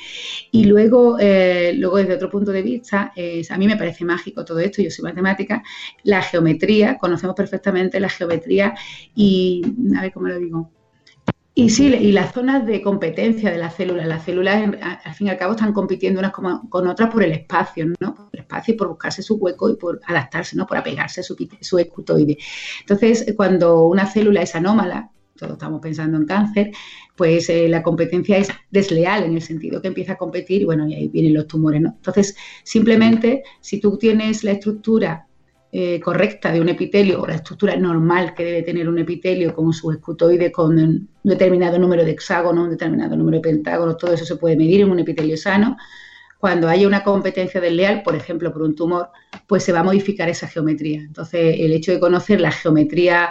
Y 0.52 0.66
luego, 0.66 1.18
eh, 1.18 1.72
luego 1.78 1.98
desde 1.98 2.16
otro 2.16 2.30
punto 2.30 2.52
de 2.52 2.62
vista, 2.62 3.14
a 3.50 3.58
mí 3.58 3.68
me 3.68 3.78
parece 3.78 4.04
mágico 4.04 4.44
todo 4.44 4.60
esto, 4.60 4.82
yo 4.82 4.92
soy 4.92 5.04
matemática, 5.04 5.64
la 6.04 6.22
geometría, 6.22 6.98
conocemos 6.98 7.38
perfectamente 7.38 8.02
la 8.02 8.10
geometría 8.10 8.74
y, 9.16 9.62
a 9.98 10.02
ver 10.02 10.12
cómo 10.12 10.28
lo 10.28 10.38
digo, 10.40 10.70
y 11.54 11.70
sí, 11.70 11.88
y 11.88 12.14
las 12.14 12.34
zonas 12.34 12.66
de 12.66 12.82
competencia 12.82 13.52
de 13.52 13.58
las 13.58 13.76
células, 13.76 14.08
las 14.08 14.24
células 14.24 14.72
al 15.04 15.14
fin 15.14 15.28
y 15.28 15.30
al 15.30 15.38
cabo 15.38 15.54
están 15.54 15.74
compitiendo 15.74 16.20
unas 16.20 16.32
con 16.32 16.88
otras 16.88 17.10
por 17.10 17.24
el 17.24 17.34
espacio, 17.34 17.88
¿no? 18.00 18.16
Por 18.16 18.30
el 18.32 18.40
espacio 18.40 18.74
y 18.74 18.78
por 18.78 18.88
buscarse 18.88 19.22
su 19.22 19.36
hueco 19.36 19.70
y 19.70 19.76
por 19.76 20.00
adaptarse, 20.08 20.56
¿no? 20.56 20.66
Por 20.66 20.78
apegarse 20.78 21.20
a 21.20 21.24
su, 21.24 21.36
su 21.60 21.78
escutoide. 21.78 22.38
Entonces, 22.80 23.34
cuando 23.36 23.84
una 23.84 24.06
célula 24.06 24.42
es 24.42 24.56
anómala, 24.56 25.12
todos 25.36 25.54
estamos 25.54 25.82
pensando 25.82 26.18
en 26.18 26.26
cáncer, 26.26 26.72
pues 27.18 27.50
eh, 27.50 27.68
la 27.68 27.84
competencia 27.84 28.38
es 28.38 28.48
desleal 28.70 29.24
en 29.24 29.34
el 29.34 29.42
sentido 29.42 29.82
que 29.82 29.90
empieza 29.90 30.14
a 30.14 30.18
competir 30.18 30.62
y 30.62 30.66
bueno, 30.66 30.88
y 30.88 30.94
ahí 30.94 31.08
vienen 31.10 31.34
los 31.34 31.48
tumores, 31.48 31.82
¿no? 31.82 31.90
Entonces, 31.98 32.36
simplemente 32.64 33.44
si 33.60 33.82
tú 33.82 33.98
tienes 33.98 34.46
la 34.46 34.52
estructura 34.52 35.28
eh, 35.74 36.02
correcta 36.02 36.52
de 36.52 36.60
un 36.60 36.68
epitelio 36.68 37.22
o 37.22 37.28
la 37.28 37.36
estructura 37.36 37.78
normal 37.78 38.34
que 38.34 38.44
debe 38.44 38.64
tener 38.64 38.90
un 38.90 39.00
epitelio 39.00 39.56
con 39.56 39.72
su 39.72 39.90
escutoide 39.92 40.52
con 40.52 40.78
un 40.78 41.10
determinado 41.24 41.80
número 41.80 42.04
de 42.04 42.12
hexágonos, 42.12 42.66
un 42.66 42.72
determinado 42.72 43.16
número 43.16 43.38
de 43.38 43.42
pentágonos, 43.42 43.98
todo 43.98 44.14
eso 44.14 44.26
se 44.26 44.36
puede 44.36 44.58
medir 44.58 44.82
en 44.82 44.92
un 44.92 45.00
epitelio 45.00 45.38
sano. 45.38 45.78
Cuando 46.40 46.68
haya 46.68 46.88
una 46.88 47.04
competencia 47.04 47.62
desleal, 47.62 48.04
por 48.04 48.16
ejemplo, 48.16 48.52
por 48.52 48.64
un 48.64 48.76
tumor, 48.76 49.12
pues 49.48 49.64
se 49.64 49.72
va 49.72 49.80
a 49.80 49.84
modificar 49.84 50.28
esa 50.28 50.48
geometría. 50.48 51.02
Entonces, 51.02 51.56
el 51.60 51.72
hecho 51.72 51.94
de 51.94 52.02
conocer 52.02 52.42
la 52.42 52.52
geometría 52.52 53.30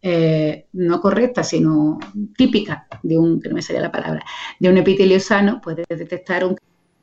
eh, 0.00 0.66
no 0.74 1.00
correcta, 1.00 1.42
sino 1.42 1.98
típica 2.36 2.86
de 3.02 3.18
un, 3.18 3.40
que 3.40 3.48
no 3.48 3.56
me 3.56 3.62
salía 3.62 3.82
la 3.82 3.90
palabra, 3.90 4.24
de 4.60 4.68
un 4.68 4.76
epitelio 4.76 5.18
sano, 5.18 5.60
puedes 5.60 5.86
detectar 5.88 6.44
un 6.44 6.56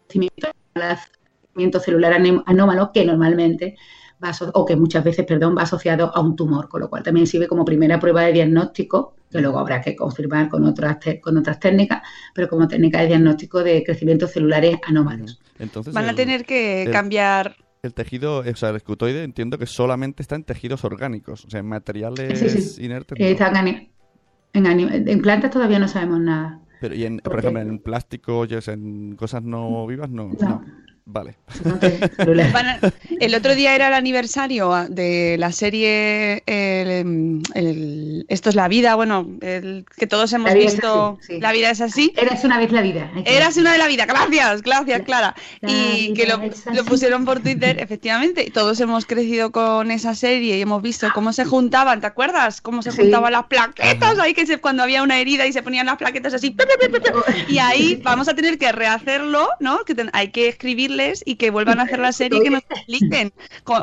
crecimiento 0.08 1.80
celular 1.80 2.14
anómalo 2.46 2.92
que 2.94 3.04
normalmente 3.04 3.76
va 4.24 4.32
o 4.54 4.66
que 4.66 4.76
muchas 4.76 5.04
veces, 5.04 5.26
perdón, 5.26 5.56
va 5.58 5.64
asociado 5.64 6.16
a 6.16 6.20
un 6.22 6.36
tumor, 6.36 6.68
con 6.70 6.82
lo 6.82 6.90
cual 6.90 7.04
también 7.04 7.28
sirve 7.28 7.48
como 7.48 7.64
primera 7.66 8.00
prueba 8.00 8.24
de 8.24 8.34
diagnóstico, 8.34 9.16
que 9.30 9.42
luego 9.42 9.60
habrá 9.60 9.82
que 9.82 9.96
confirmar 9.96 10.50
con 10.50 10.64
otras, 10.66 11.00
te- 11.00 11.20
con 11.22 11.38
otras 11.38 11.60
técnicas, 11.60 12.02
pero 12.34 12.48
como 12.48 12.68
técnica 12.68 13.02
de 13.02 13.08
diagnóstico 13.08 13.64
de 13.64 13.84
crecimientos 13.84 14.32
celulares 14.32 14.78
anómalos. 14.88 15.40
Entonces 15.60 15.94
Van 15.94 16.06
a 16.06 16.10
el- 16.12 16.16
tener 16.16 16.46
que 16.46 16.84
el- 16.84 16.92
cambiar. 16.92 17.56
El 17.84 17.94
tejido, 17.94 18.40
o 18.40 18.56
sea, 18.56 18.70
el 18.70 18.76
escutoide 18.78 19.24
entiendo 19.24 19.58
que 19.58 19.66
solamente 19.68 20.22
está 20.24 20.36
en 20.36 20.44
tejidos 20.44 20.84
orgánicos, 20.84 21.46
o 21.46 21.50
sea, 21.50 21.60
en 21.60 21.68
materiales 21.68 22.40
Sí, 22.40 22.50
sí. 22.62 22.84
inertes. 22.86 23.18
Ani- 23.42 23.92
en, 24.54 24.66
ani- 24.66 24.88
en 24.92 25.22
plantas 25.22 25.52
todavía 25.52 25.78
no 25.78 25.88
sabemos 25.88 26.20
nada. 26.20 26.60
Pero 26.82 26.96
y 26.96 27.06
en, 27.06 27.20
por 27.20 27.38
ejemplo, 27.40 27.62
en 27.62 27.80
plástico, 27.80 28.46
en 28.46 29.16
cosas 29.16 29.44
no 29.44 29.86
vivas, 29.88 30.10
no. 30.10 30.30
No. 30.40 30.50
no. 30.50 30.66
Vale. 31.10 31.36
El 33.20 33.34
otro 33.34 33.56
día 33.56 33.74
era 33.76 33.88
el 33.88 33.94
aniversario 33.94 34.74
de 34.90 35.38
la 35.40 35.52
serie 35.54 36.44
el, 36.46 36.90
em, 36.92 37.42
el- 37.54 38.26
Esto 38.28 38.50
es 38.50 38.56
la 38.56 38.68
vida, 38.68 38.96
bueno, 38.96 39.26
el 39.42 39.86
que 39.98 40.06
todos 40.06 40.32
hemos 40.34 40.50
La 40.50 40.56
vida 40.56 40.66
es 40.68 40.74
visto. 40.74 41.18
así, 41.22 41.34
sí. 41.36 41.40
La 41.40 41.52
vida 41.54 41.70
es 41.72 41.80
así. 41.82 42.14
Eras 42.18 42.44
una 42.44 42.60
vez 42.60 42.72
la 42.72 42.82
vida. 42.82 43.10
Eras 43.26 43.56
una 43.58 43.72
de 43.72 43.78
la 43.78 43.88
vida, 43.88 44.06
gracias, 44.06 44.62
gracias, 44.62 45.02
Clara. 45.04 45.34
la 45.62 45.72
Y 45.72 46.14
que 46.14 46.28
lo, 46.28 46.42
pusieron 46.86 47.24
por 47.26 47.40
Twitter, 47.40 47.80
efectivamente. 47.80 48.44
y 48.46 48.52
Todos 48.52 48.80
hemos 48.82 49.06
crecido 49.06 49.52
con 49.52 49.92
esa 49.92 50.14
serie 50.14 50.58
y 50.58 50.62
hemos 50.62 50.82
visto 50.82 51.08
cómo 51.14 51.32
se 51.32 51.46
juntaban, 51.46 52.02
¿te 52.02 52.08
acuerdas? 52.08 52.60
Cómo 52.62 52.82
se 52.82 52.92
Sí. 52.92 52.98
juntaban 53.02 53.32
las 53.32 53.46
plaquetas 53.46 54.20
ahí, 54.20 54.34
que 54.34 54.46
se, 54.46 54.58
cuando 54.58 54.84
había 54.84 55.04
una 55.04 55.20
herida 55.20 55.46
y 55.48 55.54
se 55.54 55.64
ponían 55.64 55.86
las 55.86 55.98
plaquetas 55.98 56.34
así. 56.34 56.52
pe, 56.52 56.66
pe, 56.66 56.90
pe, 56.90 57.00
pe, 57.00 57.12
pe. 57.12 57.12
Y 57.50 57.60
ahí 57.60 58.00
vamos 58.04 58.28
a 58.28 58.34
tener 58.36 58.58
que 58.58 58.72
rehacerlo, 58.72 59.48
¿no? 59.62 59.80
Que 59.86 59.96
ten- 59.96 60.10
hay 60.14 60.30
que 60.32 60.50
y 61.26 61.36
que 61.36 61.50
vuelvan 61.52 61.80
a 61.80 61.84
hacer 61.84 62.00
la 62.00 62.12
serie 62.12 62.40
y 62.40 62.42
que 62.44 62.50
nos 62.50 62.62
expliquen. 62.70 63.34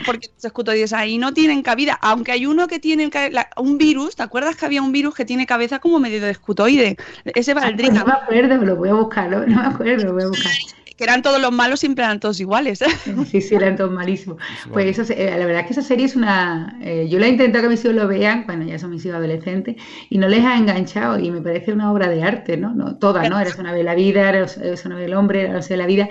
Porque 0.04 0.28
los 0.34 0.44
escutoides 0.44 0.92
ahí 0.92 1.18
no 1.18 1.32
tienen 1.32 1.62
cabida. 1.62 1.98
Aunque 2.02 2.32
hay 2.32 2.46
uno 2.46 2.66
que 2.68 2.78
tiene 2.78 3.10
la- 3.30 3.48
un 3.56 3.78
virus, 3.78 4.16
¿te 4.16 4.22
acuerdas 4.22 4.56
que 4.56 4.66
había 4.66 4.82
un 4.82 4.92
virus 4.92 5.14
que 5.14 5.24
tiene 5.24 5.46
cabeza 5.46 5.78
como 5.78 6.00
medio 6.00 6.20
de 6.20 6.30
escutoide? 6.30 6.96
Ese 7.24 7.54
valdría. 7.54 7.90
No 7.90 8.04
me 8.04 8.12
acuerdo, 8.12 8.56
lo 8.64 8.76
voy 8.76 8.88
a 8.90 8.94
buscar, 8.94 9.30
¿no? 9.30 9.46
no 9.46 9.60
me 9.62 9.66
acuerdo, 9.66 10.04
lo 10.06 10.12
voy 10.14 10.22
a 10.24 10.28
buscar. 10.28 10.52
que 10.96 11.02
eran 11.02 11.22
todos 11.22 11.40
los 11.40 11.50
malos, 11.50 11.80
siempre 11.80 12.04
eran 12.04 12.20
todos 12.20 12.38
iguales. 12.38 12.78
Sí, 13.30 13.40
sí, 13.40 13.54
eran 13.56 13.76
todos 13.76 13.90
malísimos. 13.90 14.38
Pues 14.72 14.86
eso, 14.86 15.04
se- 15.04 15.20
eh, 15.20 15.36
la 15.36 15.44
verdad 15.44 15.62
es 15.62 15.66
que 15.66 15.72
esa 15.72 15.82
serie 15.82 16.06
es 16.06 16.14
una... 16.14 16.78
eh, 16.82 17.08
yo 17.10 17.18
la 17.18 17.26
he 17.26 17.30
intentado 17.30 17.64
que 17.64 17.68
mis 17.70 17.84
hijos 17.84 17.96
lo 17.96 18.06
vean 18.06 18.44
cuando 18.44 18.64
ya 18.64 18.78
son 18.78 18.90
mis 18.90 19.04
hijos 19.04 19.16
adolescentes 19.18 19.76
y 20.08 20.18
no 20.18 20.28
les 20.28 20.44
ha 20.44 20.56
enganchado 20.56 21.18
y 21.18 21.30
me 21.32 21.40
parece 21.40 21.72
una 21.72 21.90
obra 21.92 22.08
de 22.08 22.22
arte, 22.22 22.56
¿no? 22.56 22.72
no 22.74 22.96
toda, 22.96 23.28
¿no? 23.28 23.40
Eres 23.40 23.56
una 23.56 23.72
vez 23.72 23.84
la 23.84 23.94
vida, 23.96 24.28
eres 24.28 24.56
eres 24.56 24.84
una 24.84 24.94
vez 24.94 25.06
el 25.06 25.14
hombre, 25.14 25.42
eres 25.42 25.68
la 25.70 25.86
vida. 25.86 26.08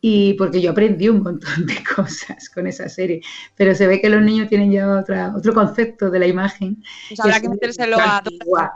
Y 0.00 0.34
porque 0.34 0.62
yo 0.62 0.70
aprendí 0.70 1.08
un 1.08 1.22
montón 1.22 1.66
de 1.66 1.74
cosas 1.96 2.48
con 2.48 2.66
esa 2.66 2.88
serie, 2.88 3.20
pero 3.56 3.74
se 3.74 3.86
ve 3.86 4.00
que 4.00 4.08
los 4.08 4.22
niños 4.22 4.48
tienen 4.48 4.72
ya 4.72 4.88
otra, 4.98 5.32
otro 5.36 5.52
concepto 5.52 6.10
de 6.10 6.18
la 6.18 6.26
imagen. 6.26 6.82
Pues 7.08 7.20
habrá 7.20 7.40
que 7.40 7.48
metérselo 7.48 7.98
a 7.98 8.22
Dora, 8.22 8.72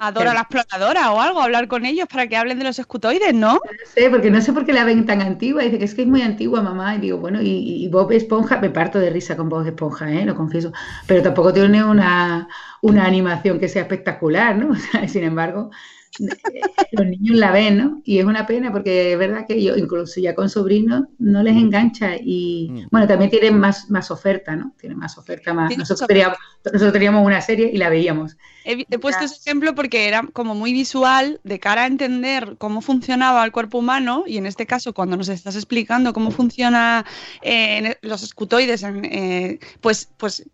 a 0.00 0.12
Dora 0.12 0.32
la 0.32 0.42
exploradora 0.42 1.10
o 1.10 1.20
algo, 1.20 1.40
hablar 1.40 1.66
con 1.66 1.84
ellos 1.84 2.06
para 2.06 2.28
que 2.28 2.36
hablen 2.36 2.58
de 2.58 2.64
los 2.64 2.78
escutoides, 2.78 3.34
¿no? 3.34 3.54
No 3.54 3.60
sé, 3.84 4.08
porque 4.10 4.30
no 4.30 4.40
sé 4.40 4.52
por 4.52 4.64
qué 4.64 4.72
la 4.72 4.84
ven 4.84 5.04
tan 5.04 5.20
antigua. 5.20 5.62
Dice 5.62 5.78
que 5.78 5.84
es 5.84 5.94
que 5.94 6.02
es 6.02 6.08
muy 6.08 6.22
antigua, 6.22 6.62
mamá. 6.62 6.94
Y 6.94 7.00
digo, 7.00 7.18
bueno, 7.18 7.42
y, 7.42 7.84
y 7.84 7.88
Bob 7.88 8.12
Esponja, 8.12 8.60
me 8.60 8.70
parto 8.70 9.00
de 9.00 9.10
risa 9.10 9.36
con 9.36 9.48
Bob 9.48 9.66
Esponja, 9.66 10.08
¿eh? 10.12 10.24
lo 10.24 10.36
confieso. 10.36 10.72
Pero 11.08 11.22
tampoco 11.22 11.52
tiene 11.52 11.82
una, 11.82 12.48
una 12.80 13.04
animación 13.04 13.58
que 13.58 13.68
sea 13.68 13.82
espectacular, 13.82 14.56
¿no? 14.56 14.70
O 14.72 14.76
sea, 14.76 15.08
sin 15.08 15.24
embargo, 15.24 15.70
los 16.92 17.06
niños 17.06 17.36
la 17.36 17.52
ven, 17.52 17.78
¿no? 17.78 18.02
Y 18.04 18.18
es 18.18 18.24
una 18.24 18.46
pena 18.46 18.72
porque 18.72 19.12
es 19.12 19.18
verdad 19.18 19.46
que 19.46 19.62
yo, 19.62 19.76
incluso 19.76 20.20
ya 20.20 20.34
con 20.34 20.48
sobrinos, 20.48 21.04
no 21.18 21.42
les 21.42 21.56
engancha. 21.56 22.16
Y 22.20 22.86
bueno, 22.90 23.06
también 23.06 23.30
tienen 23.30 23.58
más, 23.58 23.90
más 23.90 24.10
oferta, 24.10 24.56
¿no? 24.56 24.72
Tienen 24.78 24.98
más 24.98 25.16
oferta, 25.18 25.54
más. 25.54 25.76
Nosotros 25.76 26.06
teníamos, 26.08 26.38
nosotros 26.64 26.92
teníamos 26.92 27.24
una 27.24 27.40
serie 27.40 27.70
y 27.72 27.78
la 27.78 27.88
veíamos. 27.88 28.36
He, 28.64 28.84
he 28.90 28.98
puesto 28.98 29.24
ese 29.24 29.36
ejemplo 29.36 29.74
porque 29.74 30.08
era 30.08 30.22
como 30.32 30.54
muy 30.54 30.72
visual, 30.72 31.40
de 31.44 31.58
cara 31.58 31.84
a 31.84 31.86
entender 31.86 32.56
cómo 32.58 32.80
funcionaba 32.80 33.44
el 33.44 33.52
cuerpo 33.52 33.78
humano, 33.78 34.24
y 34.26 34.36
en 34.36 34.46
este 34.46 34.66
caso, 34.66 34.92
cuando 34.92 35.16
nos 35.16 35.28
estás 35.28 35.56
explicando 35.56 36.12
cómo 36.12 36.30
funciona 36.30 37.04
eh, 37.42 37.96
los 38.02 38.22
escutoides, 38.22 38.84
eh, 38.84 39.58
pues, 39.80 40.08
pues 40.16 40.44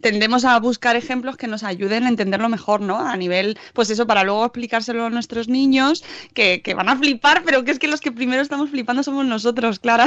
tendemos 0.00 0.44
a 0.44 0.58
buscar 0.58 0.96
ejemplos 0.96 1.36
que 1.36 1.46
nos 1.46 1.62
ayuden 1.62 2.04
a 2.04 2.08
entenderlo 2.08 2.48
mejor, 2.48 2.80
¿no? 2.80 2.98
A 2.98 3.16
nivel, 3.16 3.58
pues 3.72 3.90
eso, 3.90 4.06
para 4.06 4.24
luego 4.24 4.44
explicárselo 4.44 5.01
a 5.06 5.10
nuestros 5.10 5.48
niños, 5.48 6.04
que, 6.34 6.62
que 6.62 6.74
van 6.74 6.88
a 6.88 6.96
flipar, 6.96 7.42
pero 7.44 7.64
que 7.64 7.70
es 7.72 7.78
que 7.78 7.88
los 7.88 8.00
que 8.00 8.12
primero 8.12 8.42
estamos 8.42 8.70
flipando 8.70 9.02
somos 9.02 9.26
nosotros, 9.26 9.78
Clara. 9.78 10.06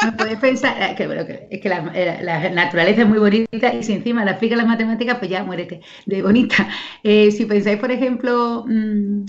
No 0.00 0.16
puedes 0.16 0.38
pensar 0.38 0.76
eh, 0.82 0.94
que, 0.96 1.06
bueno, 1.06 1.26
que- 1.26 1.46
es 1.50 1.60
que 1.60 1.68
la, 1.68 1.90
eh, 1.94 2.18
la 2.22 2.50
naturaleza 2.50 3.02
es 3.02 3.08
muy 3.08 3.18
bonita 3.18 3.72
y 3.74 3.82
si 3.82 3.92
encima 3.92 4.24
la 4.24 4.32
explican 4.32 4.58
las 4.58 4.66
matemáticas, 4.66 5.18
pues 5.18 5.30
ya 5.30 5.44
muérete 5.44 5.80
de 6.06 6.22
bonita. 6.22 6.68
Eh, 7.04 7.30
si 7.30 7.44
pensáis, 7.46 7.78
por 7.78 7.90
ejemplo, 7.92 8.64
mm, 8.66 9.24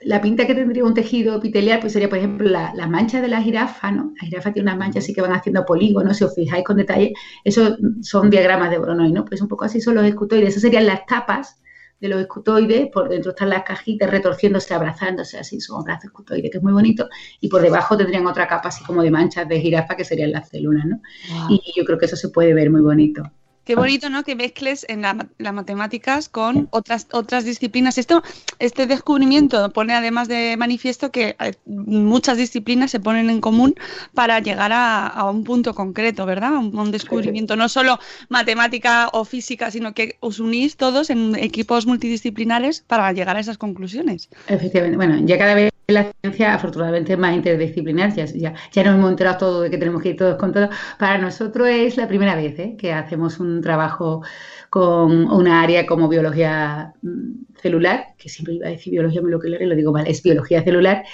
la 0.00 0.20
pinta 0.20 0.46
que 0.46 0.54
tendría 0.54 0.84
un 0.84 0.94
tejido 0.94 1.36
epitelial, 1.36 1.80
pues 1.80 1.92
sería, 1.94 2.08
por 2.08 2.18
ejemplo, 2.18 2.48
la, 2.48 2.74
la 2.74 2.86
mancha 2.86 3.22
de 3.22 3.28
la 3.28 3.40
jirafa, 3.42 3.90
¿no? 3.90 4.12
La 4.20 4.28
jirafa 4.28 4.52
tiene 4.52 4.68
unas 4.68 4.78
manchas 4.78 5.04
así 5.04 5.14
que 5.14 5.22
van 5.22 5.32
haciendo 5.32 5.64
polígonos, 5.64 6.18
si 6.18 6.24
os 6.24 6.34
fijáis 6.34 6.64
con 6.64 6.76
detalle, 6.76 7.12
eso 7.44 7.76
son 8.02 8.30
diagramas 8.30 8.70
de 8.70 8.78
Voronoi, 8.78 9.12
¿no? 9.12 9.24
Pues 9.24 9.40
un 9.40 9.48
poco 9.48 9.64
así 9.64 9.80
son 9.80 9.94
los 9.96 10.04
escutoides, 10.04 10.50
esas 10.50 10.62
serían 10.62 10.86
las 10.86 11.06
tapas 11.06 11.60
de 12.04 12.10
los 12.10 12.20
escutoides, 12.20 12.88
por 12.92 13.08
dentro 13.08 13.30
están 13.30 13.48
las 13.48 13.62
cajitas 13.62 14.10
retorciéndose, 14.10 14.74
abrazándose, 14.74 15.38
así 15.38 15.58
son 15.58 15.80
abrazos 15.80 16.04
escutoides, 16.04 16.50
que 16.50 16.58
es 16.58 16.62
muy 16.62 16.72
bonito, 16.72 17.08
y 17.40 17.48
por 17.48 17.62
debajo 17.62 17.96
tendrían 17.96 18.26
otra 18.26 18.46
capa 18.46 18.68
así 18.68 18.84
como 18.84 19.02
de 19.02 19.10
manchas 19.10 19.48
de 19.48 19.58
jirafa, 19.58 19.96
que 19.96 20.04
serían 20.04 20.32
las 20.32 20.50
células, 20.50 20.84
¿no? 20.84 21.00
Y 21.48 21.60
yo 21.74 21.84
creo 21.84 21.98
que 21.98 22.04
eso 22.04 22.16
se 22.16 22.28
puede 22.28 22.52
ver 22.52 22.70
muy 22.70 22.82
bonito. 22.82 23.22
Qué 23.64 23.76
bonito, 23.76 24.10
¿no? 24.10 24.24
Que 24.24 24.36
mezcles 24.36 24.84
en 24.88 25.02
la- 25.02 25.26
las 25.38 25.54
matemáticas 25.54 26.28
con 26.28 26.68
otras, 26.70 27.06
otras 27.12 27.44
disciplinas. 27.44 27.96
Esto, 27.96 28.22
este 28.58 28.86
descubrimiento 28.86 29.70
pone 29.70 29.94
además 29.94 30.28
de 30.28 30.56
manifiesto 30.58 31.10
que 31.10 31.36
eh, 31.40 31.54
muchas 31.64 32.36
disciplinas 32.36 32.90
se 32.90 33.00
ponen 33.00 33.30
en 33.30 33.40
común 33.40 33.74
para 34.12 34.40
llegar 34.40 34.70
a, 34.74 35.30
un 35.30 35.44
punto 35.44 35.74
concreto, 35.74 36.26
¿verdad? 36.26 36.52
Un, 36.52 36.76
un 36.78 36.90
descubrimiento, 36.90 37.56
no 37.56 37.68
solo 37.68 37.98
matemática 38.28 39.08
o 39.12 39.24
física, 39.24 39.70
sino 39.70 39.94
que 39.94 40.16
os 40.20 40.40
unís 40.40 40.76
todos 40.76 41.08
en 41.08 41.34
equipos 41.36 41.86
multidisciplinares 41.86 42.84
para 42.86 43.10
llegar 43.12 43.36
a 43.36 43.40
esas 43.40 43.56
conclusiones. 43.56 44.28
Efectivamente, 44.48 44.96
bueno, 44.96 45.26
ya 45.26 45.38
cada 45.38 45.54
vez 45.54 45.70
la 45.86 46.10
ciencia 46.20 46.54
afortunadamente 46.54 47.12
es 47.12 47.18
más 47.18 47.34
interdisciplinar, 47.34 48.14
ya, 48.14 48.24
ya, 48.24 48.54
ya 48.72 48.84
nos 48.84 48.94
hemos 48.94 49.10
enterado 49.10 49.38
todo 49.38 49.60
de 49.62 49.70
que 49.70 49.78
tenemos 49.78 50.02
que 50.02 50.10
ir 50.10 50.16
todos 50.16 50.36
con 50.36 50.52
todo. 50.52 50.70
Para 50.98 51.18
nosotros 51.18 51.68
es 51.68 51.96
la 51.96 52.08
primera 52.08 52.34
vez 52.36 52.58
¿eh? 52.58 52.76
que 52.78 52.92
hacemos 52.92 53.38
un 53.40 53.60
trabajo 53.60 54.22
con 54.70 55.30
una 55.30 55.62
área 55.62 55.86
como 55.86 56.08
biología 56.08 56.94
mm, 57.02 57.54
celular, 57.60 58.06
que 58.18 58.28
siempre 58.28 58.54
iba 58.54 58.66
a 58.66 58.70
decir 58.70 58.92
biología 58.92 59.22
molecular 59.22 59.62
y 59.62 59.66
lo 59.66 59.76
digo 59.76 59.92
mal, 59.92 60.06
es 60.06 60.22
biología 60.22 60.62
celular. 60.62 61.04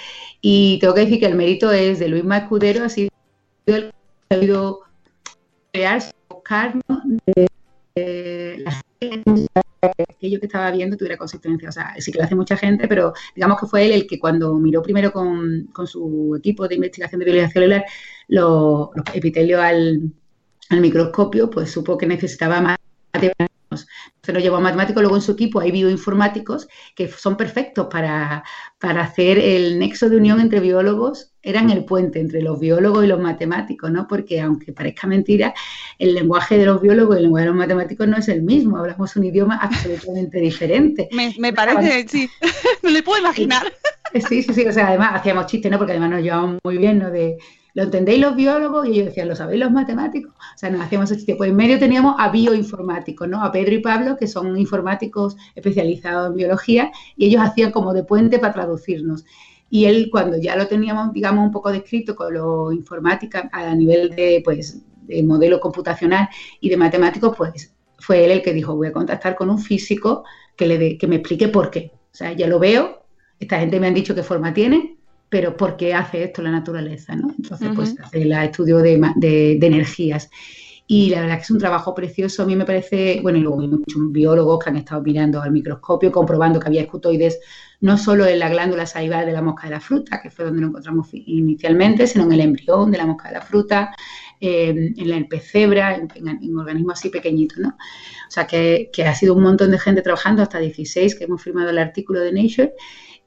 Y 0.41 0.79
tengo 0.79 0.93
que 0.93 1.01
decir 1.01 1.19
que 1.19 1.27
el 1.27 1.35
mérito 1.35 1.71
es 1.71 1.99
de 1.99 2.07
Luis 2.07 2.23
Escudero, 2.23 2.85
ha 2.85 2.89
sido 2.89 3.09
el 3.65 3.91
que 3.91 3.91
ha 4.29 4.35
sabido 4.35 4.79
crear, 5.71 6.01
buscar, 6.29 6.75
¿no? 6.87 7.01
de, 7.35 7.47
de 7.95 8.57
la 8.63 9.60
aquello 9.81 10.39
que 10.39 10.45
estaba 10.45 10.71
viendo 10.71 10.97
tuviera 10.97 11.17
consistencia. 11.17 11.69
O 11.69 11.71
sea, 11.71 11.95
sí 11.99 12.11
que 12.11 12.19
lo 12.19 12.25
hace 12.25 12.35
mucha 12.35 12.57
gente, 12.57 12.87
pero 12.87 13.13
digamos 13.35 13.59
que 13.59 13.67
fue 13.67 13.85
él 13.85 13.91
el 13.91 14.07
que 14.07 14.19
cuando 14.19 14.53
miró 14.55 14.81
primero 14.81 15.11
con, 15.11 15.67
con 15.73 15.87
su 15.87 16.35
equipo 16.37 16.67
de 16.67 16.75
investigación 16.75 17.19
de 17.19 17.25
biología 17.25 17.49
celular 17.49 17.85
los, 18.27 18.89
los 18.95 19.05
epitelios 19.13 19.59
al, 19.59 20.11
al 20.69 20.81
microscopio, 20.81 21.49
pues 21.49 21.71
supo 21.71 21.97
que 21.97 22.07
necesitaba 22.07 22.61
más. 22.61 22.77
Se 24.23 24.33
lo 24.33 24.39
llevó 24.39 24.57
a 24.57 24.59
matemáticos, 24.59 25.01
luego 25.01 25.15
en 25.15 25.21
su 25.23 25.31
equipo 25.31 25.59
hay 25.59 25.71
bioinformáticos 25.71 26.67
que 26.95 27.07
son 27.07 27.35
perfectos 27.35 27.87
para, 27.89 28.43
para 28.79 29.01
hacer 29.01 29.39
el 29.39 29.79
nexo 29.79 30.09
de 30.09 30.17
unión 30.17 30.39
entre 30.39 30.59
biólogos, 30.59 31.31
eran 31.41 31.71
el 31.71 31.85
puente 31.85 32.19
entre 32.19 32.41
los 32.43 32.59
biólogos 32.59 33.03
y 33.03 33.07
los 33.07 33.19
matemáticos, 33.19 33.89
¿no? 33.89 34.07
Porque 34.07 34.39
aunque 34.39 34.73
parezca 34.73 35.07
mentira, 35.07 35.55
el 35.97 36.13
lenguaje 36.13 36.57
de 36.57 36.67
los 36.67 36.81
biólogos 36.81 37.15
y 37.15 37.17
el 37.17 37.23
lenguaje 37.23 37.45
de 37.45 37.51
los 37.51 37.57
matemáticos 37.57 38.07
no 38.07 38.17
es 38.17 38.27
el 38.27 38.43
mismo, 38.43 38.77
hablamos 38.77 39.15
un 39.15 39.23
idioma 39.23 39.57
absolutamente 39.57 40.39
diferente. 40.39 41.09
Me, 41.11 41.33
me 41.39 41.51
parece, 41.51 42.07
sí, 42.07 42.29
me 42.83 42.91
lo 42.91 43.03
puedo 43.03 43.19
imaginar. 43.21 43.73
Sí, 44.13 44.43
sí, 44.43 44.53
sí, 44.53 44.67
o 44.67 44.71
sea, 44.71 44.89
además 44.89 45.13
hacíamos 45.15 45.47
chistes, 45.47 45.71
¿no? 45.71 45.77
Porque 45.79 45.93
además 45.93 46.11
nos 46.11 46.21
llevamos 46.21 46.59
muy 46.63 46.77
bien, 46.77 46.99
¿no? 46.99 47.09
De, 47.09 47.37
¿lo 47.73 47.83
entendéis 47.83 48.19
los 48.21 48.35
biólogos? 48.35 48.87
Y 48.87 48.91
ellos 48.91 49.05
decían, 49.07 49.27
¿lo 49.27 49.35
sabéis 49.35 49.59
los 49.61 49.71
matemáticos? 49.71 50.33
O 50.33 50.57
sea, 50.57 50.69
nos 50.69 50.81
hacíamos 50.81 51.09
chiste. 51.11 51.35
Pues 51.35 51.49
en 51.49 51.55
medio 51.55 51.79
teníamos 51.79 52.15
a 52.19 52.29
bioinformáticos, 52.29 53.27
¿no? 53.27 53.43
A 53.43 53.51
Pedro 53.51 53.73
y 53.75 53.79
Pablo, 53.79 54.17
que 54.17 54.27
son 54.27 54.57
informáticos 54.57 55.35
especializados 55.55 56.29
en 56.31 56.35
biología, 56.37 56.91
y 57.15 57.25
ellos 57.27 57.41
hacían 57.41 57.71
como 57.71 57.93
de 57.93 58.03
puente 58.03 58.39
para 58.39 58.53
traducirnos. 58.53 59.25
Y 59.69 59.85
él, 59.85 60.09
cuando 60.11 60.37
ya 60.37 60.55
lo 60.55 60.67
teníamos, 60.67 61.13
digamos, 61.13 61.45
un 61.45 61.51
poco 61.51 61.71
descrito 61.71 62.15
con 62.15 62.33
lo 62.33 62.71
informática 62.71 63.49
a 63.53 63.73
nivel 63.73 64.09
de, 64.15 64.41
pues, 64.43 64.81
de 65.03 65.23
modelo 65.23 65.59
computacional 65.59 66.27
y 66.59 66.69
de 66.69 66.77
matemáticos, 66.77 67.35
pues 67.37 67.73
fue 67.97 68.25
él 68.25 68.31
el 68.31 68.41
que 68.41 68.53
dijo, 68.53 68.75
voy 68.75 68.87
a 68.87 68.91
contactar 68.91 69.35
con 69.35 69.49
un 69.49 69.59
físico 69.59 70.23
que, 70.57 70.67
le 70.67 70.77
dé- 70.77 70.97
que 70.97 71.07
me 71.07 71.15
explique 71.17 71.47
por 71.47 71.69
qué. 71.71 71.91
O 71.95 72.15
sea, 72.15 72.33
ya 72.33 72.47
lo 72.47 72.59
veo, 72.59 73.05
esta 73.39 73.59
gente 73.59 73.79
me 73.79 73.87
han 73.87 73.93
dicho 73.93 74.13
qué 74.15 74.23
forma 74.23 74.53
tiene, 74.53 74.97
pero 75.31 75.57
¿por 75.57 75.77
qué 75.77 75.95
hace 75.95 76.25
esto 76.25 76.43
la 76.43 76.51
naturaleza? 76.51 77.15
¿no? 77.15 77.31
Entonces, 77.37 77.71
pues 77.75 77.95
hace 78.03 78.21
el 78.23 78.33
estudio 78.33 78.79
de, 78.79 79.01
de- 79.17 79.57
de 79.59 79.67
energías. 79.67 80.29
Y 80.87 81.09
la 81.09 81.21
verdad 81.21 81.37
que 81.37 81.43
es 81.43 81.51
un 81.51 81.57
trabajo 81.59 81.95
precioso. 81.95 82.43
A 82.43 82.45
mí 82.45 82.55
me 82.55 82.65
parece, 82.65 83.19
bueno, 83.21 83.37
y 83.37 83.41
luego 83.41 83.61
hay 83.61 83.69
muchos 83.69 84.11
biólogos 84.11 84.63
que 84.63 84.69
han 84.71 84.77
estado 84.77 85.01
mirando 85.01 85.41
al 85.41 85.51
microscopio, 85.51 86.11
comprobando 86.11 86.59
que 86.59 86.67
había 86.67 86.81
escutoides 86.81 87.39
no 87.79 87.97
solo 87.97 88.25
en 88.27 88.39
la 88.39 88.49
glándula 88.49 88.85
salival 88.85 89.25
de 89.25 89.31
la 89.31 89.41
mosca 89.41 89.67
de 89.67 89.71
la 89.71 89.79
fruta, 89.79 90.21
que 90.21 90.29
fue 90.29 90.45
donde 90.45 90.61
lo 90.61 90.67
encontramos 90.67 91.07
inicialmente, 91.13 92.07
sino 92.07 92.25
en 92.25 92.33
el 92.33 92.41
embrión 92.41 92.91
de 92.91 92.97
la 92.99 93.05
mosca 93.07 93.29
de 93.29 93.35
la 93.35 93.41
fruta, 93.41 93.95
eh, 94.39 94.93
en 94.97 95.09
el 95.11 95.27
pecebra, 95.27 95.95
en, 95.95 96.09
en- 96.15 96.43
en 96.43 96.57
organismos 96.57 96.99
así 96.99 97.09
pequeñitos, 97.09 97.57
¿no? 97.59 97.69
O 97.69 98.31
sea, 98.31 98.47
que, 98.47 98.89
que 98.93 99.05
ha 99.05 99.15
sido 99.15 99.35
un 99.35 99.43
montón 99.43 99.71
de 99.71 99.79
gente 99.79 100.01
trabajando, 100.01 100.41
hasta 100.41 100.59
16, 100.59 101.15
que 101.15 101.25
hemos 101.25 101.41
firmado 101.41 101.69
el 101.69 101.77
artículo 101.79 102.19
de 102.21 102.31
Nature, 102.33 102.73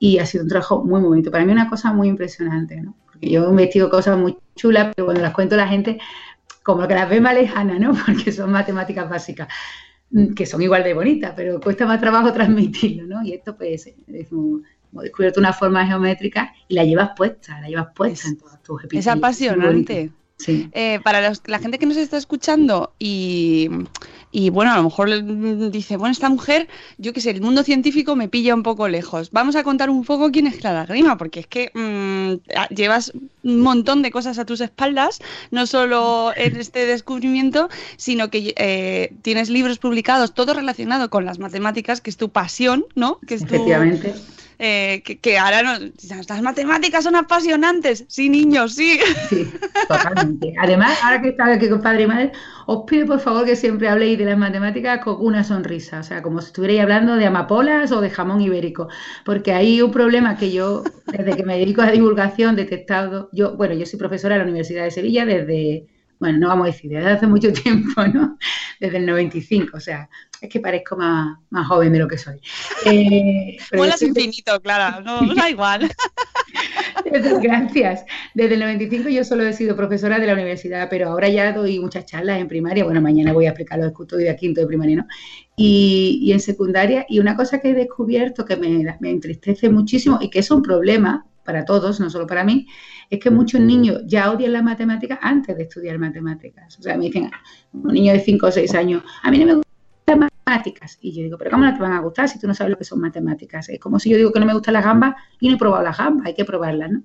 y 0.05 0.19
ha 0.19 0.27
sido 0.27 0.45
un 0.45 0.51
trabajo 0.51 0.85
muy, 0.85 1.01
bonito. 1.01 1.31
Para 1.31 1.47
mí 1.47 1.53
una 1.53 1.71
cosa 1.71 1.91
muy 1.95 2.09
impresionante, 2.09 2.79
¿no? 2.79 2.95
Porque 3.07 3.31
yo 3.31 3.47
he 3.47 3.49
investido 3.49 3.89
cosas 3.89 4.19
muy 4.19 4.37
chulas, 4.55 4.93
pero 4.95 5.07
cuando 5.07 5.23
las 5.23 5.33
cuento 5.33 5.55
a 5.55 5.59
la 5.59 5.67
gente, 5.67 5.99
como 6.63 6.87
que 6.87 6.95
las 6.95 7.09
ve 7.09 7.23
más 7.23 7.35
lejanas, 7.35 7.81
¿no? 7.81 7.93
Porque 8.07 8.31
son 8.31 8.53
matemáticas 8.53 9.09
básicas, 9.09 9.49
mm, 10.11 10.35
que 10.35 10.45
son 10.45 10.61
igual 10.61 10.85
de 10.85 10.93
bonitas, 10.93 11.33
pero 11.35 11.59
cuesta 11.59 11.87
más 11.87 12.03
trabajo 12.03 12.31
transmitirlo, 12.35 13.07
¿no? 13.07 13.25
Y 13.25 13.33
esto, 13.33 13.57
pues, 13.57 13.87
es 13.87 14.29
como, 14.29 14.61
como 14.91 15.01
descubierto 15.01 15.41
una 15.41 15.55
forma 15.55 15.87
geométrica 15.87 16.53
y 16.69 16.75
la 16.75 16.85
llevas 16.85 17.13
puesta, 17.17 17.59
la 17.63 17.69
llevas 17.69 17.89
puesta 17.95 18.29
en 18.29 18.37
todos 18.37 18.63
tus 18.63 18.81
Es 18.81 18.85
epitelio. 18.85 19.11
Muy 19.11 19.19
apasionante. 19.21 20.11
Sí. 20.37 20.69
Eh, 20.73 21.01
para 21.03 21.27
los- 21.27 21.41
la 21.47 21.61
gente 21.61 21.79
que 21.79 21.87
nos 21.87 21.97
está 21.97 22.19
escuchando 22.19 22.93
y, 22.99 23.71
y, 24.37 24.51
bueno, 24.51 24.73
a 24.73 24.77
lo 24.77 24.83
mejor 24.83 25.71
dice, 25.71 25.97
bueno, 25.97 26.11
esta 26.11 26.29
mujer, 26.29 26.67
yo 26.99 27.13
qué 27.13 27.21
sé, 27.21 27.31
el 27.31 27.41
mundo 27.41 27.63
científico 27.63 28.17
me 28.17 28.29
pilla 28.29 28.53
un 28.57 28.65
poco 28.65 28.89
lejos. 28.89 29.31
Vamos 29.31 29.55
a 29.55 29.63
contar 29.63 29.91
un 29.91 30.03
poco 30.05 30.33
quién 30.33 30.49
es 30.49 30.57
Clara 30.57 30.87
Grima, 30.87 31.17
porque 31.17 31.39
es 31.39 31.47
que 31.47 31.71
mm, 31.73 32.57
a- 32.59 32.69
llevas 32.69 33.13
un 33.45 33.61
montón 33.61 34.03
de 34.03 34.11
cosas 34.11 34.41
a 34.41 34.45
tus 34.45 34.61
espaldas, 34.61 35.21
no 35.53 35.69
solo 35.69 36.33
en 36.35 36.57
este 36.57 36.85
descubrimiento, 36.85 37.69
sino 37.97 38.29
que 38.29 38.55
eh, 38.57 39.15
tienes 39.23 39.51
libros 39.51 39.79
publicados, 39.79 40.35
todo 40.35 40.53
relacionado 40.53 41.11
con 41.11 41.25
las 41.25 41.39
matemáticas, 41.39 42.01
que 42.01 42.11
es 42.11 42.17
tu 42.17 42.31
pasión, 42.31 42.85
¿no? 42.97 43.21
Que 43.29 43.35
Efectivamente. 43.35 44.15
Eh, 44.59 45.03
que, 45.05 45.19
que 45.19 45.39
ahora 45.39 45.63
no, 45.63 45.73
las 46.29 46.43
matemáticas 46.43 47.05
son 47.05 47.17
apasionantes, 47.17 48.05
sí, 48.09 48.29
niños, 48.29 48.75
sí. 48.75 48.99
Sí, 49.29 49.51
totalmente. 49.89 50.55
Además, 50.59 50.99
ahora 51.03 51.21
que 51.21 51.29
está 51.31 51.53
aquí 51.53 51.69
con 51.69 51.83
padre 51.83 52.05
y 52.05 52.07
madre, 52.07 52.33
os 52.67 52.85
pido 52.87 53.07
por 53.07 53.21
favor 53.21 53.45
que 53.45 53.57
siempre 53.57 53.89
habléis 53.89 54.19
de 54.19 54.25
las 54.25 54.39
matemáticas 54.39 55.01
con 55.01 55.17
una 55.19 55.45
sonrisa, 55.45 56.01
o 56.01 56.03
sea, 56.03 56.23
como 56.23 56.41
si 56.41 56.49
estuvierais 56.49 56.83
hablando 56.83 57.17
de 57.17 57.27
amapolas 57.27 57.93
o 57.93 58.01
de 58.01 58.11
jamón 58.11 58.41
ibérico, 58.41 58.89
porque 59.25 59.53
hay 59.53 59.83
un 59.83 59.91
problema 59.91 60.37
que 60.37 60.53
yo, 60.53 60.83
desde 61.07 61.37
que 61.37 61.45
me 61.45 61.59
dedico 61.59 61.83
a 61.83 61.87
la 61.87 61.93
divulgación, 61.93 62.57
detectado, 62.57 63.29
yo, 63.33 63.57
bueno, 63.57 63.75
yo 63.75 63.87
soy 63.87 63.99
profesora 63.99 64.35
de 64.35 64.41
la 64.41 64.45
Universidad 64.45 64.85
de 64.85 64.91
Sevilla 64.91 65.27
desde, 65.27 65.87
bueno, 66.25 66.39
no 66.39 66.49
vamos 66.49 66.65
a 66.69 66.73
decir, 66.73 66.91
desde 66.91 67.11
hace 67.11 67.27
mucho 67.27 67.53
tiempo, 67.65 68.07
¿no? 68.07 68.39
Desde 68.81 68.97
el 68.97 69.07
95, 69.07 69.77
o 69.77 69.81
sea, 69.81 70.09
es 70.41 70.49
que 70.49 70.61
parezco 70.61 70.97
más, 70.97 71.39
más 71.51 71.67
joven 71.67 71.93
de 71.93 71.99
lo 71.99 72.09
que 72.09 72.19
soy. 72.19 72.41
Eh, 72.87 73.57
soy- 73.71 74.09
infinito, 74.09 74.61
Clara, 74.61 75.01
no, 75.05 75.21
no 75.23 75.35
da 75.35 75.51
igual. 75.51 75.91
Gracias. 77.43 78.05
Desde 78.35 78.55
el 78.55 78.61
95 78.61 79.09
yo 79.09 79.25
solo 79.25 79.45
he 79.47 79.53
sido 79.53 79.77
profesora 79.77 80.19
de 80.19 80.27
la 80.27 80.33
universidad, 80.33 80.89
pero 80.91 81.11
ahora 81.11 81.29
ya 81.29 81.53
doy 81.53 81.79
muchas 81.79 82.07
charlas 82.07 82.41
en 82.41 82.49
primaria. 82.49 82.85
Bueno, 82.85 83.01
mañana 83.01 83.33
voy 83.33 83.47
a 83.47 83.51
explicar 83.51 83.79
los 83.79 83.89
escutoides 83.89 84.33
a 84.33 84.37
quinto 84.37 84.61
de 84.61 84.67
primaria, 84.67 84.97
¿no? 84.97 85.07
Y, 85.57 86.21
y 86.23 86.33
en 86.33 86.41
secundaria. 86.41 87.05
Y 87.09 87.19
una 87.19 87.37
cosa 87.37 87.61
que 87.61 87.71
he 87.71 87.75
descubierto 87.75 88.45
que 88.45 88.57
me, 88.57 88.97
me 89.01 89.11
entristece 89.11 89.69
muchísimo 89.69 90.19
y 90.21 90.31
que 90.31 90.41
es 90.41 90.51
un 90.51 90.63
problema 90.63 91.27
para 91.45 91.65
todos, 91.65 92.01
no 92.01 92.11
solo 92.11 92.27
para 92.27 92.45
mí, 92.45 92.67
es 93.11 93.21
que 93.21 93.31
muchos 93.31 93.61
niños 93.61 94.03
ya 94.07 94.31
odian 94.31 94.53
las 94.53 94.63
matemáticas 94.65 95.19
antes 95.23 95.57
de 95.57 95.65
estudiar 95.65 95.99
matemáticas. 95.99 96.79
O 96.79 96.83
sea, 96.83 96.97
me 96.97 97.05
dicen, 97.07 97.31
un 97.73 97.93
niño 97.93 98.13
de 98.13 98.21
5 98.21 98.47
o 98.47 98.51
6 98.51 98.75
años, 98.75 99.03
a 99.23 99.31
mí 99.31 99.39
no 99.39 99.47
me 99.47 99.55
gustan 99.55 99.65
las 100.07 100.19
matemáticas. 100.19 100.99
Y 101.01 101.13
yo 101.13 101.23
digo, 101.23 101.39
pero 101.39 101.51
¿cómo 101.51 101.65
no 101.65 101.75
te 101.75 101.81
van 101.81 101.93
a 101.93 102.01
gustar 102.01 102.29
si 102.29 102.39
tú 102.41 102.47
no 102.47 102.55
sabes 102.55 102.71
lo 102.71 102.79
que 102.79 102.85
son 102.85 103.01
matemáticas? 103.01 103.69
Es 103.69 103.79
como 103.79 103.99
si 103.99 104.11
yo 104.11 104.17
digo 104.17 104.33
que 104.33 104.41
no 104.41 104.47
me 104.47 104.55
gustan 104.55 104.75
las 104.75 104.85
gambas 104.85 105.15
y 105.41 105.49
no 105.49 105.55
he 105.55 105.59
probado 105.59 105.85
las 105.85 105.97
gambas, 105.99 106.27
hay 106.27 106.35
que 106.35 106.45
probarlas, 106.45 106.91
¿no? 106.91 107.03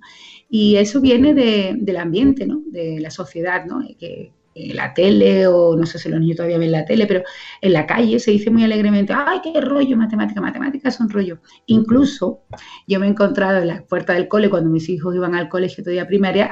Y 0.49 0.75
eso 0.77 0.99
viene 1.01 1.33
de- 1.33 1.75
del 1.79 1.97
ambiente, 1.97 2.45
¿no? 2.47 2.61
De 2.65 2.99
la 2.99 3.11
sociedad, 3.11 3.65
¿no? 3.65 3.81
Que 3.97 4.33
en 4.59 4.75
la 4.75 4.93
tele, 4.93 5.47
o 5.47 5.75
no 5.75 5.85
sé 5.85 5.99
si 5.99 6.09
los 6.09 6.19
niños 6.19 6.37
todavía 6.37 6.57
ven 6.57 6.71
la 6.71 6.85
tele, 6.85 7.05
pero 7.05 7.23
en 7.61 7.73
la 7.73 7.85
calle 7.85 8.19
se 8.19 8.31
dice 8.31 8.49
muy 8.49 8.63
alegremente, 8.63 9.13
¡ay, 9.15 9.39
qué 9.43 9.59
rollo 9.61 9.97
matemática! 9.97 10.41
Matemáticas 10.41 10.95
son 10.95 11.09
rollo. 11.09 11.39
Incluso 11.67 12.41
yo 12.87 12.99
me 12.99 13.07
he 13.07 13.09
encontrado 13.09 13.59
en 13.59 13.67
la 13.67 13.83
puerta 13.83 14.13
del 14.13 14.27
cole, 14.27 14.49
cuando 14.49 14.69
mis 14.69 14.89
hijos 14.89 15.15
iban 15.15 15.35
al 15.35 15.49
colegio 15.49 15.83
todavía 15.83 16.07
primaria, 16.07 16.49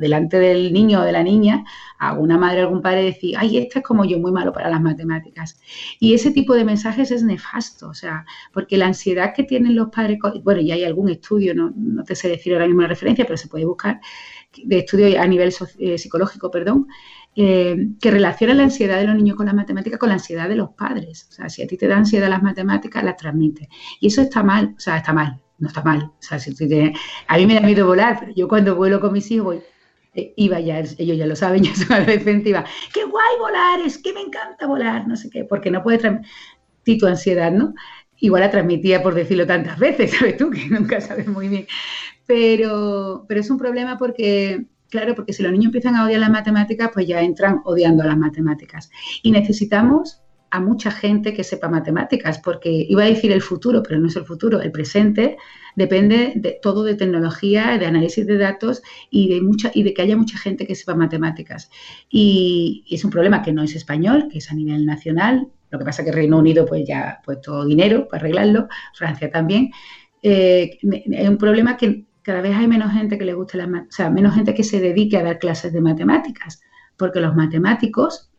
delante 0.00 0.38
del 0.38 0.72
niño 0.72 1.00
o 1.00 1.04
de 1.04 1.12
la 1.12 1.22
niña, 1.22 1.64
a 1.98 2.10
alguna 2.10 2.38
madre 2.38 2.60
o 2.60 2.66
algún 2.66 2.82
padre 2.82 3.04
decir, 3.04 3.36
¡ay, 3.38 3.58
este 3.58 3.80
es 3.80 3.84
como 3.84 4.04
yo, 4.04 4.18
muy 4.18 4.32
malo 4.32 4.52
para 4.52 4.70
las 4.70 4.80
matemáticas! 4.80 5.60
Y 6.00 6.14
ese 6.14 6.30
tipo 6.30 6.54
de 6.54 6.64
mensajes 6.64 7.10
es 7.10 7.22
nefasto, 7.22 7.88
o 7.88 7.94
sea, 7.94 8.24
porque 8.52 8.76
la 8.76 8.86
ansiedad 8.86 9.32
que 9.34 9.44
tienen 9.44 9.74
los 9.74 9.88
padres, 9.90 10.18
bueno, 10.42 10.60
ya 10.60 10.74
hay 10.74 10.84
algún 10.84 11.08
estudio, 11.08 11.54
no, 11.54 11.72
no 11.76 12.04
te 12.04 12.14
sé 12.14 12.28
decir 12.28 12.52
ahora 12.52 12.66
mismo 12.66 12.82
la 12.82 12.88
referencia, 12.88 13.24
pero 13.24 13.36
se 13.36 13.48
puede 13.48 13.64
buscar, 13.64 14.00
de 14.62 14.78
estudio 14.78 15.20
a 15.20 15.26
nivel 15.26 15.52
eh, 15.78 15.98
psicológico, 15.98 16.50
perdón, 16.50 16.86
eh, 17.36 17.76
que 18.00 18.10
relaciona 18.10 18.54
la 18.54 18.64
ansiedad 18.64 18.98
de 18.98 19.06
los 19.06 19.16
niños 19.16 19.36
con 19.36 19.46
las 19.46 19.54
matemáticas 19.54 19.98
con 19.98 20.08
la 20.08 20.14
ansiedad 20.16 20.48
de 20.48 20.56
los 20.56 20.70
padres. 20.70 21.26
O 21.30 21.32
sea, 21.32 21.48
si 21.48 21.62
a 21.62 21.66
ti 21.66 21.76
te 21.76 21.88
da 21.88 21.96
ansiedad 21.96 22.28
las 22.28 22.42
matemáticas, 22.42 23.02
las 23.04 23.16
transmites. 23.16 23.68
Y 24.00 24.08
eso 24.08 24.22
está 24.22 24.42
mal, 24.42 24.74
o 24.76 24.80
sea, 24.80 24.96
está 24.98 25.12
mal, 25.12 25.40
no 25.58 25.68
está 25.68 25.82
mal. 25.82 26.04
O 26.04 26.22
sea, 26.22 26.38
si 26.38 26.54
tú 26.54 26.66
tienes- 26.68 26.98
a 27.28 27.36
mí 27.36 27.46
me 27.46 27.54
da 27.54 27.60
miedo 27.60 27.86
volar, 27.86 28.18
pero 28.20 28.32
yo 28.34 28.48
cuando 28.48 28.76
vuelo 28.76 29.00
con 29.00 29.12
mis 29.12 29.30
hijos 29.30 29.56
eh, 30.14 30.32
iba 30.36 30.60
ya, 30.60 30.78
ellos 30.98 31.16
ya 31.18 31.26
lo 31.26 31.36
saben, 31.36 31.62
yo 31.64 31.74
soy 31.74 31.86
adolescente, 31.96 32.50
iba, 32.50 32.64
qué 32.92 33.04
guay 33.04 33.38
volar, 33.38 33.80
es 33.80 33.98
que 33.98 34.12
me 34.12 34.20
encanta 34.20 34.66
volar, 34.66 35.08
no 35.08 35.16
sé 35.16 35.28
qué, 35.30 35.44
porque 35.44 35.70
no 35.70 35.82
puedes 35.82 36.00
transmitir 36.00 36.98
tu 37.00 37.06
ansiedad, 37.06 37.50
¿no? 37.52 37.74
Igual 38.20 38.42
la 38.42 38.50
transmitía 38.50 39.02
por 39.02 39.14
decirlo 39.14 39.46
tantas 39.46 39.78
veces, 39.78 40.12
¿sabes 40.18 40.36
tú? 40.36 40.50
Que 40.50 40.66
nunca 40.68 41.00
sabes 41.00 41.26
muy 41.26 41.48
bien. 41.48 41.66
Pero, 42.26 43.24
pero 43.28 43.40
es 43.40 43.50
un 43.50 43.58
problema 43.58 43.98
porque, 43.98 44.66
claro, 44.94 45.16
porque 45.16 45.32
si 45.32 45.42
los 45.42 45.50
niños 45.50 45.66
empiezan 45.66 45.96
a 45.96 46.04
odiar 46.04 46.20
las 46.20 46.30
matemáticas, 46.30 46.88
pues 46.94 47.04
ya 47.08 47.20
entran 47.20 47.62
odiando 47.64 48.04
las 48.04 48.16
matemáticas. 48.16 48.90
Y 49.24 49.32
necesitamos 49.32 50.22
a 50.50 50.60
mucha 50.60 50.92
gente 50.92 51.34
que 51.34 51.42
sepa 51.42 51.68
matemáticas, 51.68 52.38
porque 52.38 52.70
iba 52.88 53.02
a 53.02 53.06
decir 53.06 53.32
el 53.32 53.42
futuro, 53.42 53.82
pero 53.82 53.98
no 53.98 54.06
es 54.06 54.14
el 54.14 54.24
futuro, 54.24 54.60
el 54.60 54.70
presente 54.70 55.36
depende 55.74 56.34
de 56.36 56.60
todo 56.62 56.84
de 56.84 56.94
tecnología, 56.94 57.76
de 57.76 57.86
análisis 57.86 58.24
de 58.24 58.38
datos 58.38 58.82
y 59.10 59.34
de 59.34 59.42
mucha 59.42 59.72
y 59.74 59.82
de 59.82 59.92
que 59.92 60.02
haya 60.02 60.16
mucha 60.16 60.38
gente 60.38 60.64
que 60.64 60.76
sepa 60.76 60.94
matemáticas. 60.94 61.70
Y, 62.08 62.84
y 62.86 62.94
es 62.94 63.04
un 63.04 63.10
problema 63.10 63.42
que 63.42 63.52
no 63.52 63.64
es 63.64 63.74
español, 63.74 64.28
que 64.30 64.38
es 64.38 64.48
a 64.52 64.54
nivel 64.54 64.86
nacional. 64.86 65.48
Lo 65.70 65.78
que 65.80 65.84
pasa 65.84 66.02
es 66.02 66.06
que 66.06 66.14
Reino 66.14 66.38
Unido 66.38 66.64
pues 66.66 66.84
ya 66.86 67.00
ha 67.10 67.22
puesto 67.22 67.64
dinero 67.64 68.06
para 68.06 68.20
arreglarlo, 68.20 68.68
Francia 68.94 69.28
también. 69.28 69.72
Eh, 70.22 70.78
es 70.80 71.28
un 71.28 71.36
problema 71.36 71.76
que 71.76 72.04
cada 72.24 72.40
vez 72.40 72.56
hay 72.56 72.66
menos 72.66 72.92
gente 72.92 73.18
que 73.18 73.24
le 73.24 73.34
guste 73.34 73.62
o 73.62 73.86
sea, 73.90 74.10
menos 74.10 74.34
gente 74.34 74.54
que 74.54 74.64
se 74.64 74.80
dedique 74.80 75.16
a 75.16 75.22
dar 75.22 75.38
clases 75.38 75.72
de 75.72 75.80
matemáticas, 75.80 76.60
porque 76.96 77.20
los 77.20 77.36
matemáticos 77.36 78.30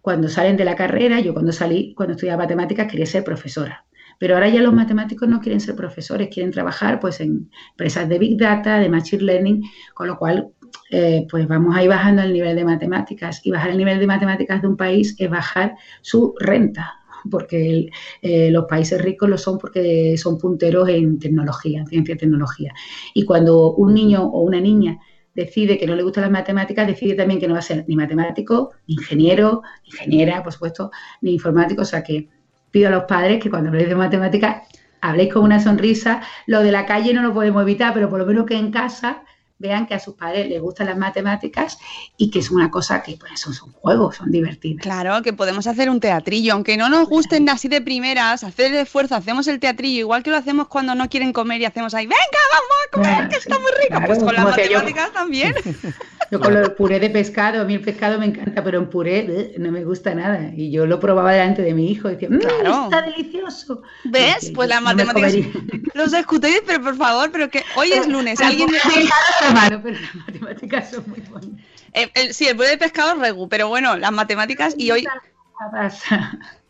cuando 0.00 0.28
salen 0.28 0.56
de 0.56 0.64
la 0.64 0.74
carrera, 0.74 1.20
yo 1.20 1.34
cuando 1.34 1.52
salí, 1.52 1.92
cuando 1.94 2.14
estudiaba 2.14 2.44
matemáticas 2.44 2.90
quería 2.90 3.04
ser 3.04 3.24
profesora. 3.24 3.84
Pero 4.18 4.34
ahora 4.34 4.48
ya 4.48 4.62
los 4.62 4.72
matemáticos 4.72 5.28
no 5.28 5.40
quieren 5.40 5.60
ser 5.60 5.76
profesores, 5.76 6.28
quieren 6.32 6.50
trabajar 6.50 6.98
pues 6.98 7.20
en 7.20 7.50
empresas 7.72 8.08
de 8.08 8.18
Big 8.18 8.38
Data, 8.38 8.78
de 8.78 8.88
Machine 8.88 9.22
Learning, 9.22 9.62
con 9.94 10.08
lo 10.08 10.18
cual 10.18 10.48
eh, 10.90 11.26
pues 11.30 11.46
vamos 11.46 11.76
a 11.76 11.82
ir 11.82 11.88
bajando 11.88 12.22
el 12.22 12.32
nivel 12.32 12.56
de 12.56 12.64
matemáticas. 12.64 13.44
Y 13.44 13.50
bajar 13.50 13.70
el 13.70 13.78
nivel 13.78 13.98
de 14.00 14.06
matemáticas 14.06 14.62
de 14.62 14.68
un 14.68 14.76
país 14.76 15.14
es 15.18 15.30
bajar 15.30 15.76
su 16.00 16.34
renta, 16.40 16.97
porque 17.30 17.90
eh, 18.22 18.50
los 18.50 18.64
países 18.64 19.00
ricos 19.00 19.28
lo 19.28 19.38
son 19.38 19.58
porque 19.58 20.16
son 20.16 20.38
punteros 20.38 20.88
en 20.88 21.18
tecnología, 21.18 21.80
en 21.80 21.86
ciencia 21.86 22.14
y 22.14 22.18
tecnología. 22.18 22.72
Y 23.14 23.24
cuando 23.24 23.72
un 23.74 23.94
niño 23.94 24.24
o 24.24 24.42
una 24.42 24.60
niña 24.60 24.98
decide 25.34 25.78
que 25.78 25.86
no 25.86 25.94
le 25.94 26.02
gustan 26.02 26.22
las 26.22 26.32
matemáticas, 26.32 26.86
decide 26.86 27.14
también 27.14 27.40
que 27.40 27.46
no 27.46 27.54
va 27.54 27.60
a 27.60 27.62
ser 27.62 27.84
ni 27.86 27.96
matemático, 27.96 28.72
ni 28.86 28.94
ingeniero, 28.94 29.62
ni 29.84 29.90
ingeniera, 29.90 30.42
por 30.42 30.52
supuesto, 30.52 30.90
ni 31.20 31.32
informático. 31.32 31.82
O 31.82 31.84
sea 31.84 32.02
que 32.02 32.28
pido 32.70 32.88
a 32.88 32.90
los 32.90 33.04
padres 33.04 33.42
que 33.42 33.50
cuando 33.50 33.68
habléis 33.68 33.88
de 33.88 33.94
matemáticas 33.94 34.62
habléis 35.00 35.32
con 35.32 35.44
una 35.44 35.60
sonrisa. 35.60 36.22
Lo 36.46 36.62
de 36.62 36.72
la 36.72 36.86
calle 36.86 37.14
no 37.14 37.22
lo 37.22 37.32
podemos 37.32 37.62
evitar, 37.62 37.94
pero 37.94 38.08
por 38.08 38.18
lo 38.18 38.26
menos 38.26 38.46
que 38.46 38.56
en 38.56 38.70
casa 38.70 39.22
vean 39.58 39.86
que 39.86 39.94
a 39.94 39.98
sus 39.98 40.14
padres 40.14 40.48
les 40.48 40.60
gustan 40.60 40.86
las 40.86 40.96
matemáticas 40.96 41.78
y 42.16 42.30
que 42.30 42.38
es 42.38 42.50
una 42.50 42.70
cosa 42.70 43.02
que 43.02 43.16
pues, 43.16 43.40
son, 43.40 43.52
son 43.54 43.72
juegos, 43.72 44.16
son 44.16 44.30
divertidas. 44.30 44.82
Claro, 44.82 45.20
que 45.22 45.32
podemos 45.32 45.66
hacer 45.66 45.90
un 45.90 45.98
teatrillo, 46.00 46.52
aunque 46.52 46.76
no 46.76 46.88
nos 46.88 47.08
gusten 47.08 47.48
así 47.48 47.66
de 47.68 47.80
primeras, 47.80 48.44
hacer 48.44 48.66
el 48.72 48.78
esfuerzo, 48.78 49.16
hacemos 49.16 49.48
el 49.48 49.58
teatrillo, 49.58 50.00
igual 50.00 50.22
que 50.22 50.30
lo 50.30 50.36
hacemos 50.36 50.68
cuando 50.68 50.94
no 50.94 51.08
quieren 51.08 51.32
comer 51.32 51.60
y 51.60 51.64
hacemos 51.64 51.92
ahí, 51.94 52.06
venga, 52.06 52.20
vamos 52.52 52.68
a 52.86 52.90
comer, 53.16 53.28
que 53.30 53.36
está 53.36 53.58
muy 53.58 53.70
rico, 53.82 53.88
claro, 53.88 54.06
pues 54.06 54.18
con 54.20 54.34
las 54.34 54.44
yo. 54.44 54.50
matemáticas 54.50 55.12
también. 55.12 55.54
Yo 56.30 56.38
con 56.40 56.54
el 56.54 56.72
puré 56.74 57.00
de 57.00 57.08
pescado, 57.08 57.62
a 57.62 57.64
mí 57.64 57.72
el 57.72 57.80
pescado 57.80 58.18
me 58.18 58.26
encanta, 58.26 58.62
pero 58.62 58.76
en 58.78 58.90
puré 58.90 59.22
bleh, 59.22 59.54
no 59.56 59.72
me 59.72 59.82
gusta 59.82 60.14
nada. 60.14 60.50
Y 60.54 60.70
yo 60.70 60.84
lo 60.84 61.00
probaba 61.00 61.32
delante 61.32 61.62
de 61.62 61.72
mi 61.72 61.90
hijo 61.90 62.10
y 62.10 62.16
decía, 62.16 62.28
"Mm, 62.28 62.38
Claro. 62.40 62.84
está 62.84 63.00
delicioso. 63.00 63.80
¿Ves? 64.04 64.34
Porque 64.34 64.52
Pues 64.54 64.68
las 64.68 64.80
no 64.82 64.84
matemáticas. 64.84 65.32
Los 65.94 66.12
escutéis, 66.12 66.60
pero 66.66 66.82
por 66.84 66.98
favor, 66.98 67.30
pero 67.32 67.48
que 67.48 67.64
hoy 67.76 67.92
es 67.92 68.06
lunes. 68.06 68.38
Alguien 68.42 68.68
me- 68.70 68.78
está 69.48 69.60
malo, 69.60 69.80
pero 69.82 69.98
las 70.00 70.14
matemáticas 70.14 70.90
son 70.90 71.04
muy 71.08 71.20
buenas. 71.20 71.50
Eh, 71.94 72.10
el- 72.14 72.34
sí, 72.34 72.46
el 72.46 72.56
puré 72.56 72.68
de 72.70 72.78
pescado 72.78 73.12
es 73.14 73.18
regu, 73.18 73.48
pero 73.48 73.68
bueno, 73.68 73.96
las 73.96 74.12
matemáticas 74.12 74.74
y 74.76 74.90
hoy, 74.90 75.06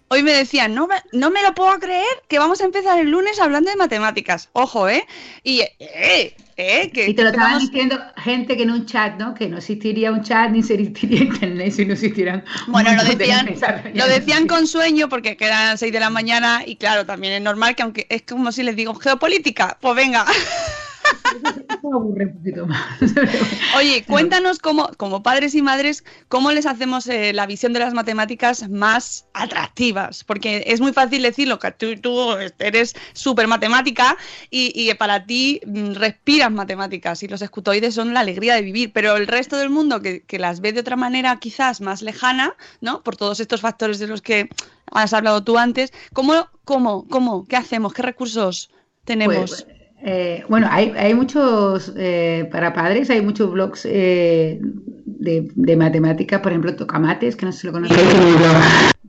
hoy 0.09 0.23
me 0.23 0.33
decían, 0.33 0.75
no 0.75 0.87
me, 0.87 0.97
no 1.13 1.31
me 1.31 1.43
lo 1.43 1.55
puedo 1.55 1.79
creer 1.79 2.07
que 2.29 2.39
vamos 2.39 2.61
a 2.61 2.65
empezar 2.65 2.99
el 2.99 3.11
lunes 3.11 3.39
hablando 3.41 3.71
de 3.71 3.77
matemáticas. 3.77 4.49
Ojo, 4.53 4.89
¿eh? 4.89 5.05
Y, 5.43 5.61
eh, 5.81 6.35
eh, 6.57 6.91
que, 6.93 7.09
Y 7.11 7.15
te 7.15 7.23
lo 7.23 7.29
estaban 7.31 7.53
vamos- 7.55 7.71
diciendo 7.71 8.01
gente 8.17 8.57
que 8.57 8.63
en 8.63 8.71
un 8.71 8.87
chat, 8.87 9.17
¿no? 9.19 9.35
Que 9.35 9.49
no 9.49 9.59
existiría 9.59 10.11
un 10.11 10.23
chat 10.23 10.51
ni 10.51 10.63
se 10.63 10.75
existiría 10.75 11.21
internet 11.25 11.73
si 11.73 11.85
no 11.85 11.93
existieran. 11.95 12.45
Bueno, 12.69 12.95
lo 12.95 13.05
de 13.05 13.17
decían, 13.17 13.49
lo 13.95 14.07
decían 14.07 14.47
con 14.47 14.67
sueño 14.67 15.09
porque 15.09 15.37
quedan 15.37 15.67
las 15.71 15.81
6 15.81 15.93
de 15.93 16.01
la 16.01 16.11
mañana 16.11 16.63
y 16.65 16.77
claro, 16.77 17.05
también 17.07 17.35
es 17.35 17.43
normal 17.43 17.77
que 17.77 17.83
aunque 17.83 18.07
es 18.09 18.23
como 18.23 18.51
si 18.53 18.63
les 18.63 18.77
digo 18.77 18.95
geopolítica, 18.95 19.77
pues 19.81 19.95
venga. 19.95 20.25
Me 21.89 21.97
aburre 21.97 22.27
un 22.27 22.33
poquito 22.39 22.67
más. 22.67 23.01
Oye, 23.77 24.05
cuéntanos 24.05 24.59
cómo, 24.59 24.91
como 24.97 25.23
padres 25.23 25.55
y 25.55 25.63
madres, 25.63 26.05
cómo 26.29 26.53
les 26.53 26.67
hacemos 26.67 27.07
eh, 27.07 27.33
la 27.33 27.47
visión 27.47 27.73
de 27.73 27.81
las 27.81 27.95
matemáticas 27.95 28.69
más 28.69 29.27
atractivas. 29.33 30.25
Porque 30.25 30.65
es 30.67 30.81
muy 30.81 30.93
fácil 30.93 31.23
decirlo, 31.23 31.59
que 31.59 31.71
tú, 31.73 31.97
tú 31.97 32.33
eres 32.59 32.95
súper 33.15 33.49
matemática 33.49 34.17
y, 34.51 34.73
y 34.75 34.93
para 34.95 35.25
ti 35.25 35.61
mm, 35.67 35.93
respiras 35.95 36.51
matemáticas 36.51 37.23
y 37.23 37.29
los 37.29 37.41
escutoides 37.41 37.95
son 37.95 38.13
la 38.13 38.21
alegría 38.21 38.55
de 38.55 38.63
vivir. 38.63 38.93
Pero 38.93 39.17
el 39.17 39.27
resto 39.27 39.57
del 39.57 39.71
mundo 39.71 40.03
que, 40.03 40.23
que 40.23 40.39
las 40.39 40.61
ve 40.61 40.73
de 40.73 40.81
otra 40.81 40.97
manera 40.97 41.37
quizás 41.39 41.81
más 41.81 42.03
lejana, 42.03 42.55
¿no? 42.81 43.03
Por 43.03 43.17
todos 43.17 43.41
estos 43.41 43.61
factores 43.61 43.99
de 43.99 44.09
los 44.09 44.21
que 44.21 44.49
has 44.93 45.13
hablado 45.13 45.43
tú 45.43 45.59
antes, 45.59 45.93
¿cómo, 46.13 46.49
cómo, 46.65 47.07
cómo, 47.09 47.47
qué 47.47 47.57
hacemos? 47.57 47.93
¿Qué 47.93 48.03
recursos 48.03 48.71
tenemos? 49.05 49.65
Pues, 49.65 49.78
eh, 50.03 50.45
bueno, 50.49 50.69
hay, 50.71 50.93
hay 50.97 51.15
muchos, 51.15 51.93
eh, 51.97 52.49
para 52.53 52.73
padres, 52.73 53.11
hay 53.11 53.21
muchos 53.21 53.51
blogs 53.51 53.85
eh, 53.85 54.61
de, 55.05 55.51
de 55.55 55.77
matemáticas, 55.77 56.41
por 56.41 56.53
ejemplo, 56.53 56.77
Tocamates, 56.77 57.37
que 57.37 57.47
no 57.47 57.53
sé 57.53 57.61
si 57.61 57.67
lo 57.67 57.73
conocéis. 57.73 58.01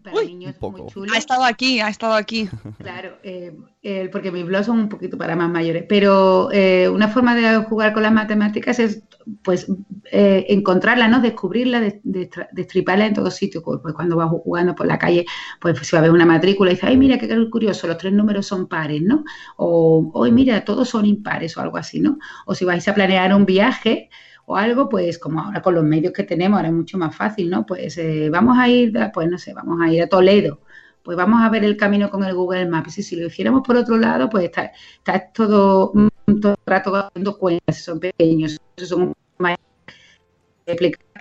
Para 0.04 0.24
niños 0.24 0.56
muy 0.62 0.86
chulo. 0.88 1.14
ha 1.14 1.18
estado 1.18 1.44
aquí, 1.44 1.80
ha 1.80 1.90
estado 1.90 2.14
aquí. 2.14 2.50
Claro, 2.78 3.18
eh, 3.24 4.10
porque 4.12 4.32
mis 4.32 4.46
blogs 4.46 4.66
son 4.66 4.80
un 4.80 4.90
poquito 4.90 5.18
para 5.18 5.36
más 5.36 5.50
mayores, 5.50 5.86
pero 5.88 6.50
eh, 6.52 6.90
una 6.90 7.08
forma 7.08 7.36
de 7.36 7.58
jugar 7.66 7.94
con 7.94 8.04
las 8.04 8.12
matemáticas 8.12 8.80
es 8.80 9.04
pues 9.44 9.68
eh, 10.12 10.46
encontrarla, 10.50 11.08
¿no? 11.08 11.22
Descubrirla, 11.22 11.82
destriparla 12.04 13.08
en 13.08 13.14
todos 13.14 13.36
sitios. 13.36 13.64
Pues, 13.64 13.80
pues 13.82 13.94
cuando 13.94 14.16
vas 14.16 14.30
jugando 14.30 14.76
por 14.76 14.88
la 14.88 14.98
calle, 14.98 15.26
pues 15.60 15.80
si 15.80 15.96
va 15.96 16.00
a 16.00 16.04
ver 16.04 16.12
una 16.12 16.26
matrícula 16.26 16.72
y 16.72 16.76
dices, 16.76 16.90
ay, 16.90 16.98
mira 16.98 17.18
qué 17.18 17.50
curioso, 17.50 17.88
los 17.88 17.98
tres 17.98 18.14
números 18.14 18.48
son 18.48 18.68
pares, 18.68 19.02
¿no? 19.02 19.24
O, 19.58 20.12
hoy 20.14 20.32
mira, 20.32 20.64
todos 20.66 20.90
son 20.90 21.06
impares 21.06 21.58
o 21.58 21.62
algo 21.62 21.78
así, 21.78 22.00
¿no? 22.00 22.18
O 22.46 22.56
si 22.56 22.66
vais 22.66 22.88
a 22.88 22.94
planear 22.94 23.34
un 23.34 23.46
viaje 23.46 24.10
o 24.46 24.56
algo, 24.56 24.90
pues 24.90 25.20
como 25.20 25.42
ahora 25.42 25.62
con 25.62 25.76
los 25.76 25.84
medios 25.84 26.14
que 26.14 26.24
tenemos, 26.24 26.58
ahora 26.58 26.70
es 26.70 26.74
mucho 26.74 26.98
más 26.98 27.16
fácil, 27.16 27.50
¿no? 27.50 27.66
Pues 27.66 27.98
eh, 27.98 28.30
vamos 28.32 28.58
a 28.58 28.68
ir, 28.68 28.94
pues 29.14 29.30
no 29.30 29.38
sé, 29.38 29.54
vamos 29.54 29.80
a 29.82 29.92
ir 29.92 30.04
a 30.04 30.08
Toledo 30.08 30.62
pues 31.04 31.18
vamos 31.18 31.42
a 31.42 31.50
ver 31.50 31.64
el 31.64 31.78
camino 31.78 32.10
con 32.10 32.24
el 32.24 32.36
Google 32.36 32.68
Maps. 32.68 33.00
Y 33.00 33.04
si 33.04 33.16
lo 33.16 33.28
hiciéramos 33.28 33.64
por 33.66 33.76
otro 33.78 33.98
lado, 33.98 34.30
pues 34.30 34.46
está, 34.46 34.72
está 34.98 35.32
todo, 35.32 35.92
todo 36.40 36.54
el 36.54 36.72
rato 36.72 37.10
dando 37.14 37.38
cuentas, 37.38 37.84
son 37.84 38.00
pequeños, 38.00 38.58
son 38.78 39.14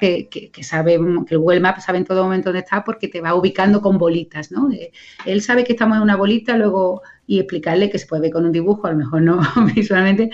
que, 0.01 0.29
que, 0.29 0.51
que 0.51 0.63
sabe, 0.63 0.99
que 1.27 1.35
el 1.35 1.41
Google 1.41 1.61
Maps 1.61 1.85
sabe 1.85 1.99
en 1.99 2.05
todo 2.05 2.25
momento 2.25 2.51
dónde 2.51 2.61
está 2.61 2.85
porque 2.85 3.09
te 3.09 3.21
va 3.21 3.35
ubicando 3.35 3.81
con 3.81 3.99
bolitas, 3.99 4.53
¿no? 4.53 4.69
Él 5.25 5.43
sabe 5.43 5.65
que 5.65 5.73
estamos 5.73 5.97
en 5.97 6.03
una 6.03 6.17
bolita, 6.17 6.57
luego, 6.57 7.03
y 7.27 7.39
explicarle 7.39 7.91
que 7.91 7.99
se 7.99 8.07
puede 8.07 8.23
ver 8.23 8.33
con 8.33 8.45
un 8.45 8.53
dibujo, 8.53 8.87
a 8.87 8.93
lo 8.93 8.99
mejor 8.99 9.23
no 9.23 9.41
visualmente, 9.75 10.31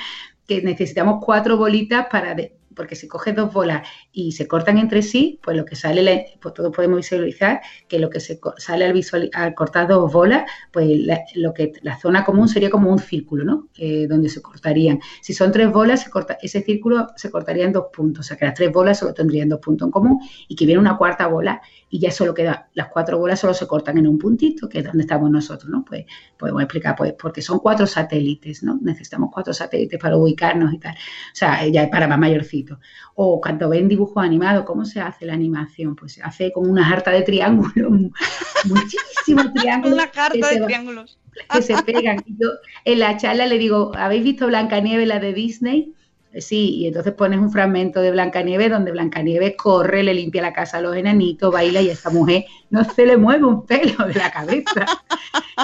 que 0.46 0.62
necesitamos 0.62 1.24
cuatro 1.24 1.56
bolitas 1.56 2.06
para, 2.10 2.36
porque 2.74 2.96
si 2.96 3.08
coges 3.08 3.34
dos 3.34 3.52
bolas 3.52 3.86
y 4.12 4.32
se 4.32 4.46
cortan 4.46 4.78
entre 4.78 5.02
sí, 5.02 5.38
pues 5.42 5.56
lo 5.56 5.64
que 5.64 5.76
sale, 5.76 6.38
pues 6.40 6.54
todos 6.54 6.74
podemos 6.74 6.98
visualizar 6.98 7.60
que 7.88 7.98
lo 7.98 8.10
que 8.10 8.20
se 8.20 8.40
sale 8.58 8.84
al, 8.84 8.92
visual, 8.92 9.30
al 9.32 9.54
cortar 9.54 9.88
dos 9.88 10.12
bolas, 10.12 10.50
pues 10.72 10.86
la, 10.98 11.20
lo 11.34 11.52
que, 11.54 11.72
la 11.82 11.98
zona 11.98 12.24
común 12.24 12.48
sería 12.48 12.70
como 12.70 12.90
un 12.90 12.98
círculo, 12.98 13.44
¿no? 13.44 13.68
Eh, 13.76 14.06
donde 14.06 14.28
se 14.28 14.42
cortarían. 14.42 15.00
Si 15.22 15.32
son 15.32 15.52
tres 15.52 15.70
bolas, 15.70 16.10
ese 16.42 16.62
círculo 16.62 17.08
se 17.16 17.30
cortaría 17.30 17.64
en 17.64 17.72
dos 17.72 17.86
puntos, 17.92 18.26
o 18.26 18.28
sea 18.28 18.36
que 18.36 18.44
las 18.44 18.54
tres 18.54 18.72
bolas 18.72 18.98
solo 18.98 19.14
tendrían 19.14 19.48
dos 19.48 19.60
puntos 19.60 19.86
en 19.86 19.92
común 19.92 20.20
y 20.48 20.56
que 20.56 20.66
viene 20.66 20.80
una 20.80 20.96
cuarta 20.96 21.26
bola 21.26 21.60
y 21.94 22.00
ya 22.00 22.10
solo 22.10 22.34
queda, 22.34 22.70
las 22.74 22.88
cuatro 22.88 23.20
bolas 23.20 23.38
solo 23.38 23.54
se 23.54 23.68
cortan 23.68 23.98
en 23.98 24.08
un 24.08 24.18
puntito, 24.18 24.68
que 24.68 24.80
es 24.80 24.84
donde 24.84 25.02
estamos 25.02 25.30
nosotros, 25.30 25.70
¿no? 25.70 25.84
Pues 25.84 26.04
podemos 26.36 26.60
explicar, 26.60 26.96
pues 26.96 27.12
porque 27.12 27.40
son 27.40 27.60
cuatro 27.60 27.86
satélites, 27.86 28.64
¿no? 28.64 28.80
Necesitamos 28.82 29.30
cuatro 29.32 29.54
satélites 29.54 30.00
para 30.00 30.16
ubicarnos 30.16 30.74
y 30.74 30.78
tal. 30.78 30.92
O 30.92 31.34
sea, 31.34 31.64
ya 31.68 31.84
es 31.84 31.90
para 31.90 32.08
más 32.08 32.18
mayorcito. 32.18 32.80
O 33.14 33.40
cuando 33.40 33.68
ven 33.68 33.86
dibujos 33.86 34.24
animados, 34.24 34.64
¿cómo 34.64 34.84
se 34.84 35.00
hace 35.00 35.24
la 35.24 35.34
animación? 35.34 35.94
Pues 35.94 36.14
se 36.14 36.22
hace 36.24 36.50
con 36.50 36.68
una 36.68 36.84
jarta 36.84 37.12
de 37.12 37.22
triángulos, 37.22 37.92
muchísimos 38.64 39.52
triángulos. 39.54 39.94
Una 39.94 40.10
se 40.32 40.58
de 40.58 40.66
triángulos. 40.66 41.20
que 41.48 41.62
se 41.62 41.80
pegan. 41.84 42.24
Yo 42.26 42.48
en 42.84 42.98
la 42.98 43.16
charla 43.18 43.46
le 43.46 43.56
digo, 43.56 43.92
¿habéis 43.94 44.24
visto 44.24 44.48
Blancanieves, 44.48 45.06
la 45.06 45.20
de 45.20 45.32
Disney? 45.32 45.94
Sí, 46.38 46.76
y 46.76 46.86
entonces 46.88 47.12
pones 47.14 47.38
un 47.38 47.52
fragmento 47.52 48.00
de 48.00 48.10
Blancanieves 48.10 48.70
donde 48.70 48.90
Blancanieves 48.90 49.54
corre, 49.56 50.02
le 50.02 50.14
limpia 50.14 50.42
la 50.42 50.52
casa 50.52 50.78
a 50.78 50.80
los 50.80 50.96
enanitos, 50.96 51.52
baila 51.52 51.80
y 51.80 51.90
a 51.90 51.92
esta 51.92 52.10
mujer 52.10 52.44
no 52.70 52.84
se 52.84 53.06
le 53.06 53.16
mueve 53.16 53.44
un 53.44 53.64
pelo 53.66 54.06
de 54.06 54.14
la 54.14 54.32
cabeza. 54.32 54.86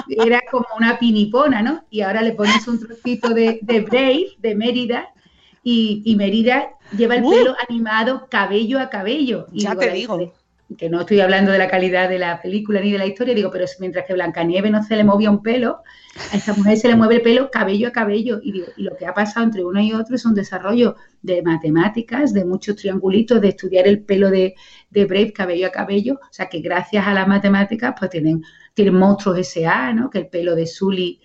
Era 0.07 0.41
como 0.49 0.65
una 0.77 0.97
pinipona, 0.97 1.61
¿no? 1.61 1.83
Y 1.89 2.01
ahora 2.01 2.21
le 2.21 2.31
pones 2.31 2.67
un 2.67 2.79
trocito 2.79 3.29
de, 3.33 3.59
de 3.61 3.81
Brave, 3.81 4.27
de 4.39 4.55
Mérida, 4.55 5.09
y, 5.63 6.01
y 6.05 6.15
Mérida 6.15 6.69
lleva 6.97 7.15
el 7.15 7.23
Uh. 7.23 7.31
pelo 7.31 7.55
animado 7.67 8.27
cabello 8.29 8.79
a 8.79 8.89
cabello. 8.89 9.47
Y 9.51 9.61
Ya 9.61 9.71
digo, 9.71 9.81
te 9.81 9.91
digo. 9.91 10.33
Que 10.77 10.89
no 10.89 11.01
estoy 11.01 11.19
hablando 11.19 11.51
de 11.51 11.57
la 11.57 11.67
calidad 11.67 12.09
de 12.09 12.19
la 12.19 12.41
película 12.41 12.79
ni 12.81 12.91
de 12.91 12.97
la 12.97 13.05
historia, 13.05 13.33
digo, 13.35 13.51
pero 13.51 13.65
mientras 13.79 14.05
que 14.05 14.13
Blancanieves 14.13 14.71
no 14.71 14.83
se 14.83 14.95
le 14.95 15.03
movía 15.03 15.29
un 15.29 15.41
pelo, 15.41 15.81
a 16.31 16.35
esta 16.37 16.53
mujer 16.53 16.77
se 16.77 16.87
le 16.87 16.95
mueve 16.95 17.15
el 17.15 17.21
pelo 17.21 17.49
cabello 17.51 17.87
a 17.87 17.91
cabello. 17.91 18.39
Y, 18.43 18.51
digo, 18.51 18.67
lo 18.77 18.95
que 18.95 19.05
ha 19.05 19.13
pasado 19.13 19.45
entre 19.45 19.63
uno 19.65 19.81
y 19.81 19.93
otro 19.93 20.15
es 20.15 20.25
un 20.25 20.33
desarrollo 20.35 20.95
de 21.21 21.41
matemáticas, 21.41 22.33
de 22.33 22.45
muchos 22.45 22.75
triangulitos, 22.75 23.41
de 23.41 23.49
estudiar 23.49 23.87
el 23.87 24.03
pelo 24.03 24.29
de, 24.29 24.55
de 24.89 25.05
Brave 25.05 25.33
cabello 25.33 25.67
a 25.67 25.71
cabello. 25.71 26.15
O 26.15 26.33
sea 26.33 26.47
que 26.49 26.59
gracias 26.61 27.05
a 27.07 27.13
las 27.13 27.27
matemáticas, 27.27 27.93
pues 27.97 28.11
tienen, 28.11 28.41
tienen 28.73 28.95
monstruos 28.95 29.37
S.A., 29.39 29.93
¿no? 29.93 30.09
Que 30.09 30.19
el 30.19 30.27
pelo 30.27 30.55
de 30.55 30.67
Sully 30.67 31.19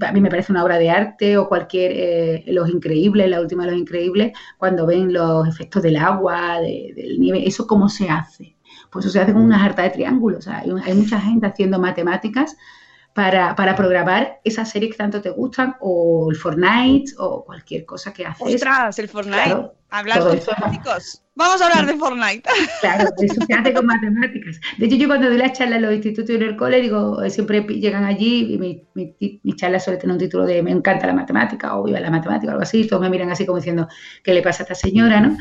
a 0.00 0.12
mí 0.12 0.20
me 0.20 0.28
parece 0.28 0.52
una 0.52 0.62
obra 0.64 0.78
de 0.78 0.90
arte 0.90 1.38
o 1.38 1.48
cualquier 1.48 1.92
eh, 1.94 2.44
Los 2.48 2.68
Increíbles, 2.68 3.30
la 3.30 3.40
última 3.40 3.64
de 3.64 3.70
Los 3.70 3.80
Increíbles, 3.80 4.32
cuando 4.58 4.84
ven 4.86 5.12
los 5.14 5.48
efectos 5.48 5.82
del 5.82 5.96
agua, 5.96 6.60
de- 6.60 6.92
del 6.94 7.18
nieve, 7.18 7.48
¿eso 7.48 7.66
cómo 7.66 7.88
se 7.88 8.08
hace? 8.10 8.54
Pues 8.90 9.04
eso 9.04 9.12
se 9.12 9.20
hace 9.20 9.32
con 9.32 9.42
una 9.42 9.58
jarta 9.58 9.82
de 9.82 9.90
triángulos. 9.90 10.38
O 10.40 10.42
sea, 10.42 10.58
hay, 10.58 10.70
hay 10.84 10.94
mucha 10.94 11.20
gente 11.20 11.46
haciendo 11.46 11.78
matemáticas 11.78 12.56
para, 13.14 13.56
para 13.56 13.74
programar 13.74 14.38
esas 14.44 14.70
series 14.70 14.92
que 14.92 14.98
tanto 14.98 15.20
te 15.20 15.30
gustan, 15.30 15.74
o 15.80 16.28
el 16.30 16.36
Fortnite, 16.36 17.12
o 17.18 17.44
cualquier 17.44 17.84
cosa 17.84 18.12
que 18.12 18.24
haces. 18.24 18.54
¡Ostras! 18.54 18.98
El 18.98 19.08
Fortnite. 19.08 19.42
Claro, 19.44 19.74
Hablar 19.90 20.18
eso- 20.18 20.52
chicos. 20.70 21.22
Vamos 21.34 21.60
a 21.62 21.66
hablar 21.66 21.86
de 21.86 21.96
Fortnite. 21.96 22.42
Claro, 22.80 23.10
eso 23.20 23.40
se 23.46 23.54
hace 23.54 23.72
con 23.72 23.86
matemáticas. 23.86 24.60
De 24.76 24.86
hecho, 24.86 24.96
yo 24.96 25.06
cuando 25.08 25.28
doy 25.28 25.38
las 25.38 25.52
charlas 25.56 25.76
en 25.76 25.82
los 25.82 25.94
institutos 25.94 26.30
y 26.30 26.34
en 26.34 26.42
el 26.42 26.56
cole, 26.56 26.80
digo, 26.80 27.22
eh, 27.22 27.30
siempre 27.30 27.60
llegan 27.62 28.04
allí 28.04 28.54
y 28.54 28.58
mi, 28.58 28.84
mi, 28.94 29.16
mi 29.42 29.52
charla 29.56 29.80
suele 29.80 29.98
tener 29.98 30.12
un 30.14 30.18
título 30.20 30.44
de 30.46 30.62
me 30.62 30.70
encanta 30.72 31.06
la 31.06 31.12
matemática 31.14 31.76
o 31.76 31.84
viva 31.84 32.00
la 32.00 32.10
matemática 32.10 32.48
o 32.48 32.52
algo 32.52 32.62
así. 32.62 32.86
Todos 32.86 33.02
me 33.02 33.10
miran 33.10 33.30
así 33.30 33.46
como 33.46 33.58
diciendo, 33.58 33.88
¿qué 34.22 34.32
le 34.34 34.42
pasa 34.42 34.62
a 34.62 34.64
esta 34.64 34.74
señora? 34.74 35.20
¿no? 35.20 35.36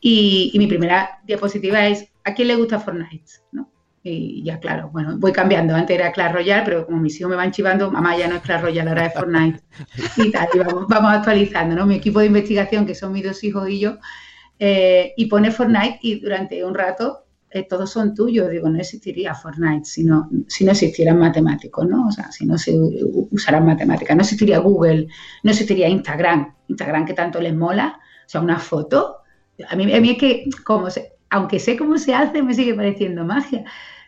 Y, 0.00 0.50
y 0.54 0.58
mi 0.58 0.66
primera 0.68 1.18
diapositiva 1.24 1.86
es, 1.86 2.09
¿a 2.24 2.34
quién 2.34 2.48
le 2.48 2.56
gusta 2.56 2.78
Fortnite? 2.80 3.32
¿no? 3.52 3.70
Y 4.02 4.42
ya, 4.44 4.58
claro, 4.58 4.88
bueno, 4.92 5.16
voy 5.18 5.30
cambiando. 5.32 5.74
Antes 5.74 5.98
era 5.98 6.10
Clash 6.12 6.32
Royale, 6.32 6.62
pero 6.64 6.86
como 6.86 6.98
mis 6.98 7.18
hijos 7.20 7.30
me 7.30 7.36
van 7.36 7.50
chivando, 7.52 7.90
mamá 7.90 8.16
ya 8.16 8.28
no 8.28 8.36
es 8.36 8.42
Clash 8.42 8.62
Royale, 8.62 8.88
ahora 8.88 9.06
es 9.06 9.14
Fortnite. 9.14 9.60
Y 10.16 10.30
tal, 10.30 10.48
y 10.54 10.58
vamos, 10.58 10.86
vamos 10.88 11.12
actualizando, 11.12 11.76
¿no? 11.76 11.84
Mi 11.86 11.96
equipo 11.96 12.20
de 12.20 12.26
investigación, 12.26 12.86
que 12.86 12.94
son 12.94 13.12
mis 13.12 13.24
dos 13.24 13.44
hijos 13.44 13.68
y 13.68 13.78
yo, 13.80 13.98
eh, 14.58 15.12
y 15.16 15.26
pone 15.26 15.50
Fortnite 15.50 15.98
y 16.02 16.20
durante 16.20 16.64
un 16.64 16.74
rato 16.74 17.26
eh, 17.50 17.66
todos 17.68 17.90
son 17.90 18.14
tuyos. 18.14 18.48
Digo, 18.50 18.68
no 18.70 18.78
existiría 18.78 19.34
Fortnite 19.34 19.84
si 19.84 20.04
no, 20.04 20.30
si 20.48 20.64
no 20.64 20.72
existieran 20.72 21.18
matemáticos, 21.18 21.86
¿no? 21.86 22.06
O 22.08 22.10
sea, 22.12 22.30
si 22.32 22.46
no 22.46 22.56
se 22.56 22.74
usaran 23.32 23.66
matemáticas. 23.66 24.16
No 24.16 24.22
existiría 24.22 24.58
Google, 24.60 25.08
no 25.42 25.50
existiría 25.50 25.88
Instagram. 25.88 26.54
Instagram 26.68 27.04
que 27.04 27.12
tanto 27.14 27.40
les 27.40 27.54
mola. 27.54 27.98
O 28.26 28.28
sea, 28.28 28.40
una 28.40 28.58
foto. 28.58 29.16
A 29.68 29.76
mí, 29.76 29.92
a 29.92 30.00
mí 30.00 30.10
es 30.12 30.18
que, 30.18 30.44
como 30.64 30.88
se- 30.90 31.12
aunque 31.30 31.58
sé 31.58 31.76
cómo 31.76 31.96
se 31.96 32.14
hace, 32.14 32.42
me 32.42 32.54
sigue 32.54 32.74
pareciendo 32.74 33.24
magia. 33.24 33.64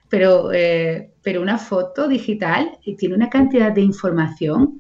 Pero, 0.08 0.52
eh, 0.52 1.12
pero 1.22 1.40
una 1.40 1.56
foto 1.56 2.06
digital 2.06 2.78
tiene 2.98 3.14
una 3.14 3.30
cantidad 3.30 3.72
de 3.72 3.80
información 3.80 4.78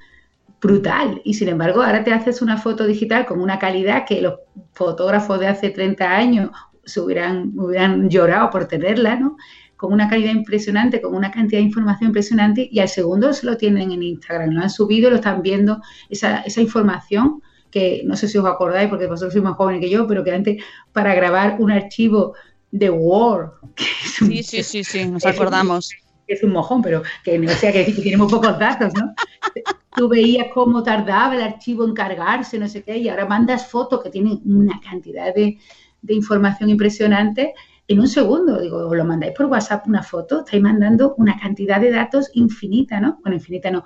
brutal. 0.60 1.20
Y 1.24 1.34
sin 1.34 1.48
embargo, 1.48 1.82
ahora 1.82 2.04
te 2.04 2.12
haces 2.12 2.42
una 2.42 2.58
foto 2.58 2.86
digital 2.86 3.24
con 3.26 3.40
una 3.40 3.58
calidad 3.58 4.04
que 4.06 4.20
los 4.20 4.34
fotógrafos 4.72 5.40
de 5.40 5.48
hace 5.48 5.70
30 5.70 6.10
años 6.10 6.50
se 6.84 7.00
hubieran, 7.00 7.52
hubieran 7.56 8.10
llorado 8.10 8.50
por 8.50 8.66
tenerla, 8.66 9.16
¿no? 9.16 9.36
Con 9.76 9.92
una 9.92 10.08
calidad 10.08 10.32
impresionante, 10.32 11.00
con 11.00 11.14
una 11.14 11.30
cantidad 11.30 11.60
de 11.60 11.66
información 11.66 12.08
impresionante, 12.10 12.68
y 12.70 12.78
al 12.80 12.88
segundo 12.88 13.32
se 13.32 13.46
lo 13.46 13.56
tienen 13.56 13.90
en 13.90 14.02
Instagram, 14.02 14.50
lo 14.50 14.62
han 14.62 14.70
subido, 14.70 15.10
lo 15.10 15.16
están 15.16 15.42
viendo, 15.42 15.80
esa, 16.08 16.42
esa 16.42 16.60
información 16.60 17.42
que 17.72 18.02
no 18.04 18.16
sé 18.16 18.28
si 18.28 18.38
os 18.38 18.46
acordáis, 18.46 18.88
porque 18.88 19.06
vosotros 19.08 19.32
sois 19.32 19.44
más 19.44 19.56
jóvenes 19.56 19.80
que 19.80 19.90
yo, 19.90 20.06
pero 20.06 20.22
que 20.22 20.32
antes 20.32 20.62
para 20.92 21.14
grabar 21.14 21.56
un 21.58 21.72
archivo 21.72 22.34
de 22.70 22.90
Word, 22.90 23.50
que 23.76 23.84
es 24.04 24.22
un, 24.22 24.28
Sí, 24.28 24.42
sí, 24.44 24.62
sí, 24.62 24.84
sí, 24.84 25.06
nos 25.06 25.26
acordamos. 25.26 25.90
es 26.26 26.42
un 26.42 26.52
mojón, 26.52 26.82
pero 26.82 27.02
que 27.24 27.38
no 27.38 27.48
sea 27.50 27.72
que 27.72 27.78
decir 27.80 27.96
que 27.96 28.02
tiene 28.02 28.18
muy 28.18 28.28
pocos 28.28 28.58
datos, 28.58 28.92
¿no? 28.94 29.14
Tú 29.94 30.08
veías 30.08 30.46
cómo 30.54 30.82
tardaba 30.82 31.34
el 31.34 31.42
archivo 31.42 31.84
en 31.84 31.94
cargarse, 31.94 32.58
no 32.58 32.68
sé 32.68 32.82
qué, 32.82 32.96
y 32.98 33.08
ahora 33.08 33.26
mandas 33.26 33.66
fotos 33.68 34.02
que 34.02 34.10
tienen 34.10 34.40
una 34.44 34.80
cantidad 34.80 35.34
de, 35.34 35.58
de 36.02 36.14
información 36.14 36.70
impresionante 36.70 37.54
en 37.88 38.00
un 38.00 38.08
segundo. 38.08 38.60
Digo, 38.60 38.88
os 38.88 38.96
lo 38.96 39.04
mandáis 39.04 39.34
por 39.34 39.46
WhatsApp 39.46 39.86
una 39.86 40.02
foto, 40.02 40.40
estáis 40.44 40.62
mandando 40.62 41.14
una 41.18 41.38
cantidad 41.38 41.80
de 41.80 41.90
datos 41.90 42.30
infinita, 42.34 43.00
¿no? 43.00 43.18
Bueno, 43.22 43.36
infinita 43.36 43.70
no. 43.70 43.84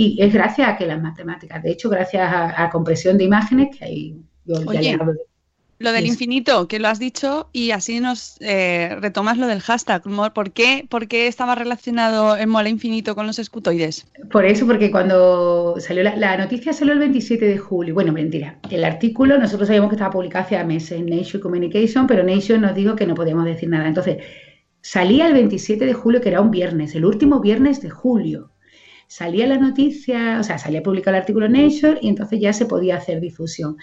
Y 0.00 0.16
es 0.22 0.32
gracias 0.32 0.68
a 0.68 0.76
que 0.76 0.86
las 0.86 1.00
matemáticas, 1.02 1.62
de 1.62 1.70
hecho, 1.72 1.88
gracias 1.90 2.22
a, 2.32 2.62
a 2.64 2.70
compresión 2.70 3.18
de 3.18 3.24
imágenes, 3.24 3.76
que 3.76 3.84
hay, 3.84 4.16
yo 4.44 4.54
Oye, 4.66 4.80
le 4.80 4.92
hablo 4.92 5.12
de- 5.14 5.26
Lo 5.80 5.92
del 5.92 6.06
infinito, 6.06 6.66
que 6.68 6.78
lo 6.78 6.88
has 6.88 6.98
dicho, 6.98 7.50
y 7.52 7.70
así 7.72 8.00
nos 8.00 8.36
eh, 8.40 8.96
retomas 9.00 9.38
lo 9.38 9.46
del 9.46 9.60
hashtag. 9.60 10.02
¿Por 10.34 10.52
qué, 10.52 10.86
¿Por 10.88 11.06
qué 11.08 11.26
estaba 11.26 11.54
relacionado 11.54 12.36
el 12.36 12.46
mola 12.48 12.68
infinito 12.68 13.14
con 13.16 13.26
los 13.26 13.38
escutoides? 13.38 14.06
Por 14.30 14.44
eso, 14.44 14.66
porque 14.66 14.90
cuando 14.90 15.74
salió 15.78 16.02
la, 16.02 16.16
la 16.16 16.36
noticia 16.36 16.72
salió 16.72 16.92
el 16.94 16.98
27 17.00 17.44
de 17.44 17.58
julio. 17.58 17.94
Bueno, 17.94 18.12
mentira. 18.12 18.58
El 18.70 18.84
artículo 18.84 19.38
nosotros 19.38 19.68
sabíamos 19.68 19.90
que 19.90 19.96
estaba 19.96 20.10
publicado 20.12 20.44
hace 20.44 20.62
meses 20.64 20.92
en 20.98 21.06
Nature 21.06 21.40
Communication, 21.40 22.06
pero 22.06 22.22
Nature 22.24 22.58
nos 22.58 22.74
dijo 22.74 22.96
que 22.96 23.06
no 23.06 23.14
podíamos 23.14 23.44
decir 23.46 23.68
nada. 23.68 23.86
Entonces, 23.88 24.18
salía 24.80 25.26
el 25.28 25.34
27 25.34 25.86
de 25.86 25.94
julio, 25.94 26.20
que 26.20 26.28
era 26.30 26.40
un 26.40 26.50
viernes, 26.50 26.94
el 26.94 27.04
último 27.04 27.40
viernes 27.40 27.80
de 27.82 27.90
julio. 27.90 28.50
Salía 29.08 29.46
la 29.46 29.56
noticia, 29.56 30.38
o 30.38 30.42
sea, 30.42 30.58
salía 30.58 30.82
publicado 30.82 31.16
el 31.16 31.22
artículo 31.22 31.48
Nature 31.48 31.98
y 32.02 32.08
entonces 32.08 32.38
ya 32.40 32.52
se 32.52 32.66
podía 32.66 32.96
hacer 32.96 33.20
difusión. 33.20 33.78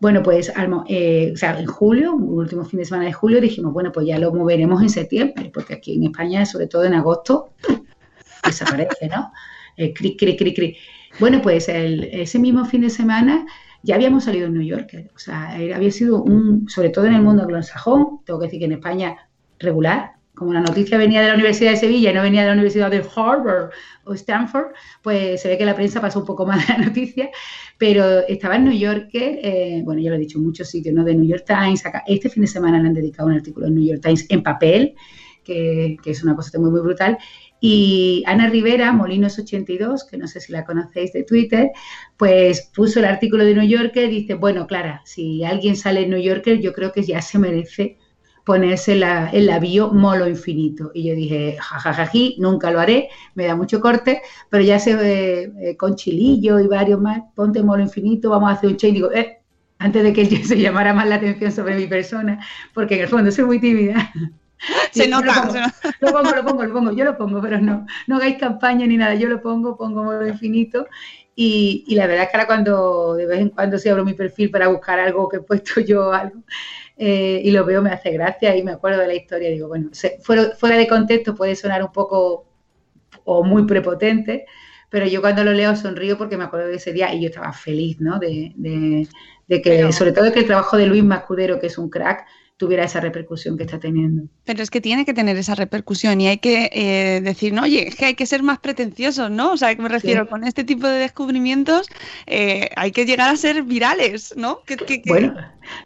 Bueno, 0.00 0.22
pues 0.22 0.50
eh, 0.88 1.30
o 1.32 1.36
sea, 1.36 1.58
en 1.58 1.66
julio, 1.66 2.14
último 2.14 2.64
fin 2.64 2.78
de 2.78 2.86
semana 2.86 3.04
de 3.04 3.12
julio, 3.12 3.40
dijimos, 3.40 3.72
bueno, 3.74 3.92
pues 3.92 4.06
ya 4.06 4.18
lo 4.18 4.32
moveremos 4.32 4.82
en 4.82 4.88
septiembre, 4.88 5.50
porque 5.52 5.74
aquí 5.74 5.94
en 5.96 6.04
España, 6.04 6.46
sobre 6.46 6.66
todo 6.66 6.84
en 6.84 6.94
agosto, 6.94 7.50
desaparece, 8.44 9.08
¿no? 9.08 9.30
Eh, 9.76 9.92
cri, 9.92 10.16
cri, 10.16 10.36
cri, 10.36 10.54
cri. 10.54 10.76
Bueno, 11.20 11.40
pues 11.42 11.68
ese 11.68 12.38
mismo 12.38 12.64
fin 12.64 12.82
de 12.82 12.90
semana 12.90 13.46
ya 13.82 13.94
habíamos 13.94 14.24
salido 14.24 14.46
en 14.46 14.54
New 14.54 14.62
York, 14.62 15.10
o 15.14 15.18
sea, 15.18 15.52
había 15.52 15.90
sido 15.90 16.22
un, 16.22 16.68
sobre 16.68 16.90
todo 16.90 17.06
en 17.06 17.14
el 17.14 17.22
mundo 17.22 17.42
anglosajón, 17.42 18.20
tengo 18.24 18.40
que 18.40 18.46
decir 18.46 18.60
que 18.60 18.66
en 18.66 18.72
España 18.72 19.16
regular, 19.58 20.15
como 20.36 20.52
la 20.52 20.60
noticia 20.60 20.98
venía 20.98 21.22
de 21.22 21.28
la 21.28 21.34
Universidad 21.34 21.72
de 21.72 21.78
Sevilla 21.78 22.10
y 22.10 22.14
no 22.14 22.22
venía 22.22 22.42
de 22.42 22.48
la 22.48 22.52
Universidad 22.52 22.90
de 22.90 23.02
Harvard 23.16 23.70
o 24.04 24.12
Stanford, 24.12 24.66
pues 25.02 25.40
se 25.40 25.48
ve 25.48 25.58
que 25.58 25.64
la 25.64 25.74
prensa 25.74 26.00
pasó 26.00 26.20
un 26.20 26.26
poco 26.26 26.46
más 26.46 26.68
la 26.68 26.78
noticia, 26.78 27.30
pero 27.78 28.20
estaba 28.28 28.56
en 28.56 28.64
New 28.64 28.78
York, 28.78 29.08
eh, 29.14 29.80
bueno, 29.84 30.00
ya 30.00 30.10
lo 30.10 30.16
he 30.16 30.20
dicho 30.20 30.38
en 30.38 30.44
muchos 30.44 30.68
sitios, 30.68 30.94
¿no? 30.94 31.04
De 31.04 31.14
New 31.14 31.26
York 31.26 31.44
Times, 31.46 31.84
acá, 31.86 32.04
este 32.06 32.28
fin 32.28 32.42
de 32.42 32.48
semana 32.48 32.78
le 32.78 32.88
han 32.88 32.94
dedicado 32.94 33.28
un 33.28 33.34
artículo 33.34 33.66
en 33.66 33.74
New 33.76 33.84
York 33.84 34.02
Times 34.02 34.26
en 34.28 34.42
papel, 34.42 34.94
que, 35.42 35.96
que 36.02 36.10
es 36.10 36.22
una 36.22 36.36
cosa 36.36 36.58
muy, 36.58 36.70
muy 36.70 36.80
brutal, 36.80 37.16
y 37.58 38.22
Ana 38.26 38.50
Rivera, 38.50 38.92
Molinos82, 38.92 40.06
que 40.10 40.18
no 40.18 40.28
sé 40.28 40.40
si 40.40 40.52
la 40.52 40.66
conocéis 40.66 41.14
de 41.14 41.24
Twitter, 41.24 41.70
pues 42.18 42.70
puso 42.74 42.98
el 42.98 43.06
artículo 43.06 43.44
de 43.44 43.54
New 43.54 43.66
Yorker 43.66 44.12
y 44.12 44.20
dice, 44.20 44.34
bueno, 44.34 44.66
Clara, 44.66 45.00
si 45.06 45.42
alguien 45.44 45.76
sale 45.76 46.02
en 46.02 46.10
New 46.10 46.20
Yorker, 46.20 46.60
yo 46.60 46.74
creo 46.74 46.92
que 46.92 47.02
ya 47.02 47.22
se 47.22 47.38
merece 47.38 47.96
ponerse 48.46 48.94
la, 48.94 49.28
en 49.32 49.46
la 49.46 49.58
bio 49.58 49.90
molo 49.92 50.28
infinito. 50.28 50.92
Y 50.94 51.08
yo 51.08 51.16
dije, 51.16 51.56
jajajaji, 51.60 52.36
nunca 52.38 52.70
lo 52.70 52.78
haré, 52.78 53.08
me 53.34 53.44
da 53.44 53.56
mucho 53.56 53.80
corte, 53.80 54.22
pero 54.48 54.62
ya 54.62 54.78
sé, 54.78 54.92
eh, 54.92 55.52
eh, 55.60 55.76
con 55.76 55.96
Chilillo 55.96 56.60
y 56.60 56.68
varios 56.68 57.00
más, 57.00 57.22
ponte 57.34 57.60
molo 57.64 57.82
infinito, 57.82 58.30
vamos 58.30 58.48
a 58.48 58.52
hacer 58.52 58.70
un 58.70 58.76
chain. 58.76 58.94
Digo, 58.94 59.10
eh, 59.12 59.40
antes 59.78 60.04
de 60.04 60.12
que 60.12 60.24
se 60.44 60.60
llamara 60.60 60.94
más 60.94 61.08
la 61.08 61.16
atención 61.16 61.50
sobre 61.50 61.74
mi 61.74 61.88
persona, 61.88 62.38
porque 62.72 62.94
en 62.94 63.00
el 63.02 63.08
fondo 63.08 63.32
soy 63.32 63.44
muy 63.44 63.60
tímida. 63.60 64.12
Se 64.90 65.06
nota, 65.06 65.44
Lo 66.00 66.12
pongo, 66.12 66.30
se 66.30 66.36
lo 66.36 66.42
pongo, 66.42 66.42
lo 66.42 66.44
pongo, 66.44 66.64
lo 66.64 66.72
pongo, 66.72 66.92
yo 66.92 67.04
lo 67.04 67.18
pongo, 67.18 67.42
pero 67.42 67.60
no, 67.60 67.84
no 68.06 68.16
hagáis 68.16 68.38
campaña 68.38 68.86
ni 68.86 68.96
nada, 68.96 69.14
yo 69.14 69.28
lo 69.28 69.42
pongo, 69.42 69.76
pongo 69.76 70.02
modo 70.02 70.26
infinito. 70.26 70.86
Y, 71.34 71.84
y 71.86 71.94
la 71.94 72.06
verdad 72.06 72.24
es 72.24 72.30
que 72.30 72.36
ahora 72.38 72.46
cuando 72.46 73.14
de 73.16 73.26
vez 73.26 73.40
en 73.40 73.50
cuando 73.50 73.76
si 73.76 73.90
abro 73.90 74.02
mi 74.02 74.14
perfil 74.14 74.50
para 74.50 74.68
buscar 74.68 74.98
algo 74.98 75.28
que 75.28 75.36
he 75.36 75.40
puesto 75.40 75.80
yo 75.82 76.10
algo 76.10 76.42
eh, 76.96 77.40
y 77.44 77.50
lo 77.50 77.64
veo 77.64 77.82
me 77.82 77.90
hace 77.90 78.10
gracia 78.10 78.56
y 78.56 78.62
me 78.62 78.72
acuerdo 78.72 79.00
de 79.00 79.06
la 79.08 79.14
historia, 79.14 79.50
digo, 79.50 79.68
bueno, 79.68 79.90
se- 79.92 80.18
fuera, 80.22 80.50
fuera 80.56 80.76
de 80.76 80.86
contexto 80.88 81.34
puede 81.34 81.54
sonar 81.56 81.82
un 81.82 81.92
poco 81.92 82.46
o 83.24 83.44
muy 83.44 83.66
prepotente, 83.66 84.46
pero 84.90 85.06
yo 85.06 85.20
cuando 85.20 85.44
lo 85.44 85.52
leo 85.52 85.74
sonrío 85.76 86.16
porque 86.18 86.36
me 86.36 86.44
acuerdo 86.44 86.68
de 86.68 86.76
ese 86.76 86.92
día 86.92 87.12
y 87.14 87.20
yo 87.22 87.28
estaba 87.28 87.52
feliz, 87.52 88.00
¿no? 88.00 88.18
De, 88.18 88.52
de- 88.56 89.08
de 89.48 89.62
que, 89.62 89.70
Pero- 89.70 89.92
sobre 89.92 90.12
todo 90.12 90.24
de 90.24 90.32
que 90.32 90.40
el 90.40 90.46
trabajo 90.46 90.76
de 90.76 90.86
Luis 90.86 91.04
Mascudero, 91.04 91.58
que 91.60 91.68
es 91.68 91.78
un 91.78 91.88
crack, 91.90 92.26
tuviera 92.56 92.84
esa 92.84 93.00
repercusión 93.00 93.56
que 93.56 93.64
está 93.64 93.78
teniendo. 93.78 94.24
Pero 94.44 94.62
es 94.62 94.70
que 94.70 94.80
tiene 94.80 95.04
que 95.04 95.12
tener 95.12 95.36
esa 95.36 95.54
repercusión 95.54 96.20
y 96.20 96.28
hay 96.28 96.38
que 96.38 96.70
eh, 96.72 97.20
decir, 97.22 97.52
no, 97.52 97.62
oye, 97.62 97.88
es 97.88 97.96
que 97.96 98.06
hay 98.06 98.14
que 98.14 98.26
ser 98.26 98.42
más 98.42 98.58
pretenciosos, 98.58 99.30
¿no? 99.30 99.52
O 99.52 99.56
sea, 99.56 99.74
que 99.74 99.82
me 99.82 99.88
refiero, 99.88 100.24
Sí. 100.24 100.30
con 100.30 100.44
este 100.44 100.64
tipo 100.64 100.86
de 100.86 100.98
descubrimientos 100.98 101.86
eh, 102.26 102.70
hay 102.76 102.92
que 102.92 103.04
llegar 103.04 103.28
a 103.28 103.36
ser 103.36 103.62
virales, 103.62 104.34
¿no? 104.36 104.60
Bueno, 105.06 105.34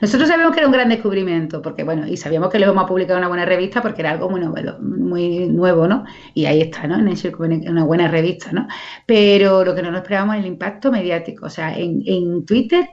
nosotros 0.01 0.29
sabíamos 0.29 0.53
que 0.53 0.61
era 0.61 0.67
un 0.69 0.73
gran 0.73 0.89
descubrimiento, 0.89 1.63
porque 1.63 1.85
bueno, 1.85 2.07
y 2.07 2.17
sabíamos 2.17 2.51
que 2.51 2.59
lo 2.59 2.67
íbamos 2.67 2.85
a 2.85 2.87
publicar 2.87 3.13
en 3.17 3.19
una 3.19 3.29
buena 3.29 3.47
revista 3.47 3.83
porque 3.83 4.03
era 4.03 4.11
algo 4.13 4.29
muy 4.31 4.41
nuevo, 4.41 4.79
muy 4.81 5.49
nuevo, 5.49 5.89
¿no? 5.89 6.05
Y 6.35 6.45
ahí 6.47 6.61
está, 6.61 6.87
¿no? 6.87 6.99
En 6.99 7.07
Nature 7.07 7.35
una 7.69 7.85
buena 7.85 8.09
revista, 8.09 8.53
¿no? 8.53 8.69
Pero 9.07 9.65
lo 9.65 9.75
que 9.75 9.83
no 9.83 9.91
nos 9.91 10.03
esperábamos 10.03 10.37
es 10.37 10.41
el 10.43 10.47
impacto 10.49 10.93
mediático. 10.93 11.47
O 11.47 11.51
sea, 11.51 11.77
en, 11.77 12.03
en 12.07 12.45
Twitter 12.45 12.89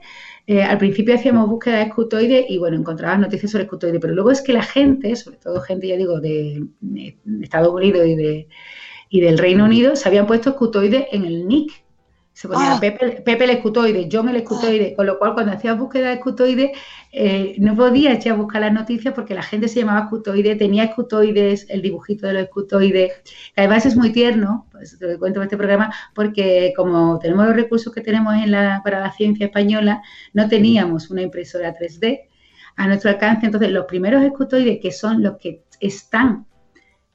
eh, 0.48 0.62
al 0.62 0.78
principio 0.78 1.14
hacíamos 1.14 1.46
búsqueda 1.46 1.76
de 1.76 1.82
escutoides 1.82 2.46
y 2.48 2.56
bueno, 2.56 2.78
encontrabas 2.78 3.20
noticias 3.20 3.52
sobre 3.52 3.64
escutoides, 3.64 4.00
pero 4.00 4.14
luego 4.14 4.30
es 4.30 4.40
que 4.40 4.54
la 4.54 4.62
gente, 4.62 5.14
sobre 5.14 5.36
todo 5.36 5.60
gente, 5.60 5.86
ya 5.88 5.96
digo, 5.98 6.20
de, 6.20 6.66
de 6.80 7.18
Estados 7.42 7.74
Unidos 7.74 8.06
y, 8.06 8.16
de, 8.16 8.48
y 9.10 9.20
del 9.20 9.36
Reino 9.36 9.66
Unido, 9.66 9.94
se 9.94 10.08
habían 10.08 10.26
puesto 10.26 10.48
escutoides 10.48 11.04
en 11.12 11.26
el 11.26 11.46
nick. 11.46 11.84
Se 12.38 12.46
ponía 12.46 12.74
Ah. 12.74 12.78
Pepe, 12.80 13.20
Pepe 13.22 13.44
el 13.44 13.50
escutoide, 13.50 14.08
John 14.12 14.28
el 14.28 14.36
escutoide, 14.36 14.94
con 14.94 15.06
lo 15.06 15.18
cual 15.18 15.34
cuando 15.34 15.50
hacías 15.50 15.76
búsqueda 15.76 16.06
de 16.10 16.14
escutoide 16.14 16.72
eh, 17.10 17.56
no 17.58 17.74
podías 17.74 18.14
echar 18.14 18.34
a 18.34 18.36
buscar 18.36 18.60
las 18.60 18.72
noticias 18.72 19.12
porque 19.12 19.34
la 19.34 19.42
gente 19.42 19.66
se 19.66 19.80
llamaba 19.80 20.04
escutoide, 20.04 20.54
tenía 20.54 20.84
escutoides, 20.84 21.66
el 21.68 21.82
dibujito 21.82 22.28
de 22.28 22.34
los 22.34 22.42
escutoides, 22.44 23.12
que 23.24 23.60
además 23.60 23.86
es 23.86 23.96
muy 23.96 24.12
tierno, 24.12 24.68
pues 24.70 24.96
te 24.96 25.14
lo 25.14 25.18
cuento 25.18 25.40
en 25.40 25.46
este 25.46 25.56
programa, 25.56 25.92
porque 26.14 26.72
como 26.76 27.18
tenemos 27.18 27.44
los 27.44 27.56
recursos 27.56 27.92
que 27.92 28.02
tenemos 28.02 28.32
en 28.36 28.52
la, 28.52 28.82
para 28.84 29.00
la 29.00 29.10
ciencia 29.10 29.46
española, 29.46 30.00
no 30.32 30.48
teníamos 30.48 31.10
una 31.10 31.22
impresora 31.22 31.74
3D 31.76 32.20
a 32.76 32.86
nuestro 32.86 33.10
alcance, 33.10 33.46
entonces 33.46 33.72
los 33.72 33.86
primeros 33.86 34.22
escutoides 34.22 34.78
que 34.80 34.92
son 34.92 35.24
los 35.24 35.38
que 35.38 35.64
están 35.80 36.46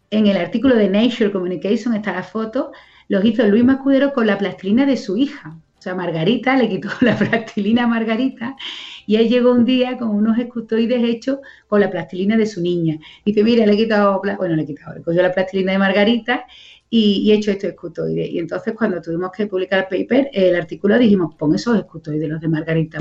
en 0.09 0.28
el 0.28 0.36
artículo 0.36 0.76
de 0.76 0.89
Nature 0.89 1.32
Communication, 1.32 1.95
está 1.95 2.11
la 2.11 2.24
foto, 2.24 2.74
los 3.07 3.23
hizo 3.25 3.45
Luis 3.47 3.63
Mascudero 3.63 4.13
con 4.13 4.27
la 4.27 4.37
plastilina 4.37 4.85
de 4.85 4.97
su 4.97 5.17
hija. 5.17 5.57
O 5.77 5.81
sea, 5.81 5.95
Margarita 5.95 6.55
le 6.55 6.69
quitó 6.69 6.89
la 7.01 7.17
plastilina 7.17 7.83
a 7.83 7.87
Margarita 7.87 8.55
y 9.05 9.17
él 9.17 9.27
llegó 9.27 9.51
un 9.51 9.65
día 9.65 9.97
con 9.97 10.09
unos 10.09 10.37
escutoides 10.39 11.03
hechos 11.03 11.39
con 11.67 11.81
la 11.81 11.89
plastilina 11.89 12.37
de 12.37 12.45
su 12.45 12.61
niña. 12.61 12.97
Dice, 13.25 13.43
mira, 13.43 13.65
le 13.65 13.73
he 13.73 13.77
quitado, 13.77 14.21
bueno, 14.37 14.55
le 14.55 14.63
he 14.63 14.65
quitado, 14.65 14.95
le 14.95 15.01
cogió 15.01 15.21
la 15.21 15.33
plastilina 15.33 15.73
de 15.73 15.77
Margarita 15.79 16.45
y, 16.89 17.23
y 17.23 17.31
he 17.31 17.35
hecho 17.35 17.51
estos 17.51 17.71
escutoides. 17.71 18.29
Y 18.29 18.39
entonces 18.39 18.73
cuando 18.77 19.01
tuvimos 19.01 19.31
que 19.31 19.47
publicar 19.47 19.87
el 19.91 20.05
paper, 20.05 20.29
el 20.31 20.55
artículo 20.55 20.97
dijimos, 20.97 21.35
pon 21.35 21.53
esos 21.53 21.77
escutoides, 21.77 22.29
los 22.29 22.39
de 22.39 22.47
Margarita. 22.47 22.99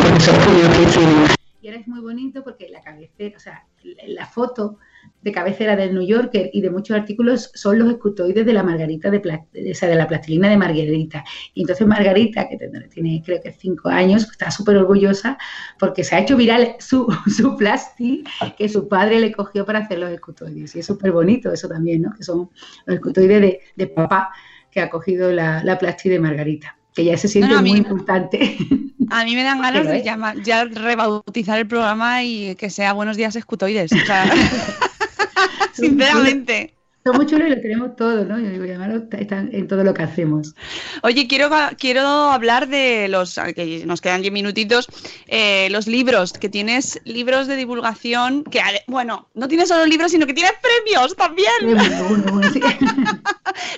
Y 1.61 1.69
ahora 1.69 1.81
es 1.81 1.87
muy 1.87 2.01
bonito 2.01 2.43
porque 2.43 2.69
la 2.69 2.81
cabecera, 2.81 3.37
o 3.37 3.41
sea, 3.41 3.65
la 4.09 4.27
foto 4.27 4.79
de 5.23 5.33
cabecera 5.33 5.77
del 5.77 5.95
New 5.95 6.07
Yorker 6.07 6.51
y 6.53 6.61
de 6.61 6.71
muchos 6.71 6.97
artículos 6.97 7.51
son 7.55 7.79
los 7.79 7.89
escutoides 7.91 8.45
de 8.45 8.53
la 8.53 8.63
Margarita, 8.63 9.11
de, 9.11 9.19
o 9.19 9.75
sea, 9.75 9.89
de 9.89 9.95
la 9.95 10.09
plastilina 10.09 10.49
de 10.49 10.57
Margarita. 10.57 11.25
Y 11.55 11.61
entonces 11.63 11.87
Margarita, 11.87 12.49
que 12.49 12.59
tiene 12.93 13.23
creo 13.25 13.41
que 13.41 13.53
cinco 13.53 13.89
años, 13.89 14.29
está 14.31 14.51
súper 14.51 14.77
orgullosa 14.77 15.39
porque 15.79 16.05
se 16.05 16.17
ha 16.17 16.21
hecho 16.21 16.37
viral 16.37 16.75
su, 16.81 17.07
su 17.37 17.57
plasti 17.57 18.25
que 18.59 18.69
su 18.69 18.89
padre 18.89 19.21
le 19.21 19.33
cogió 19.33 19.65
para 19.65 19.79
hacer 19.81 19.99
los 19.99 20.11
escutoides. 20.11 20.75
Y 20.77 20.81
es 20.81 20.87
súper 20.87 21.13
bonito 21.13 21.53
eso 21.53 21.69
también, 21.69 22.03
¿no? 22.03 22.13
Que 22.13 22.25
son 22.25 22.51
los 22.87 22.97
escutoides 22.97 23.41
de, 23.41 23.61
de 23.77 23.87
papá 23.87 24.31
que 24.71 24.81
ha 24.81 24.91
cogido 24.91 25.31
la, 25.31 25.63
la 25.63 25.79
plasti 25.79 26.09
de 26.09 26.19
Margarita, 26.19 26.77
que 26.95 27.05
ya 27.05 27.17
se 27.17 27.29
siente 27.29 27.51
No, 27.51 27.57
no, 27.57 27.61
muy 27.63 27.73
mí- 27.73 27.79
importante. 27.79 28.57
A 29.11 29.25
mí 29.25 29.35
me 29.37 29.43
dan 29.45 29.61
ganas 29.63 29.87
de 29.87 30.03
llamar, 30.03 30.43
ya 30.43 30.65
rebautizar 30.65 31.59
el 31.59 31.67
programa 31.69 32.25
y 32.25 32.55
que 32.57 32.71
sea 32.71 32.93
Buenos 32.95 33.17
días 33.19 33.37
escutoides. 33.37 33.93
O 33.93 34.07
sea, 34.07 34.25
sinceramente. 35.75 36.75
Son 37.05 37.17
muy 37.17 37.27
chulos 37.27 37.49
y 37.49 37.51
lo 37.51 37.61
tenemos 37.61 37.97
todo, 37.97 38.25
¿no? 38.25 38.39
Yo 38.39 38.49
digo, 38.49 38.63
además 38.63 39.03
están 39.11 39.51
en 39.53 39.67
todo 39.67 39.83
lo 39.83 39.93
que 39.93 40.05
hacemos. 40.05 40.55
Oye, 41.03 41.27
quiero, 41.27 41.51
quiero 41.77 42.07
hablar 42.07 42.69
de 42.69 43.09
los, 43.09 43.41
que 43.57 43.83
nos 43.85 44.01
quedan 44.01 44.23
10 44.23 44.33
minutitos, 44.33 44.87
eh, 45.27 45.69
los 45.71 45.89
libros, 45.89 46.33
que 46.33 46.49
tienes 46.49 47.01
libros 47.05 47.49
de 47.49 47.57
divulgación, 47.57 48.45
que, 48.45 48.61
bueno, 48.87 49.29
no 49.35 49.49
tienes 49.49 49.69
solo 49.69 49.85
libros, 49.85 50.13
sino 50.13 50.29
que 50.29 50.35
tienes 50.35 50.53
premios 50.63 51.17
también. 51.17 51.51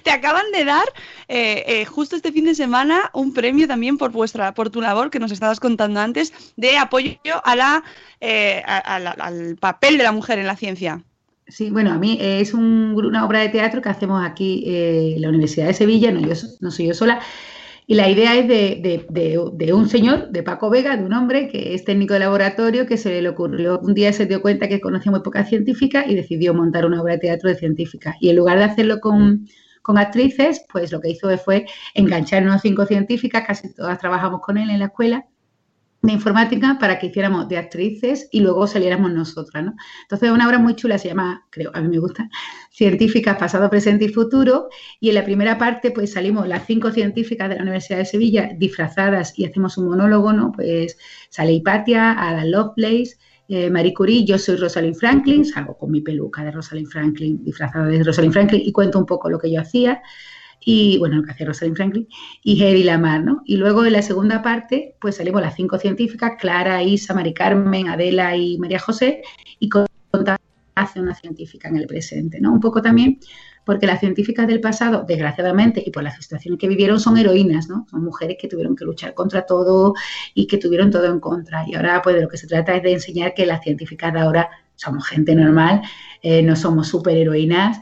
Te 0.02 0.10
acaban 0.10 0.44
de 0.52 0.66
dar 0.66 0.84
eh, 1.28 1.64
eh, 1.66 1.84
justo 1.86 2.16
este 2.16 2.30
fin 2.30 2.44
de 2.44 2.54
semana 2.54 3.10
un 3.14 3.32
premio 3.32 3.66
también 3.66 3.96
por 3.96 4.12
vuestra, 4.12 4.52
por 4.52 4.68
tu 4.68 4.82
labor 4.82 5.08
que 5.08 5.18
nos 5.18 5.32
estabas 5.32 5.60
contando 5.60 5.98
antes, 5.98 6.34
de 6.56 6.76
apoyo 6.76 7.16
a 7.42 7.56
la, 7.56 7.84
al 8.20 9.56
papel 9.56 9.96
de 9.96 10.04
la 10.04 10.12
mujer 10.12 10.38
en 10.38 10.46
la 10.46 10.56
ciencia. 10.56 11.02
Sí, 11.46 11.70
bueno, 11.70 11.92
a 11.92 11.98
mí 11.98 12.18
es 12.20 12.54
una 12.54 13.24
obra 13.26 13.40
de 13.40 13.50
teatro 13.50 13.82
que 13.82 13.90
hacemos 13.90 14.24
aquí 14.24 14.64
eh, 14.66 15.14
en 15.16 15.22
la 15.22 15.28
Universidad 15.28 15.66
de 15.66 15.74
Sevilla, 15.74 16.10
no, 16.10 16.20
yo, 16.20 16.32
no 16.60 16.70
soy 16.70 16.86
yo 16.86 16.94
sola, 16.94 17.20
y 17.86 17.94
la 17.94 18.08
idea 18.08 18.34
es 18.34 18.48
de, 18.48 19.72
un 19.74 19.88
señor, 19.90 20.30
de 20.30 20.42
Paco 20.42 20.70
Vega, 20.70 20.96
de 20.96 21.04
un 21.04 21.12
hombre 21.12 21.48
que 21.48 21.74
es 21.74 21.84
técnico 21.84 22.14
de 22.14 22.20
laboratorio, 22.20 22.86
que 22.86 22.96
se 22.96 23.20
le 23.20 23.28
ocurrió, 23.28 23.78
un 23.80 23.92
día 23.92 24.12
se 24.14 24.24
dio 24.24 24.40
cuenta 24.40 24.68
que 24.68 24.80
conocía 24.80 25.12
muy 25.12 25.20
poca 25.20 25.44
científica 25.44 26.06
y 26.06 26.14
decidió 26.14 26.54
montar 26.54 26.86
una 26.86 27.02
obra 27.02 27.14
de 27.14 27.18
teatro 27.18 27.50
de 27.50 27.56
científica. 27.56 28.16
Y 28.20 28.30
en 28.30 28.36
lugar 28.36 28.56
de 28.58 28.64
hacerlo 28.64 29.00
con, 29.00 29.46
con 29.82 29.98
actrices, 29.98 30.64
pues 30.72 30.92
lo 30.92 31.00
que 31.02 31.10
hizo 31.10 31.28
fue 31.36 31.66
engancharnos 31.94 32.62
cinco 32.62 32.86
científicas, 32.86 33.44
casi 33.46 33.74
todas 33.74 33.98
trabajamos 33.98 34.40
con 34.40 34.56
él 34.56 34.70
en 34.70 34.78
la 34.78 34.86
escuela, 34.86 35.26
de 36.06 36.12
informática 36.12 36.78
para 36.80 36.98
que 36.98 37.06
hiciéramos 37.06 37.48
de 37.48 37.58
actrices 37.58 38.28
y 38.30 38.40
luego 38.40 38.66
saliéramos 38.66 39.12
nosotras, 39.12 39.64
¿no? 39.64 39.74
Entonces, 40.02 40.30
una 40.30 40.46
obra 40.46 40.58
muy 40.58 40.74
chula 40.74 40.98
se 40.98 41.08
llama, 41.08 41.46
creo, 41.50 41.70
a 41.74 41.80
mí 41.80 41.88
me 41.88 41.98
gusta, 41.98 42.28
Científicas, 42.70 43.38
Pasado, 43.38 43.70
Presente 43.70 44.06
y 44.06 44.08
Futuro. 44.08 44.68
Y 45.00 45.08
en 45.10 45.14
la 45.14 45.24
primera 45.24 45.58
parte, 45.58 45.90
pues 45.90 46.12
salimos 46.12 46.48
las 46.48 46.66
cinco 46.66 46.90
científicas 46.90 47.48
de 47.48 47.56
la 47.56 47.62
Universidad 47.62 47.98
de 47.98 48.04
Sevilla 48.04 48.50
disfrazadas 48.56 49.38
y 49.38 49.44
hacemos 49.44 49.78
un 49.78 49.88
monólogo, 49.88 50.32
¿no? 50.32 50.52
Pues 50.52 50.96
sale 51.30 51.52
Hipatia, 51.52 52.12
Ada 52.12 52.44
Lovelace, 52.44 53.16
eh, 53.48 53.70
Marie 53.70 53.92
Curie, 53.92 54.24
yo 54.24 54.38
soy 54.38 54.56
Rosalind 54.56 54.96
Franklin, 54.96 55.44
salgo 55.44 55.76
con 55.76 55.90
mi 55.90 56.00
peluca 56.00 56.42
de 56.42 56.50
Rosalind 56.50 56.88
Franklin, 56.88 57.44
disfrazada 57.44 57.86
de 57.86 58.02
Rosalind 58.02 58.32
Franklin 58.32 58.62
y 58.64 58.72
cuento 58.72 58.98
un 58.98 59.06
poco 59.06 59.28
lo 59.28 59.38
que 59.38 59.52
yo 59.52 59.60
hacía 59.60 60.02
y 60.64 60.98
bueno, 60.98 61.16
lo 61.16 61.22
que 61.22 61.32
hacía 61.32 61.46
Rosalind 61.46 61.76
Franklin, 61.76 62.08
y 62.42 62.62
Hedy 62.62 62.82
Lamar, 62.84 63.24
¿no? 63.24 63.42
Y 63.44 63.56
luego 63.56 63.84
en 63.84 63.92
la 63.92 64.02
segunda 64.02 64.42
parte, 64.42 64.96
pues 65.00 65.16
salimos 65.16 65.42
las 65.42 65.54
cinco 65.54 65.78
científicas, 65.78 66.32
Clara, 66.38 66.82
Isa, 66.82 67.14
Mari 67.14 67.34
Carmen, 67.34 67.88
Adela 67.88 68.36
y 68.36 68.58
María 68.58 68.78
José, 68.78 69.22
y 69.58 69.68
contamos 69.68 70.40
hace 70.74 71.00
una 71.00 71.14
científica 71.14 71.68
en 71.68 71.76
el 71.76 71.86
presente, 71.86 72.40
¿no? 72.40 72.52
Un 72.52 72.60
poco 72.60 72.82
también 72.82 73.18
porque 73.64 73.86
las 73.86 74.00
científicas 74.00 74.46
del 74.46 74.60
pasado, 74.60 75.04
desgraciadamente, 75.06 75.82
y 75.84 75.90
por 75.90 76.02
las 76.02 76.16
situaciones 76.16 76.60
que 76.60 76.68
vivieron, 76.68 77.00
son 77.00 77.16
heroínas, 77.16 77.68
¿no? 77.68 77.86
Son 77.90 78.04
mujeres 78.04 78.36
que 78.38 78.48
tuvieron 78.48 78.76
que 78.76 78.84
luchar 78.84 79.14
contra 79.14 79.46
todo 79.46 79.94
y 80.34 80.46
que 80.46 80.58
tuvieron 80.58 80.90
todo 80.90 81.06
en 81.06 81.18
contra. 81.18 81.64
Y 81.66 81.74
ahora, 81.74 82.02
pues, 82.02 82.16
de 82.16 82.22
lo 82.22 82.28
que 82.28 82.36
se 82.36 82.46
trata 82.46 82.74
es 82.74 82.82
de 82.82 82.92
enseñar 82.92 83.32
que 83.34 83.46
las 83.46 83.62
científicas 83.62 84.12
de 84.12 84.20
ahora 84.20 84.50
somos 84.76 85.06
gente 85.06 85.34
normal, 85.34 85.82
eh, 86.22 86.42
no 86.42 86.56
somos 86.56 86.88
superheroínas, 86.88 87.80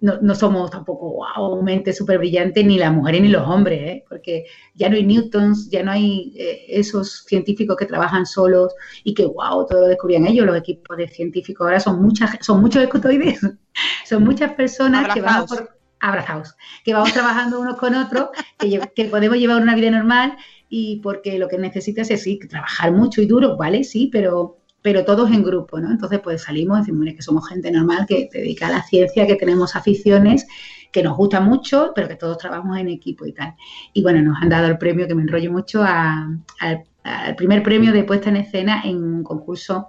no, 0.00 0.20
no 0.20 0.34
somos 0.34 0.70
tampoco 0.70 1.14
wow, 1.14 1.62
mente 1.62 1.92
súper 1.92 2.18
brillante, 2.18 2.64
ni 2.64 2.78
las 2.78 2.92
mujeres 2.92 3.22
ni 3.22 3.28
los 3.28 3.46
hombres, 3.46 3.80
¿eh? 3.82 4.04
porque 4.08 4.46
ya 4.74 4.88
no 4.88 4.96
hay 4.96 5.04
Newtons, 5.04 5.70
ya 5.70 5.82
no 5.82 5.92
hay 5.92 6.32
eh, 6.36 6.64
esos 6.68 7.24
científicos 7.26 7.76
que 7.76 7.86
trabajan 7.86 8.26
solos 8.26 8.72
y 9.04 9.14
que 9.14 9.26
wow, 9.26 9.66
todo 9.66 9.82
lo 9.82 9.86
descubrían 9.88 10.26
ellos, 10.26 10.46
los 10.46 10.56
equipos 10.56 10.96
de 10.96 11.08
científicos 11.08 11.64
ahora 11.64 11.80
son 11.80 12.02
muchas, 12.02 12.30
son 12.40 12.60
muchos 12.60 12.82
escutoides, 12.82 13.40
son 14.06 14.24
muchas 14.24 14.52
personas 14.54 15.12
que 15.12 15.20
vamos 15.20 15.50
por, 15.50 15.76
abrazados, 16.00 16.54
que 16.84 16.94
vamos 16.94 17.12
trabajando 17.12 17.60
unos 17.60 17.76
con 17.76 17.94
otros, 17.94 18.30
que, 18.58 18.80
que 18.94 19.04
podemos 19.04 19.38
llevar 19.38 19.62
una 19.62 19.74
vida 19.74 19.90
normal 19.90 20.36
y 20.68 21.00
porque 21.02 21.38
lo 21.38 21.48
que 21.48 21.58
necesitas 21.58 22.10
es 22.10 22.22
sí, 22.22 22.38
trabajar 22.38 22.92
mucho 22.92 23.20
y 23.20 23.26
duro, 23.26 23.58
¿vale? 23.58 23.84
Sí, 23.84 24.08
pero 24.10 24.61
pero 24.82 25.04
todos 25.04 25.30
en 25.30 25.44
grupo, 25.44 25.78
¿no? 25.78 25.90
Entonces, 25.90 26.20
pues 26.20 26.42
salimos, 26.42 26.80
decimos 26.80 27.06
que 27.14 27.22
somos 27.22 27.48
gente 27.48 27.70
normal 27.70 28.04
que 28.06 28.28
se 28.30 28.38
dedica 28.38 28.66
a 28.66 28.72
la 28.72 28.82
ciencia, 28.82 29.26
que 29.26 29.36
tenemos 29.36 29.76
aficiones, 29.76 30.46
que 30.90 31.02
nos 31.02 31.16
gusta 31.16 31.40
mucho, 31.40 31.92
pero 31.94 32.08
que 32.08 32.16
todos 32.16 32.36
trabajamos 32.36 32.76
en 32.78 32.88
equipo 32.88 33.24
y 33.24 33.32
tal. 33.32 33.54
Y 33.92 34.02
bueno, 34.02 34.20
nos 34.20 34.42
han 34.42 34.48
dado 34.48 34.66
el 34.66 34.78
premio, 34.78 35.06
que 35.06 35.14
me 35.14 35.22
enrollo 35.22 35.52
mucho, 35.52 35.82
al 35.84 37.34
primer 37.36 37.62
premio 37.62 37.92
de 37.92 38.04
puesta 38.04 38.28
en 38.28 38.36
escena 38.36 38.82
en 38.84 39.02
un 39.02 39.22
concurso 39.22 39.86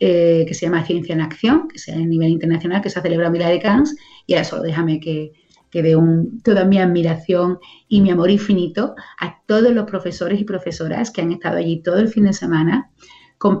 eh, 0.00 0.44
que 0.48 0.54
se 0.54 0.66
llama 0.66 0.84
Ciencia 0.84 1.14
en 1.14 1.20
Acción, 1.20 1.68
que 1.68 1.78
sea 1.78 1.94
a 1.94 1.98
nivel 1.98 2.30
internacional, 2.30 2.82
que 2.82 2.90
se 2.90 2.98
ha 2.98 3.02
celebrado 3.02 3.28
en 3.28 3.34
Vila 3.34 3.48
de 3.48 3.60
Cans, 3.60 3.94
y 4.26 4.34
ahora 4.34 4.44
solo 4.44 4.62
déjame 4.62 4.98
que, 5.00 5.32
que 5.70 5.82
dé 5.82 5.96
toda 6.42 6.64
mi 6.64 6.78
admiración 6.78 7.58
y 7.88 8.00
mi 8.00 8.10
amor 8.10 8.30
infinito 8.30 8.94
a 9.20 9.40
todos 9.46 9.72
los 9.72 9.84
profesores 9.84 10.40
y 10.40 10.44
profesoras 10.44 11.10
que 11.10 11.20
han 11.20 11.32
estado 11.32 11.58
allí 11.58 11.80
todo 11.82 11.98
el 11.98 12.08
fin 12.08 12.24
de 12.24 12.32
semana 12.32 12.90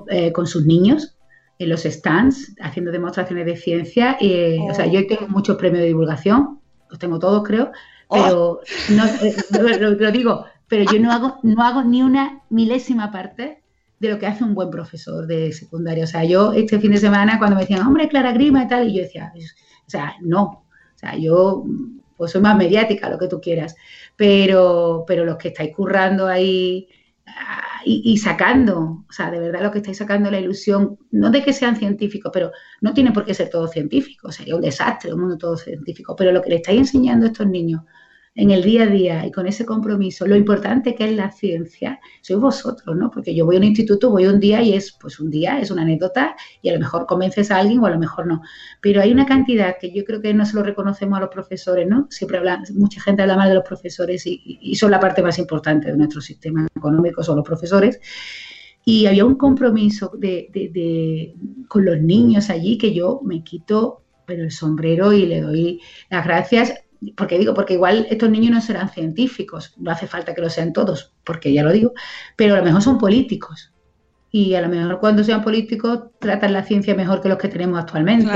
eh, 0.08 0.32
con, 0.32 0.46
sus 0.46 0.64
niños 0.64 1.16
en 1.58 1.68
los 1.68 1.82
stands 1.82 2.54
haciendo 2.60 2.90
demostraciones 2.90 3.46
de 3.46 3.56
ciencia. 3.56 4.16
y 4.20 4.58
O 4.70 4.74
sea, 4.74 4.86
yo 4.86 5.06
tengo 5.06 5.28
muchos 5.28 5.56
premios 5.56 5.80
de 5.80 5.88
divulgación, 5.88 6.60
los 6.90 6.98
tengo 6.98 7.18
todos 7.18 7.42
creo, 7.46 7.72
pero 8.10 8.60
no, 8.90 9.04
eh, 9.04 9.96
lo, 9.98 10.10
digo, 10.10 10.46
pero 10.68 10.90
yo 10.90 11.00
no 11.00 11.12
hago, 11.12 11.38
no 11.42 11.62
hago 11.62 11.82
ni 11.82 12.02
una 12.02 12.42
milésima 12.50 13.10
parte 13.10 13.62
de 14.00 14.08
lo 14.08 14.18
que 14.18 14.26
hace 14.26 14.44
un 14.44 14.54
buen 14.54 14.70
profesor 14.70 15.26
de 15.26 15.52
secundaria. 15.52 16.04
O 16.04 16.08
sea, 16.08 16.24
yo 16.24 16.52
este 16.52 16.78
fin 16.80 16.92
de 16.92 16.98
semana 16.98 17.38
cuando 17.38 17.56
me 17.56 17.62
decían, 17.62 17.86
hombre, 17.86 18.08
Clara 18.08 18.32
Grima 18.32 18.64
y 18.64 18.68
tal, 18.68 18.88
y 18.88 18.96
yo 18.96 19.02
decía, 19.02 19.32
o 19.34 19.90
sea, 19.90 20.14
no, 20.20 20.42
o 20.42 20.98
sea, 20.98 21.16
yo 21.16 21.64
pues 22.16 22.32
soy 22.32 22.40
más 22.40 22.56
mediática, 22.56 23.10
lo 23.10 23.18
que 23.18 23.28
tú 23.28 23.40
quieras, 23.40 23.74
pero, 24.16 25.04
pero 25.06 25.24
los 25.24 25.36
que 25.36 25.48
estáis 25.48 25.74
currando 25.74 26.26
ahí 26.26 26.88
y, 27.84 28.16
sacando, 28.18 29.04
o 29.08 29.12
sea, 29.12 29.30
de 29.30 29.38
verdad 29.40 29.62
lo 29.62 29.70
que 29.70 29.78
estáis 29.78 29.98
sacando 29.98 30.30
la 30.30 30.40
ilusión, 30.40 30.98
no 31.10 31.30
de 31.30 31.42
que 31.42 31.52
sean 31.52 31.76
científicos, 31.76 32.30
pero 32.32 32.50
no 32.80 32.94
tiene 32.94 33.12
por 33.12 33.24
qué 33.24 33.34
ser 33.34 33.50
todo 33.50 33.68
científico, 33.68 34.32
sería 34.32 34.56
un 34.56 34.62
desastre, 34.62 35.12
un 35.12 35.20
mundo 35.20 35.36
todo 35.36 35.56
científico, 35.56 36.16
pero 36.16 36.32
lo 36.32 36.40
que 36.40 36.50
le 36.50 36.56
estáis 36.56 36.78
enseñando 36.80 37.26
a 37.26 37.28
estos 37.28 37.46
niños 37.46 37.82
en 38.36 38.50
el 38.50 38.64
día 38.64 38.82
a 38.82 38.86
día 38.86 39.26
y 39.26 39.30
con 39.30 39.46
ese 39.46 39.64
compromiso, 39.64 40.26
lo 40.26 40.34
importante 40.34 40.94
que 40.96 41.04
es 41.04 41.12
la 41.12 41.30
ciencia, 41.30 42.00
sois 42.20 42.40
vosotros, 42.40 42.96
¿no? 42.96 43.10
Porque 43.10 43.34
yo 43.34 43.46
voy 43.46 43.56
a 43.56 43.58
un 43.58 43.64
instituto, 43.64 44.10
voy 44.10 44.26
un 44.26 44.40
día 44.40 44.60
y 44.60 44.74
es, 44.74 44.92
pues 44.92 45.20
un 45.20 45.30
día, 45.30 45.60
es 45.60 45.70
una 45.70 45.82
anécdota 45.82 46.34
y 46.60 46.68
a 46.68 46.72
lo 46.72 46.80
mejor 46.80 47.06
convences 47.06 47.52
a 47.52 47.58
alguien 47.58 47.78
o 47.78 47.86
a 47.86 47.90
lo 47.90 47.98
mejor 47.98 48.26
no. 48.26 48.42
Pero 48.80 49.00
hay 49.00 49.12
una 49.12 49.24
cantidad 49.24 49.76
que 49.80 49.92
yo 49.92 50.04
creo 50.04 50.20
que 50.20 50.34
no 50.34 50.44
se 50.46 50.56
lo 50.56 50.64
reconocemos 50.64 51.16
a 51.18 51.20
los 51.20 51.30
profesores, 51.30 51.86
¿no? 51.86 52.08
Siempre 52.10 52.38
habla, 52.38 52.60
mucha 52.74 53.00
gente 53.00 53.22
habla 53.22 53.36
mal 53.36 53.48
de 53.48 53.54
los 53.54 53.64
profesores 53.64 54.24
y, 54.26 54.74
son 54.74 54.90
la 54.90 54.98
parte 54.98 55.22
más 55.22 55.38
importante 55.38 55.92
de 55.92 55.96
nuestro 55.96 56.20
sistema 56.20 56.66
económico, 56.74 57.22
son 57.22 57.36
los 57.36 57.46
profesores. 57.46 58.00
Y 58.84 59.06
había 59.06 59.24
un 59.24 59.36
compromiso 59.36 60.10
de, 60.18 60.50
de, 60.52 61.34
con 61.68 61.84
los 61.84 62.00
niños 62.00 62.50
allí 62.50 62.76
que 62.76 62.92
yo 62.92 63.20
me 63.24 63.44
quito 63.44 64.00
pero 64.26 64.42
el 64.42 64.50
sombrero 64.50 65.12
y 65.12 65.26
le 65.26 65.40
doy 65.40 65.80
las 66.10 66.24
gracias 66.24 66.83
porque 67.12 67.38
digo, 67.38 67.54
porque 67.54 67.74
igual 67.74 68.06
estos 68.10 68.30
niños 68.30 68.52
no 68.52 68.60
serán 68.60 68.88
científicos, 68.88 69.74
no 69.76 69.90
hace 69.90 70.06
falta 70.06 70.34
que 70.34 70.40
lo 70.40 70.50
sean 70.50 70.72
todos, 70.72 71.12
porque 71.24 71.52
ya 71.52 71.62
lo 71.62 71.72
digo, 71.72 71.92
pero 72.36 72.54
a 72.54 72.58
lo 72.58 72.64
mejor 72.64 72.82
son 72.82 72.98
políticos. 72.98 73.72
Y 74.30 74.54
a 74.54 74.60
lo 74.60 74.68
mejor 74.68 74.98
cuando 74.98 75.22
sean 75.22 75.42
políticos 75.42 76.10
tratan 76.18 76.52
la 76.52 76.64
ciencia 76.64 76.94
mejor 76.94 77.20
que 77.20 77.28
los 77.28 77.38
que 77.38 77.48
tenemos 77.48 77.78
actualmente, 77.78 78.32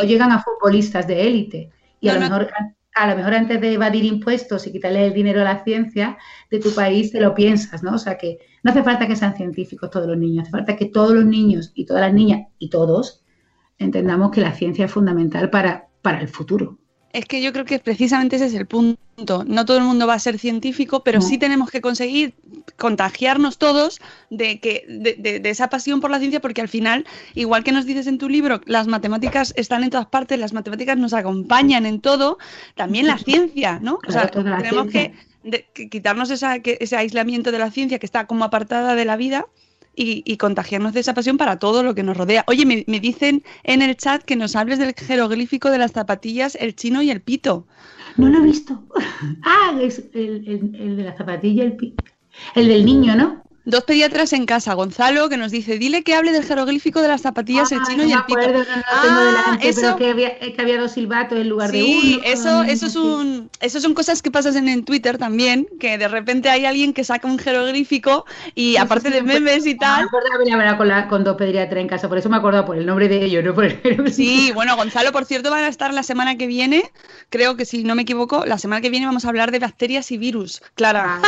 O 0.00 0.04
llegan 0.04 0.32
a 0.32 0.42
futbolistas 0.42 1.06
de 1.06 1.26
élite. 1.26 1.70
Y 2.00 2.08
a 2.08 2.14
lo 2.14 2.20
mejor 2.20 2.50
a 2.94 3.08
lo 3.08 3.16
mejor 3.16 3.34
antes 3.34 3.60
de 3.60 3.72
evadir 3.72 4.04
impuestos 4.04 4.66
y 4.66 4.72
quitarle 4.72 5.06
el 5.06 5.14
dinero 5.14 5.40
a 5.40 5.44
la 5.44 5.64
ciencia 5.64 6.18
de 6.50 6.58
tu 6.58 6.74
país, 6.74 7.10
te 7.10 7.20
lo 7.20 7.34
piensas, 7.34 7.82
¿no? 7.82 7.94
O 7.94 7.98
sea 7.98 8.18
que 8.18 8.38
no 8.62 8.70
hace 8.70 8.82
falta 8.82 9.06
que 9.06 9.16
sean 9.16 9.34
científicos 9.34 9.90
todos 9.90 10.06
los 10.06 10.18
niños, 10.18 10.42
hace 10.42 10.50
falta 10.50 10.76
que 10.76 10.86
todos 10.86 11.14
los 11.14 11.24
niños 11.24 11.72
y 11.74 11.86
todas 11.86 12.02
las 12.02 12.12
niñas 12.12 12.48
y 12.58 12.68
todos 12.68 13.24
entendamos 13.78 14.30
que 14.30 14.42
la 14.42 14.52
ciencia 14.52 14.84
es 14.84 14.92
fundamental 14.92 15.48
para, 15.50 15.88
para 16.02 16.20
el 16.20 16.28
futuro. 16.28 16.78
Es 17.12 17.26
que 17.26 17.42
yo 17.42 17.52
creo 17.52 17.66
que 17.66 17.78
precisamente 17.78 18.36
ese 18.36 18.46
es 18.46 18.54
el 18.54 18.66
punto. 18.66 19.44
No 19.44 19.66
todo 19.66 19.76
el 19.76 19.84
mundo 19.84 20.06
va 20.06 20.14
a 20.14 20.18
ser 20.18 20.38
científico, 20.38 21.04
pero 21.04 21.20
sí 21.20 21.36
tenemos 21.36 21.70
que 21.70 21.82
conseguir 21.82 22.34
contagiarnos 22.78 23.58
todos 23.58 24.00
de, 24.30 24.60
que, 24.60 24.84
de, 24.88 25.42
esa 25.50 25.68
pasión 25.68 26.00
por 26.00 26.10
la 26.10 26.18
ciencia, 26.18 26.40
porque 26.40 26.62
al 26.62 26.68
final, 26.68 27.06
igual 27.34 27.64
que 27.64 27.72
nos 27.72 27.84
dices 27.84 28.06
en 28.06 28.16
tu 28.16 28.30
libro, 28.30 28.62
las 28.64 28.86
matemáticas 28.86 29.52
están 29.56 29.84
en 29.84 29.90
todas 29.90 30.06
partes, 30.06 30.38
las 30.38 30.54
matemáticas 30.54 30.96
nos 30.96 31.12
acompañan 31.12 31.84
en 31.84 32.00
todo, 32.00 32.38
también 32.76 33.06
la 33.06 33.18
ciencia, 33.18 33.78
¿no? 33.80 33.98
o 34.06 34.10
sea, 34.10 34.28
tenemos 34.28 34.86
que, 34.86 35.12
quitarnos 35.90 36.30
ese 36.30 36.96
aislamiento 36.96 37.52
de 37.52 37.58
la 37.58 37.70
ciencia 37.70 37.98
que 37.98 38.06
está 38.06 38.26
como 38.26 38.44
apartada 38.44 38.94
de 38.94 39.04
la 39.04 39.16
vida 39.16 39.46
y, 39.94 40.36
contagiarnos 40.36 40.92
de 40.92 41.00
esa 41.00 41.14
pasión 41.14 41.36
para 41.36 41.58
todo 41.58 41.82
lo 41.82 41.94
que 41.94 42.02
nos 42.02 42.16
rodea. 42.16 42.44
Oye, 42.48 42.64
me, 42.64 43.00
dicen 43.00 43.42
en 43.62 43.82
el 43.82 43.96
chat 43.96 44.22
que 44.22 44.36
nos 44.36 44.56
hables 44.56 44.78
del 44.78 44.94
jeroglífico 44.94 45.70
de 45.70 45.78
las 45.78 45.92
zapatillas, 45.92 46.56
el 46.60 46.74
chino 46.74 47.02
y 47.02 47.10
el 47.10 47.20
pito. 47.20 47.66
No 48.16 48.28
lo 48.28 48.38
he 48.38 48.42
visto. 48.42 48.82
Ah, 49.44 49.78
es 49.80 50.02
el, 50.14 50.96
de 50.96 51.02
la 51.04 51.16
zapatilla, 51.16 51.62
el 51.62 51.76
pito. 51.76 52.02
El 52.56 52.66
del 52.66 52.84
niño, 52.84 53.14
¿no? 53.14 53.41
Dos 53.64 53.84
pediatras 53.84 54.32
en 54.32 54.44
casa. 54.44 54.74
Gonzalo, 54.74 55.28
que 55.28 55.36
nos 55.36 55.52
dice, 55.52 55.78
dile 55.78 56.02
que 56.02 56.14
hable 56.16 56.32
del 56.32 56.44
jeroglífico 56.44 57.00
de 57.00 57.06
las 57.08 57.20
zapatillas, 57.22 57.70
el 57.70 57.78
Ah, 57.80 57.84
chino 57.88 58.02
no 58.02 58.08
y 58.08 58.12
el 58.12 58.24
pito. 58.24 58.40
acuerdo, 58.40 58.58
no, 58.58 58.82
Ah, 58.90 59.00
tengo 59.02 59.20
delante, 59.20 59.68
eso- 59.68 59.80
pero 59.82 59.96
que 59.96 60.10
había, 60.10 60.38
que 60.38 60.56
había 60.58 60.80
dos 60.80 60.92
silbatos 60.92 61.38
en 61.38 61.48
lugar 61.48 61.70
de 61.70 61.80
Sí, 61.80 62.14
uno. 62.16 62.24
eso, 62.26 62.62
eso 62.64 62.86
es 62.86 62.96
un, 62.96 63.50
eso 63.60 63.80
son 63.80 63.94
cosas 63.94 64.20
que 64.20 64.32
pasan 64.32 64.66
en, 64.68 64.84
Twitter 64.84 65.16
también, 65.16 65.68
que 65.78 65.96
de 65.96 66.08
repente 66.08 66.48
hay 66.50 66.64
alguien 66.64 66.92
que 66.92 67.04
saca 67.04 67.28
un 67.28 67.38
jeroglífico 67.38 68.24
y 68.56 68.76
aparte 68.78 69.10
de 69.10 69.22
memes 69.22 69.64
y 69.66 69.76
tal. 69.76 70.00
Me 70.02 70.06
acordaba 70.52 70.76
con, 70.76 70.88
la- 70.88 71.06
con 71.08 71.22
dos 71.22 71.36
pediatras 71.36 71.80
en 71.80 71.86
casa, 71.86 72.08
por 72.08 72.18
eso 72.18 72.28
me 72.28 72.36
acordaba 72.38 72.66
por 72.66 72.76
el 72.76 72.84
nombre 72.84 73.06
de 73.08 73.24
ellos, 73.24 73.44
no 73.44 73.54
por 73.54 73.66
el. 73.66 74.12
Sí, 74.12 74.50
bueno, 74.54 74.74
Gonzalo, 74.76 75.12
por 75.12 75.24
cierto, 75.24 75.50
van 75.52 75.62
a 75.64 75.68
estar 75.68 75.94
la 75.94 76.02
semana 76.02 76.36
que 76.36 76.48
viene, 76.48 76.82
creo 77.30 77.56
que 77.56 77.64
si 77.64 77.84
no 77.84 77.94
me 77.94 78.02
equivoco, 78.02 78.44
la 78.44 78.58
semana 78.58 78.80
que 78.80 78.90
viene 78.90 79.06
vamos 79.06 79.24
a 79.24 79.28
hablar 79.28 79.52
de 79.52 79.60
bacterias 79.60 80.10
y 80.10 80.18
virus. 80.18 80.62
Clara. 80.74 81.20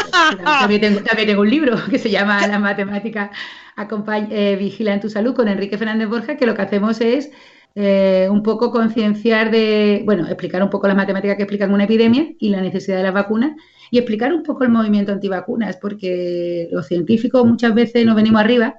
También 0.59 0.80
tengo, 0.80 1.01
también 1.03 1.28
tengo 1.28 1.43
un 1.43 1.51
libro 1.51 1.76
que 1.91 1.99
se 1.99 2.11
llama 2.11 2.24
Las 2.25 2.61
matemáticas 2.61 3.31
acompañ- 3.77 4.29
eh, 4.31 4.57
vigilan 4.57 5.01
tu 5.01 5.09
salud 5.11 5.35
con 5.35 5.49
Enrique 5.49 5.79
Fernández 5.79 6.09
Borja, 6.09 6.37
que 6.37 6.47
lo 6.47 6.55
que 6.55 6.62
hacemos 6.62 7.01
es 7.01 7.31
eh, 7.77 8.29
un 8.31 8.43
poco 8.43 8.70
concienciar 8.70 9.51
de, 9.51 10.03
bueno, 10.05 10.27
explicar 10.27 10.62
un 10.62 10.70
poco 10.70 10.87
las 10.87 10.97
matemáticas 10.97 11.37
que 11.37 11.43
explican 11.43 11.72
una 11.72 11.85
epidemia 11.85 12.29
y 12.39 12.49
la 12.51 12.61
necesidad 12.61 12.99
de 12.99 13.03
las 13.03 13.14
vacunas 13.14 13.53
y 13.91 13.99
explicar 13.99 14.33
un 14.33 14.43
poco 14.45 14.64
el 14.64 14.70
movimiento 14.70 15.12
antivacunas, 15.12 15.77
porque 15.79 16.68
los 16.72 16.87
científicos 16.87 17.45
muchas 17.45 17.75
veces 17.75 18.07
nos 18.07 18.14
venimos 18.16 18.41
arriba 18.41 18.77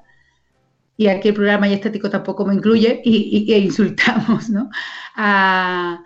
y 0.98 1.08
aquí 1.08 1.28
el 1.30 1.34
programa 1.34 1.68
y 1.68 1.74
estético 1.74 2.10
tampoco 2.10 2.46
me 2.46 2.54
incluye 2.56 3.02
y, 3.04 3.46
y- 3.48 3.54
e 3.54 3.60
insultamos, 3.60 4.50
¿no? 4.50 4.70
A, 5.16 6.02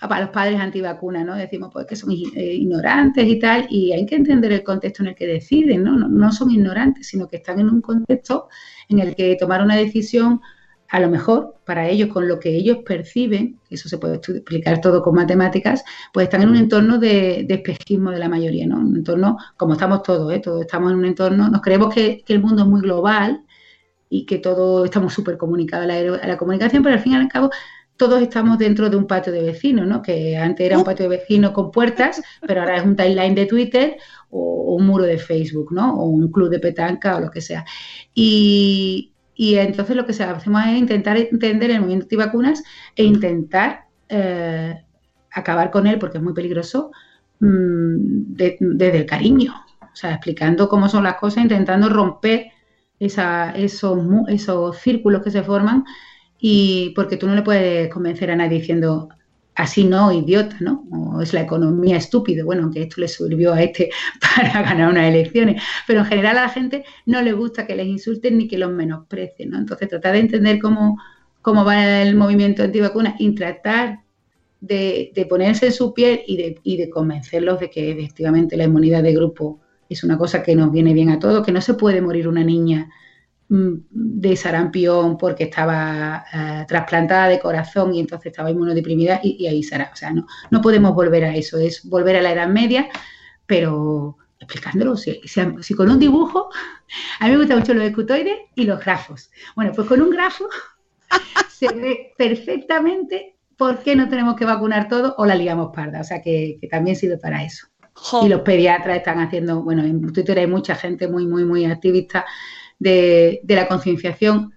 a 0.00 0.20
los 0.20 0.30
padres 0.30 0.60
antivacunas, 0.60 1.24
¿no? 1.24 1.34
Decimos 1.34 1.70
pues 1.72 1.86
que 1.86 1.96
son 1.96 2.10
eh, 2.10 2.54
ignorantes 2.54 3.26
y 3.26 3.38
tal, 3.38 3.66
y 3.70 3.92
hay 3.92 4.04
que 4.04 4.16
entender 4.16 4.52
el 4.52 4.62
contexto 4.62 5.02
en 5.02 5.08
el 5.08 5.14
que 5.14 5.26
deciden, 5.26 5.84
¿no? 5.84 5.96
¿no? 5.96 6.32
son 6.32 6.50
ignorantes, 6.50 7.08
sino 7.08 7.26
que 7.28 7.36
están 7.36 7.60
en 7.60 7.70
un 7.70 7.80
contexto 7.80 8.48
en 8.88 8.98
el 8.98 9.14
que 9.14 9.36
tomar 9.36 9.62
una 9.62 9.76
decisión, 9.76 10.40
a 10.88 11.00
lo 11.00 11.08
mejor 11.08 11.56
para 11.64 11.88
ellos, 11.88 12.10
con 12.10 12.28
lo 12.28 12.38
que 12.38 12.50
ellos 12.50 12.78
perciben, 12.86 13.58
eso 13.70 13.88
se 13.88 13.98
puede 13.98 14.16
explicar 14.16 14.80
todo 14.80 15.02
con 15.02 15.14
matemáticas, 15.14 15.82
pues 16.12 16.24
están 16.24 16.42
en 16.42 16.50
un 16.50 16.56
entorno 16.56 16.98
de, 16.98 17.44
de 17.48 17.54
espejismo 17.54 18.10
de 18.10 18.18
la 18.18 18.28
mayoría, 18.28 18.66
¿no? 18.66 18.78
Un 18.78 18.96
entorno, 18.96 19.38
como 19.56 19.72
estamos 19.72 20.02
todos, 20.02 20.32
¿eh? 20.32 20.40
Todos 20.40 20.60
estamos 20.60 20.92
en 20.92 20.98
un 20.98 21.06
entorno, 21.06 21.48
nos 21.48 21.62
creemos 21.62 21.92
que, 21.94 22.22
el 22.28 22.40
mundo 22.40 22.62
es 22.62 22.68
muy 22.68 22.82
global 22.82 23.44
y 24.10 24.26
que 24.26 24.38
todos 24.38 24.84
estamos 24.84 25.14
súper 25.14 25.36
comunicados 25.38 25.88
a 25.90 26.26
la 26.26 26.36
comunicación, 26.36 26.82
pero 26.82 26.94
al 26.94 27.00
fin 27.00 27.14
y 27.14 27.16
al 27.16 27.28
cabo 27.28 27.50
todos 27.96 28.20
estamos 28.22 28.58
dentro 28.58 28.90
de 28.90 28.96
un 28.96 29.06
patio 29.06 29.32
de 29.32 29.42
vecinos, 29.42 29.86
¿no? 29.86 30.02
Que 30.02 30.36
antes 30.36 30.66
era 30.66 30.78
un 30.78 30.84
patio 30.84 31.08
de 31.08 31.16
vecinos 31.18 31.52
con 31.52 31.70
puertas, 31.70 32.22
pero 32.46 32.60
ahora 32.60 32.76
es 32.76 32.84
un 32.84 32.96
timeline 32.96 33.34
de 33.34 33.46
Twitter 33.46 33.96
o, 34.30 34.74
un 34.76 34.86
muro 34.86 35.04
de 35.04 35.18
Facebook, 35.18 35.72
¿no? 35.72 35.94
O 35.98 36.04
un 36.06 36.30
club 36.30 36.50
de 36.50 36.58
petanca 36.60 37.16
o 37.16 37.20
lo 37.20 37.30
que 37.30 37.40
sea. 37.40 37.64
Y, 38.14 39.12
y 39.34 39.56
entonces 39.56 39.96
lo 39.96 40.06
que 40.06 40.12
se- 40.12 40.24
hacemos 40.24 40.62
es 40.66 40.76
intentar 40.78 41.16
entender 41.16 41.70
el 41.70 41.80
movimiento 41.80 42.04
antivacunas 42.06 42.62
e 42.94 43.04
intentar 43.04 43.86
eh, 44.08 44.74
acabar 45.32 45.70
con 45.70 45.86
él, 45.86 45.98
porque 45.98 46.18
es 46.18 46.24
muy 46.24 46.32
peligroso, 46.34 46.90
mm, 47.40 48.34
de- 48.36 48.56
desde 48.60 48.98
el 48.98 49.06
cariño. 49.06 49.54
O 49.82 49.96
sea, 49.96 50.12
explicando 50.12 50.68
cómo 50.68 50.88
son 50.88 51.04
las 51.04 51.16
cosas, 51.16 51.42
intentando 51.44 51.88
romper 51.88 52.48
esa- 52.98 53.50
esos, 53.56 53.98
esos 54.28 54.78
círculos 54.78 55.22
que 55.22 55.30
se 55.30 55.42
forman 55.42 55.84
y 56.38 56.90
porque 56.94 57.16
tú 57.16 57.26
no 57.26 57.34
le 57.34 57.42
puedes 57.42 57.88
convencer 57.92 58.30
a 58.30 58.36
nadie 58.36 58.58
diciendo 58.58 59.08
así 59.56 59.84
no, 59.84 60.12
idiota, 60.12 60.56
¿no? 60.60 60.84
O 60.92 61.22
es 61.22 61.32
la 61.32 61.40
economía 61.40 61.96
estúpido. 61.96 62.44
Bueno, 62.44 62.64
aunque 62.64 62.82
esto 62.82 63.00
le 63.00 63.08
sirvió 63.08 63.54
a 63.54 63.62
este 63.62 63.90
para 64.20 64.62
ganar 64.62 64.90
unas 64.90 65.08
elecciones, 65.08 65.62
pero 65.86 66.00
en 66.00 66.06
general 66.06 66.38
a 66.38 66.42
la 66.42 66.48
gente 66.50 66.84
no 67.06 67.22
le 67.22 67.32
gusta 67.32 67.66
que 67.66 67.74
les 67.74 67.86
insulten 67.86 68.38
ni 68.38 68.48
que 68.48 68.58
los 68.58 68.70
menosprecien, 68.70 69.50
¿no? 69.50 69.58
Entonces 69.58 69.88
tratar 69.88 70.12
de 70.12 70.20
entender 70.20 70.58
cómo, 70.60 70.98
cómo 71.42 71.64
va 71.64 72.02
el 72.02 72.14
movimiento 72.16 72.62
antivacunas 72.62 73.14
y 73.18 73.34
tratar 73.34 74.00
de, 74.60 75.10
de 75.14 75.26
ponerse 75.26 75.66
en 75.66 75.72
su 75.72 75.94
piel 75.94 76.20
y 76.26 76.36
de, 76.36 76.60
y 76.62 76.76
de 76.76 76.90
convencerlos 76.90 77.60
de 77.60 77.70
que 77.70 77.92
efectivamente 77.92 78.56
la 78.56 78.64
inmunidad 78.64 79.02
de 79.02 79.14
grupo 79.14 79.60
es 79.88 80.04
una 80.04 80.18
cosa 80.18 80.42
que 80.42 80.54
nos 80.54 80.70
viene 80.70 80.92
bien 80.92 81.10
a 81.10 81.18
todos, 81.18 81.44
que 81.44 81.52
no 81.52 81.60
se 81.60 81.74
puede 81.74 82.02
morir 82.02 82.28
una 82.28 82.44
niña 82.44 82.90
de 83.48 84.36
sarampión 84.36 85.16
porque 85.16 85.44
estaba 85.44 86.24
eh, 86.32 86.64
trasplantada 86.66 87.28
de 87.28 87.38
corazón 87.38 87.94
y 87.94 88.00
entonces 88.00 88.26
estaba 88.32 88.50
inmunodeprimida 88.50 89.20
y, 89.22 89.36
y 89.44 89.46
ahí 89.46 89.62
será. 89.62 89.90
O 89.92 89.96
sea, 89.96 90.10
no, 90.12 90.26
no 90.50 90.60
podemos 90.60 90.94
volver 90.94 91.24
a 91.24 91.34
eso, 91.34 91.58
es 91.58 91.84
volver 91.88 92.16
a 92.16 92.22
la 92.22 92.32
Edad 92.32 92.48
Media, 92.48 92.88
pero 93.46 94.16
explicándolo, 94.38 94.96
si, 94.96 95.20
si- 95.24 95.40
si 95.62 95.74
con 95.74 95.90
un 95.90 95.98
dibujo, 95.98 96.50
a 97.20 97.24
mí 97.26 97.32
me 97.32 97.38
gustan 97.38 97.58
mucho 97.60 97.74
los 97.74 97.84
escutoides 97.84 98.36
y 98.54 98.64
los 98.64 98.80
grafos. 98.84 99.30
Bueno, 99.54 99.72
pues 99.74 99.88
con 99.88 100.00
un 100.02 100.10
grafo 100.10 100.48
se 101.48 101.68
ve 101.68 102.12
perfectamente 102.16 103.36
por 103.56 103.78
qué 103.82 103.96
no 103.96 104.08
tenemos 104.08 104.36
que 104.36 104.44
vacunar 104.44 104.88
todo 104.88 105.14
o 105.18 105.26
la 105.26 105.34
liamos 105.34 105.70
parda. 105.74 106.00
O 106.00 106.04
sea, 106.04 106.20
que, 106.20 106.58
que 106.60 106.68
también 106.68 106.96
sirve 106.96 107.18
para 107.18 107.42
eso. 107.42 107.66
Y 108.22 108.28
los 108.28 108.42
pediatras 108.42 108.98
están 108.98 109.20
haciendo, 109.20 109.62
bueno, 109.62 109.82
en 109.82 110.12
Twitter 110.12 110.38
hay 110.38 110.46
mucha 110.46 110.74
gente 110.74 111.08
muy, 111.08 111.26
muy, 111.26 111.44
muy 111.46 111.64
activista 111.64 112.26
de, 112.78 113.40
de 113.42 113.54
la 113.54 113.68
concienciación 113.68 114.52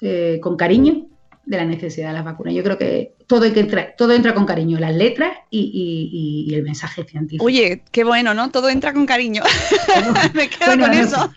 eh, 0.00 0.38
con 0.42 0.56
cariño 0.56 1.06
de 1.46 1.56
la 1.56 1.64
necesidad 1.64 2.08
de 2.08 2.14
las 2.14 2.24
vacunas. 2.24 2.52
Yo 2.54 2.62
creo 2.62 2.76
que 2.76 3.14
todo, 3.26 3.44
hay 3.44 3.52
que 3.52 3.60
entrar, 3.60 3.94
todo 3.96 4.12
entra 4.12 4.34
con 4.34 4.44
cariño, 4.46 4.78
las 4.78 4.94
letras 4.94 5.32
y, 5.48 5.60
y- 5.60 6.10
y- 6.48 6.52
y 6.52 6.54
el 6.54 6.62
mensaje 6.64 7.04
científico. 7.04 7.44
Oye, 7.44 7.82
qué 7.92 8.04
bueno, 8.04 8.34
¿no? 8.34 8.50
Todo 8.50 8.68
entra 8.68 8.92
con 8.92 9.06
cariño. 9.06 9.42
Me 10.34 10.48
quedo 10.48 10.66
Bueno, 10.66 10.86
con 10.88 10.96
no 10.96 11.02
eso. 11.02 11.32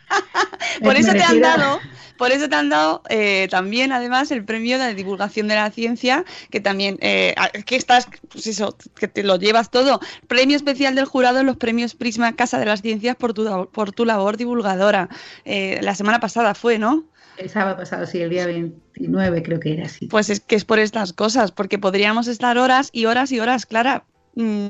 por 0.83 0.95
eso 0.95 1.11
te 1.13 1.21
han 1.23 1.39
dado, 1.41 1.79
por 2.17 2.31
eso 2.31 2.49
te 2.49 2.55
han 2.55 2.69
dado 2.69 3.03
eh, 3.09 3.47
también, 3.51 3.91
además, 3.91 4.31
el 4.31 4.43
premio 4.43 4.79
de 4.79 4.93
divulgación 4.95 5.47
de 5.47 5.55
la 5.55 5.69
ciencia, 5.71 6.25
que 6.49 6.59
también, 6.59 6.97
eh, 7.01 7.35
que 7.65 7.75
estás, 7.75 8.07
pues 8.31 8.47
eso, 8.47 8.75
que 8.99 9.07
te 9.07 9.23
lo 9.23 9.37
llevas 9.37 9.69
todo. 9.69 9.99
Premio 10.27 10.55
especial 10.57 10.95
del 10.95 11.05
jurado 11.05 11.39
en 11.39 11.45
los 11.45 11.57
premios 11.57 11.93
Prisma 11.95 12.35
Casa 12.35 12.57
de 12.59 12.65
las 12.65 12.81
Ciencias 12.81 13.15
por 13.15 13.33
tu, 13.33 13.69
por 13.71 13.91
tu 13.91 14.05
labor 14.05 14.37
divulgadora. 14.37 15.07
Eh, 15.45 15.79
la 15.83 15.93
semana 15.95 16.19
pasada 16.19 16.55
fue, 16.55 16.79
¿no? 16.79 17.03
El 17.39 17.49
sábado 17.49 17.77
pasado, 17.77 18.05
sí, 18.05 18.21
el 18.21 18.29
día 18.29 18.45
29 18.45 19.41
creo 19.43 19.59
que 19.61 19.73
era 19.73 19.85
así. 19.85 20.07
Pues 20.07 20.29
es 20.29 20.41
que 20.41 20.55
es 20.55 20.65
por 20.65 20.77
estas 20.77 21.13
cosas, 21.13 21.51
porque 21.53 21.79
podríamos 21.79 22.27
estar 22.27 22.57
horas 22.57 22.89
y 22.91 23.05
horas 23.05 23.31
y 23.31 23.39
horas, 23.39 23.65
Clara. 23.65 24.03
mm, 24.35 24.67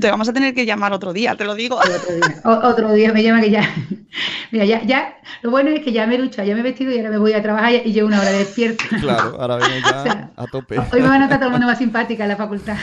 te 0.00 0.10
vamos 0.10 0.28
a 0.28 0.32
tener 0.32 0.54
que 0.54 0.66
llamar 0.66 0.92
otro 0.92 1.12
día, 1.12 1.34
te 1.34 1.44
lo 1.44 1.54
digo. 1.56 1.76
Otro 1.76 2.14
día, 2.14 2.40
O- 2.44 2.68
otro 2.68 2.92
día 2.92 3.12
me 3.12 3.22
llama 3.24 3.40
que 3.40 3.50
ya. 3.50 3.68
Mira, 4.52 4.64
ya, 4.66 4.82
ya. 4.84 5.16
Lo 5.42 5.50
bueno 5.50 5.70
es 5.70 5.80
que 5.82 5.92
ya 5.92 6.06
me 6.06 6.14
he 6.14 6.18
duchado, 6.18 6.46
ya 6.46 6.54
me 6.54 6.60
he 6.60 6.62
vestido 6.64 6.92
y 6.92 6.98
ahora 6.98 7.10
me 7.10 7.18
voy 7.18 7.32
a 7.32 7.42
trabajar 7.42 7.72
y 7.84 7.92
llevo 7.92 8.06
una 8.06 8.20
hora 8.20 8.30
despierta. 8.30 8.84
Claro, 9.00 9.36
ahora 9.40 9.56
viene 9.56 9.80
ya 9.80 10.00
O 10.00 10.02
sea, 10.04 10.30
a 10.36 10.46
tope. 10.46 10.78
Hoy 10.78 11.00
me 11.02 11.08
van 11.08 11.22
a 11.22 11.24
notar 11.24 11.38
todo 11.38 11.46
el 11.48 11.52
mundo 11.52 11.66
más 11.66 11.78
simpática 11.78 12.22
en 12.22 12.28
la 12.28 12.36
facultad. 12.36 12.76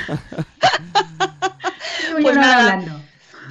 Pues 2.22 2.36
nada. 2.36 2.74
hablando. 2.74 3.02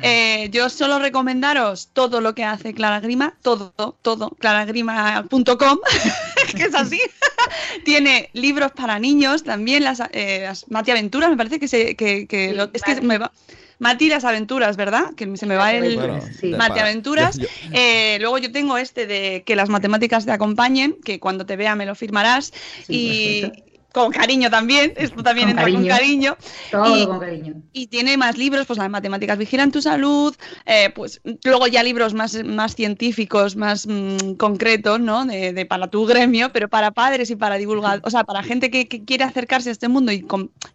Eh, 0.03 0.48
yo 0.51 0.68
solo 0.70 0.98
recomendaros 0.98 1.88
todo 1.92 2.20
lo 2.20 2.34
que 2.34 2.44
hace 2.44 2.72
Clara 2.74 3.01
Grima, 3.01 3.34
todo, 3.42 3.72
todo, 4.03 4.30
claragrima.com, 4.38 5.78
que 6.57 6.62
es 6.64 6.74
así. 6.74 7.01
Tiene 7.84 8.30
libros 8.32 8.72
para 8.72 8.98
niños 8.98 9.42
también, 9.44 9.84
las, 9.84 10.03
eh, 10.12 10.40
las 10.44 10.70
Mati 10.70 10.90
Aventuras, 10.90 11.30
me 11.30 11.36
parece 11.36 11.59
que 11.59 11.68
se, 11.68 11.96
que, 11.96 12.26
que 12.26 12.53
lo- 12.53 12.70
es 12.72 12.82
que 12.82 13.01
me 13.01 13.18
va. 13.18 13.30
Mati 13.78 14.11
las 14.11 14.24
aventuras, 14.24 14.76
¿verdad? 14.76 15.14
Que 15.16 15.36
se 15.38 15.46
me 15.46 15.57
va 15.57 15.72
el 15.72 15.94
Bueno, 15.96 16.20
sí. 16.38 16.48
Mati 16.48 16.80
Aventuras. 16.80 17.38
yo- 17.38 17.46
Eh, 17.72 18.18
luego 18.20 18.36
yo 18.36 18.53
tengo 18.53 18.76
este 18.76 19.07
de 19.07 19.42
que 19.46 19.57
las 19.57 19.70
matemáticas 19.70 20.26
te 20.26 20.32
acompañen, 20.32 20.96
que 21.03 21.18
cuando 21.18 21.46
te 21.46 21.57
vea 21.57 21.74
me 21.76 21.86
lo 21.86 21.94
firmarás. 21.94 22.53
y 22.88 23.51
con 23.93 24.12
cariño 24.12 24.51
también, 24.51 24.93
esto 24.97 25.22
también 25.22 25.49
Con 25.49 25.59
entra 25.59 25.72
con 25.72 25.86
cariño. 25.86 26.36
Todo 26.70 26.97
Y- 26.97 27.07
con 27.07 27.20
cariño. 27.20 27.55
y 27.72 27.86
tiene 27.88 28.16
más 28.16 28.36
libros, 28.38 28.66
pues 28.66 28.78
las 28.78 28.91
matemáticas 28.91 29.36
vigilan 29.38 29.70
tu 29.72 29.80
salud, 29.82 30.34
eh, 30.66 30.91
pues 30.95 31.20
luego 31.45 31.66
ya 31.66 31.82
libros 31.82 32.14
más, 32.14 32.43
más 32.45 32.74
científicos, 32.74 33.57
más 33.57 33.86
mm, 33.86 34.34
concretos, 34.36 35.01
¿no? 35.01 35.24
De, 35.24 35.53
de 35.53 35.66
para 35.66 35.88
tu 35.88 36.07
gremio, 36.07 36.51
pero 36.53 36.68
para 36.68 36.91
padres 36.93 37.30
y 37.30 37.36
para 37.36 37.57
divulgar, 37.57 38.01
o 38.05 38.11
sea, 38.11 38.24
para 38.24 38.43
gente 38.43 38.70
que, 38.70 38.88
que 38.88 39.05
quiere 39.05 39.24
acercarse 39.24 39.68
a 39.68 39.72
este 39.72 39.88
mundo 39.88 40.12
y, 40.12 40.26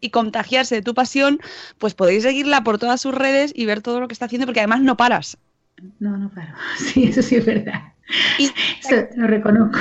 y 0.01 0.09
contagiarse 0.09 0.75
de 0.75 0.81
tu 0.81 0.93
pasión, 0.93 1.39
pues 1.77 1.93
podéis 1.93 2.23
seguirla 2.23 2.63
por 2.63 2.77
todas 2.79 3.01
sus 3.01 3.13
redes 3.13 3.51
y 3.55 3.65
ver 3.65 3.81
todo 3.81 3.99
lo 3.99 4.07
que 4.07 4.13
está 4.13 4.25
haciendo, 4.25 4.45
porque 4.47 4.59
además 4.61 4.81
no 4.81 4.97
paras. 4.97 5.37
No, 5.99 6.17
no 6.17 6.29
paro. 6.29 6.53
Sí, 6.77 7.03
eso 7.05 7.21
sí 7.21 7.35
es 7.35 7.45
verdad. 7.45 7.93
Eso 8.39 9.07
lo 9.15 9.27
reconozco. 9.27 9.79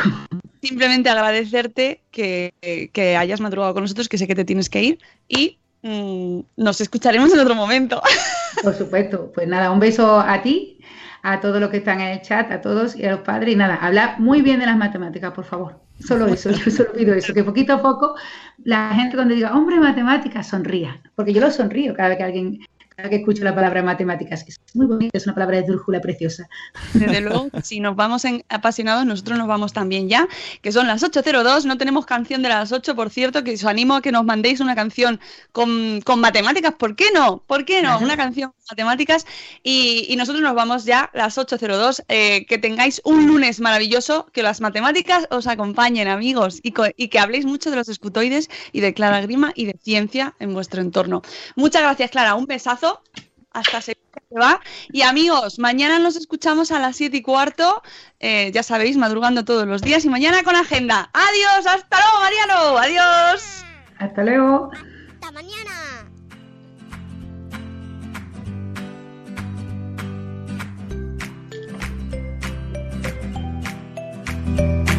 Simplemente 0.63 1.11
agradecerte 1.11 2.01
que, 2.11 2.55
que 2.93 3.17
hayas 3.17 3.41
madrugado 3.41 3.75
con 3.75 3.85
nosotros, 3.85 4.09
que 4.09 4.19
sé 4.19 4.27
que 4.27 4.35
te 4.35 4.45
tienes 4.45 4.71
que 4.71 4.83
ir 4.83 4.99
y 5.29 5.59
mm, 5.83 6.41
nos 6.57 6.81
escucharemos 6.81 7.33
en 7.33 7.41
otro 7.41 7.55
momento. 7.55 8.01
Por 8.63 8.75
supuesto. 8.75 9.31
Pues 9.35 9.47
nada, 9.49 9.71
un 9.71 9.81
beso 9.81 10.21
a 10.21 10.43
ti, 10.43 10.79
a 11.23 11.41
todos 11.41 11.61
los 11.61 11.71
que 11.71 11.79
están 11.79 12.01
en 12.01 12.09
el 12.09 12.23
chat, 12.23 12.51
a 12.51 12.61
todos 12.61 12.97
y 12.97 13.05
a 13.05 13.13
los 13.13 13.21
padres. 13.21 13.53
Y 13.53 13.57
nada, 13.57 13.77
hablar 13.77 14.21
muy 14.21 14.43
bien 14.43 14.61
de 14.61 14.67
las 14.67 14.77
matemáticas, 14.77 15.33
por 15.33 15.45
favor. 15.45 15.81
Solo 16.01 16.27
eso, 16.27 16.51
yo 16.51 16.71
solo 16.71 16.93
pido 16.93 17.15
eso, 17.15 17.33
que 17.33 17.45
poquito 17.45 17.75
a 17.75 17.83
poco 17.83 18.15
la 18.65 18.91
gente 18.95 19.17
cuando 19.17 19.35
diga, 19.35 19.55
hombre, 19.55 19.79
matemáticas, 19.79 20.49
sonría. 20.49 21.01
Porque 21.15 21.33
yo 21.33 21.41
lo 21.41 21.51
sonrío 21.51 21.95
cada 21.95 22.11
vez 22.11 22.19
que 22.19 22.25
alguien 22.25 22.59
que 22.97 23.17
escucho 23.17 23.43
la 23.45 23.55
palabra 23.55 23.83
matemáticas. 23.83 24.45
Es 24.47 24.61
muy 24.75 24.87
bonita, 24.87 25.17
es 25.17 25.27
una 25.27 25.35
palabra 25.35 25.57
de 25.57 25.67
drújula 25.67 26.01
preciosa. 26.01 26.49
Desde 26.93 27.21
luego, 27.21 27.49
si 27.63 27.81
nos 27.81 27.97
vamos 27.97 28.25
en 28.25 28.45
apasionados, 28.49 29.05
nosotros 29.05 29.39
nos 29.39 29.49
vamos 29.49 29.73
también 29.73 30.09
ya, 30.09 30.29
que 30.63 30.73
son 30.73 30.87
las 30.87 31.03
8.02, 31.03 31.65
no 31.65 31.77
tenemos 31.77 32.07
canción 32.07 32.43
de 32.43 32.49
las 32.49 32.73
8, 32.73 32.95
por 32.95 33.11
cierto, 33.11 33.43
que 33.43 33.55
os 33.55 33.65
animo 33.65 33.97
a 33.97 34.03
que 34.03 34.13
nos 34.13 34.25
mandéis 34.25 34.61
una 34.61 34.75
canción 34.75 35.21
con, 35.53 36.01
con 36.03 36.21
matemáticas, 36.21 36.75
¿por 36.75 36.95
qué 36.95 37.07
no? 37.13 37.43
¿Por 37.47 37.65
qué 37.65 37.83
no? 37.83 37.99
Una 37.99 38.17
canción 38.17 38.53
matemáticas 38.69 39.27
y, 39.63 40.07
y 40.09 40.17
nosotros 40.17 40.43
nos 40.43 40.55
vamos 40.55 40.85
ya 40.85 41.11
las 41.15 41.37
8.02, 41.39 42.05
eh, 42.09 42.47
que 42.47 42.59
tengáis 42.59 43.01
un 43.05 43.27
lunes 43.27 43.61
maravilloso, 43.61 44.27
que 44.33 44.43
las 44.43 44.61
matemáticas 44.61 45.27
os 45.31 45.47
acompañen, 45.47 46.09
amigos, 46.09 46.61
y, 46.63 46.73
que 46.73 47.19
habléis 47.19 47.45
mucho 47.47 47.71
de 47.71 47.77
los 47.77 47.89
escutoides 47.89 48.49
y 48.73 48.81
de 48.81 48.95
Clara 48.95 49.21
Grima 49.21 49.53
y 49.55 49.67
de 49.67 49.77
ciencia 49.83 50.35
en 50.39 50.55
vuestro 50.55 50.81
entorno. 50.81 51.23
Muchas 51.57 51.83
gracias, 51.83 52.11
Clara, 52.11 52.35
un 52.35 52.47
besazo. 52.47 53.03
Hasta 53.53 53.81
se 53.81 53.97
se 54.29 54.39
va. 54.39 54.61
Y 54.93 55.03
amigos, 55.03 55.59
mañana 55.59 55.99
nos 55.99 56.17
escuchamos 56.17 56.73
a 56.73 56.81
las 56.81 56.97
7 56.97 57.17
y 57.17 57.23
cuarto. 57.23 57.83
eh, 58.19 58.51
ya 58.53 58.63
sabéis, 58.63 58.97
madrugando 58.97 59.45
todos 59.45 59.67
los 59.67 59.83
días. 59.83 60.05
Y 60.05 60.09
mañana 60.09 60.43
con 60.43 60.57
agenda. 60.57 61.11
Adiós, 61.13 61.67
hasta 61.67 61.99
luego, 61.99 62.21
Mariano. 62.21 62.79
Adiós. 62.79 63.65
Hasta 63.99 64.25
luego. 64.25 64.71
Bye. 74.57 74.94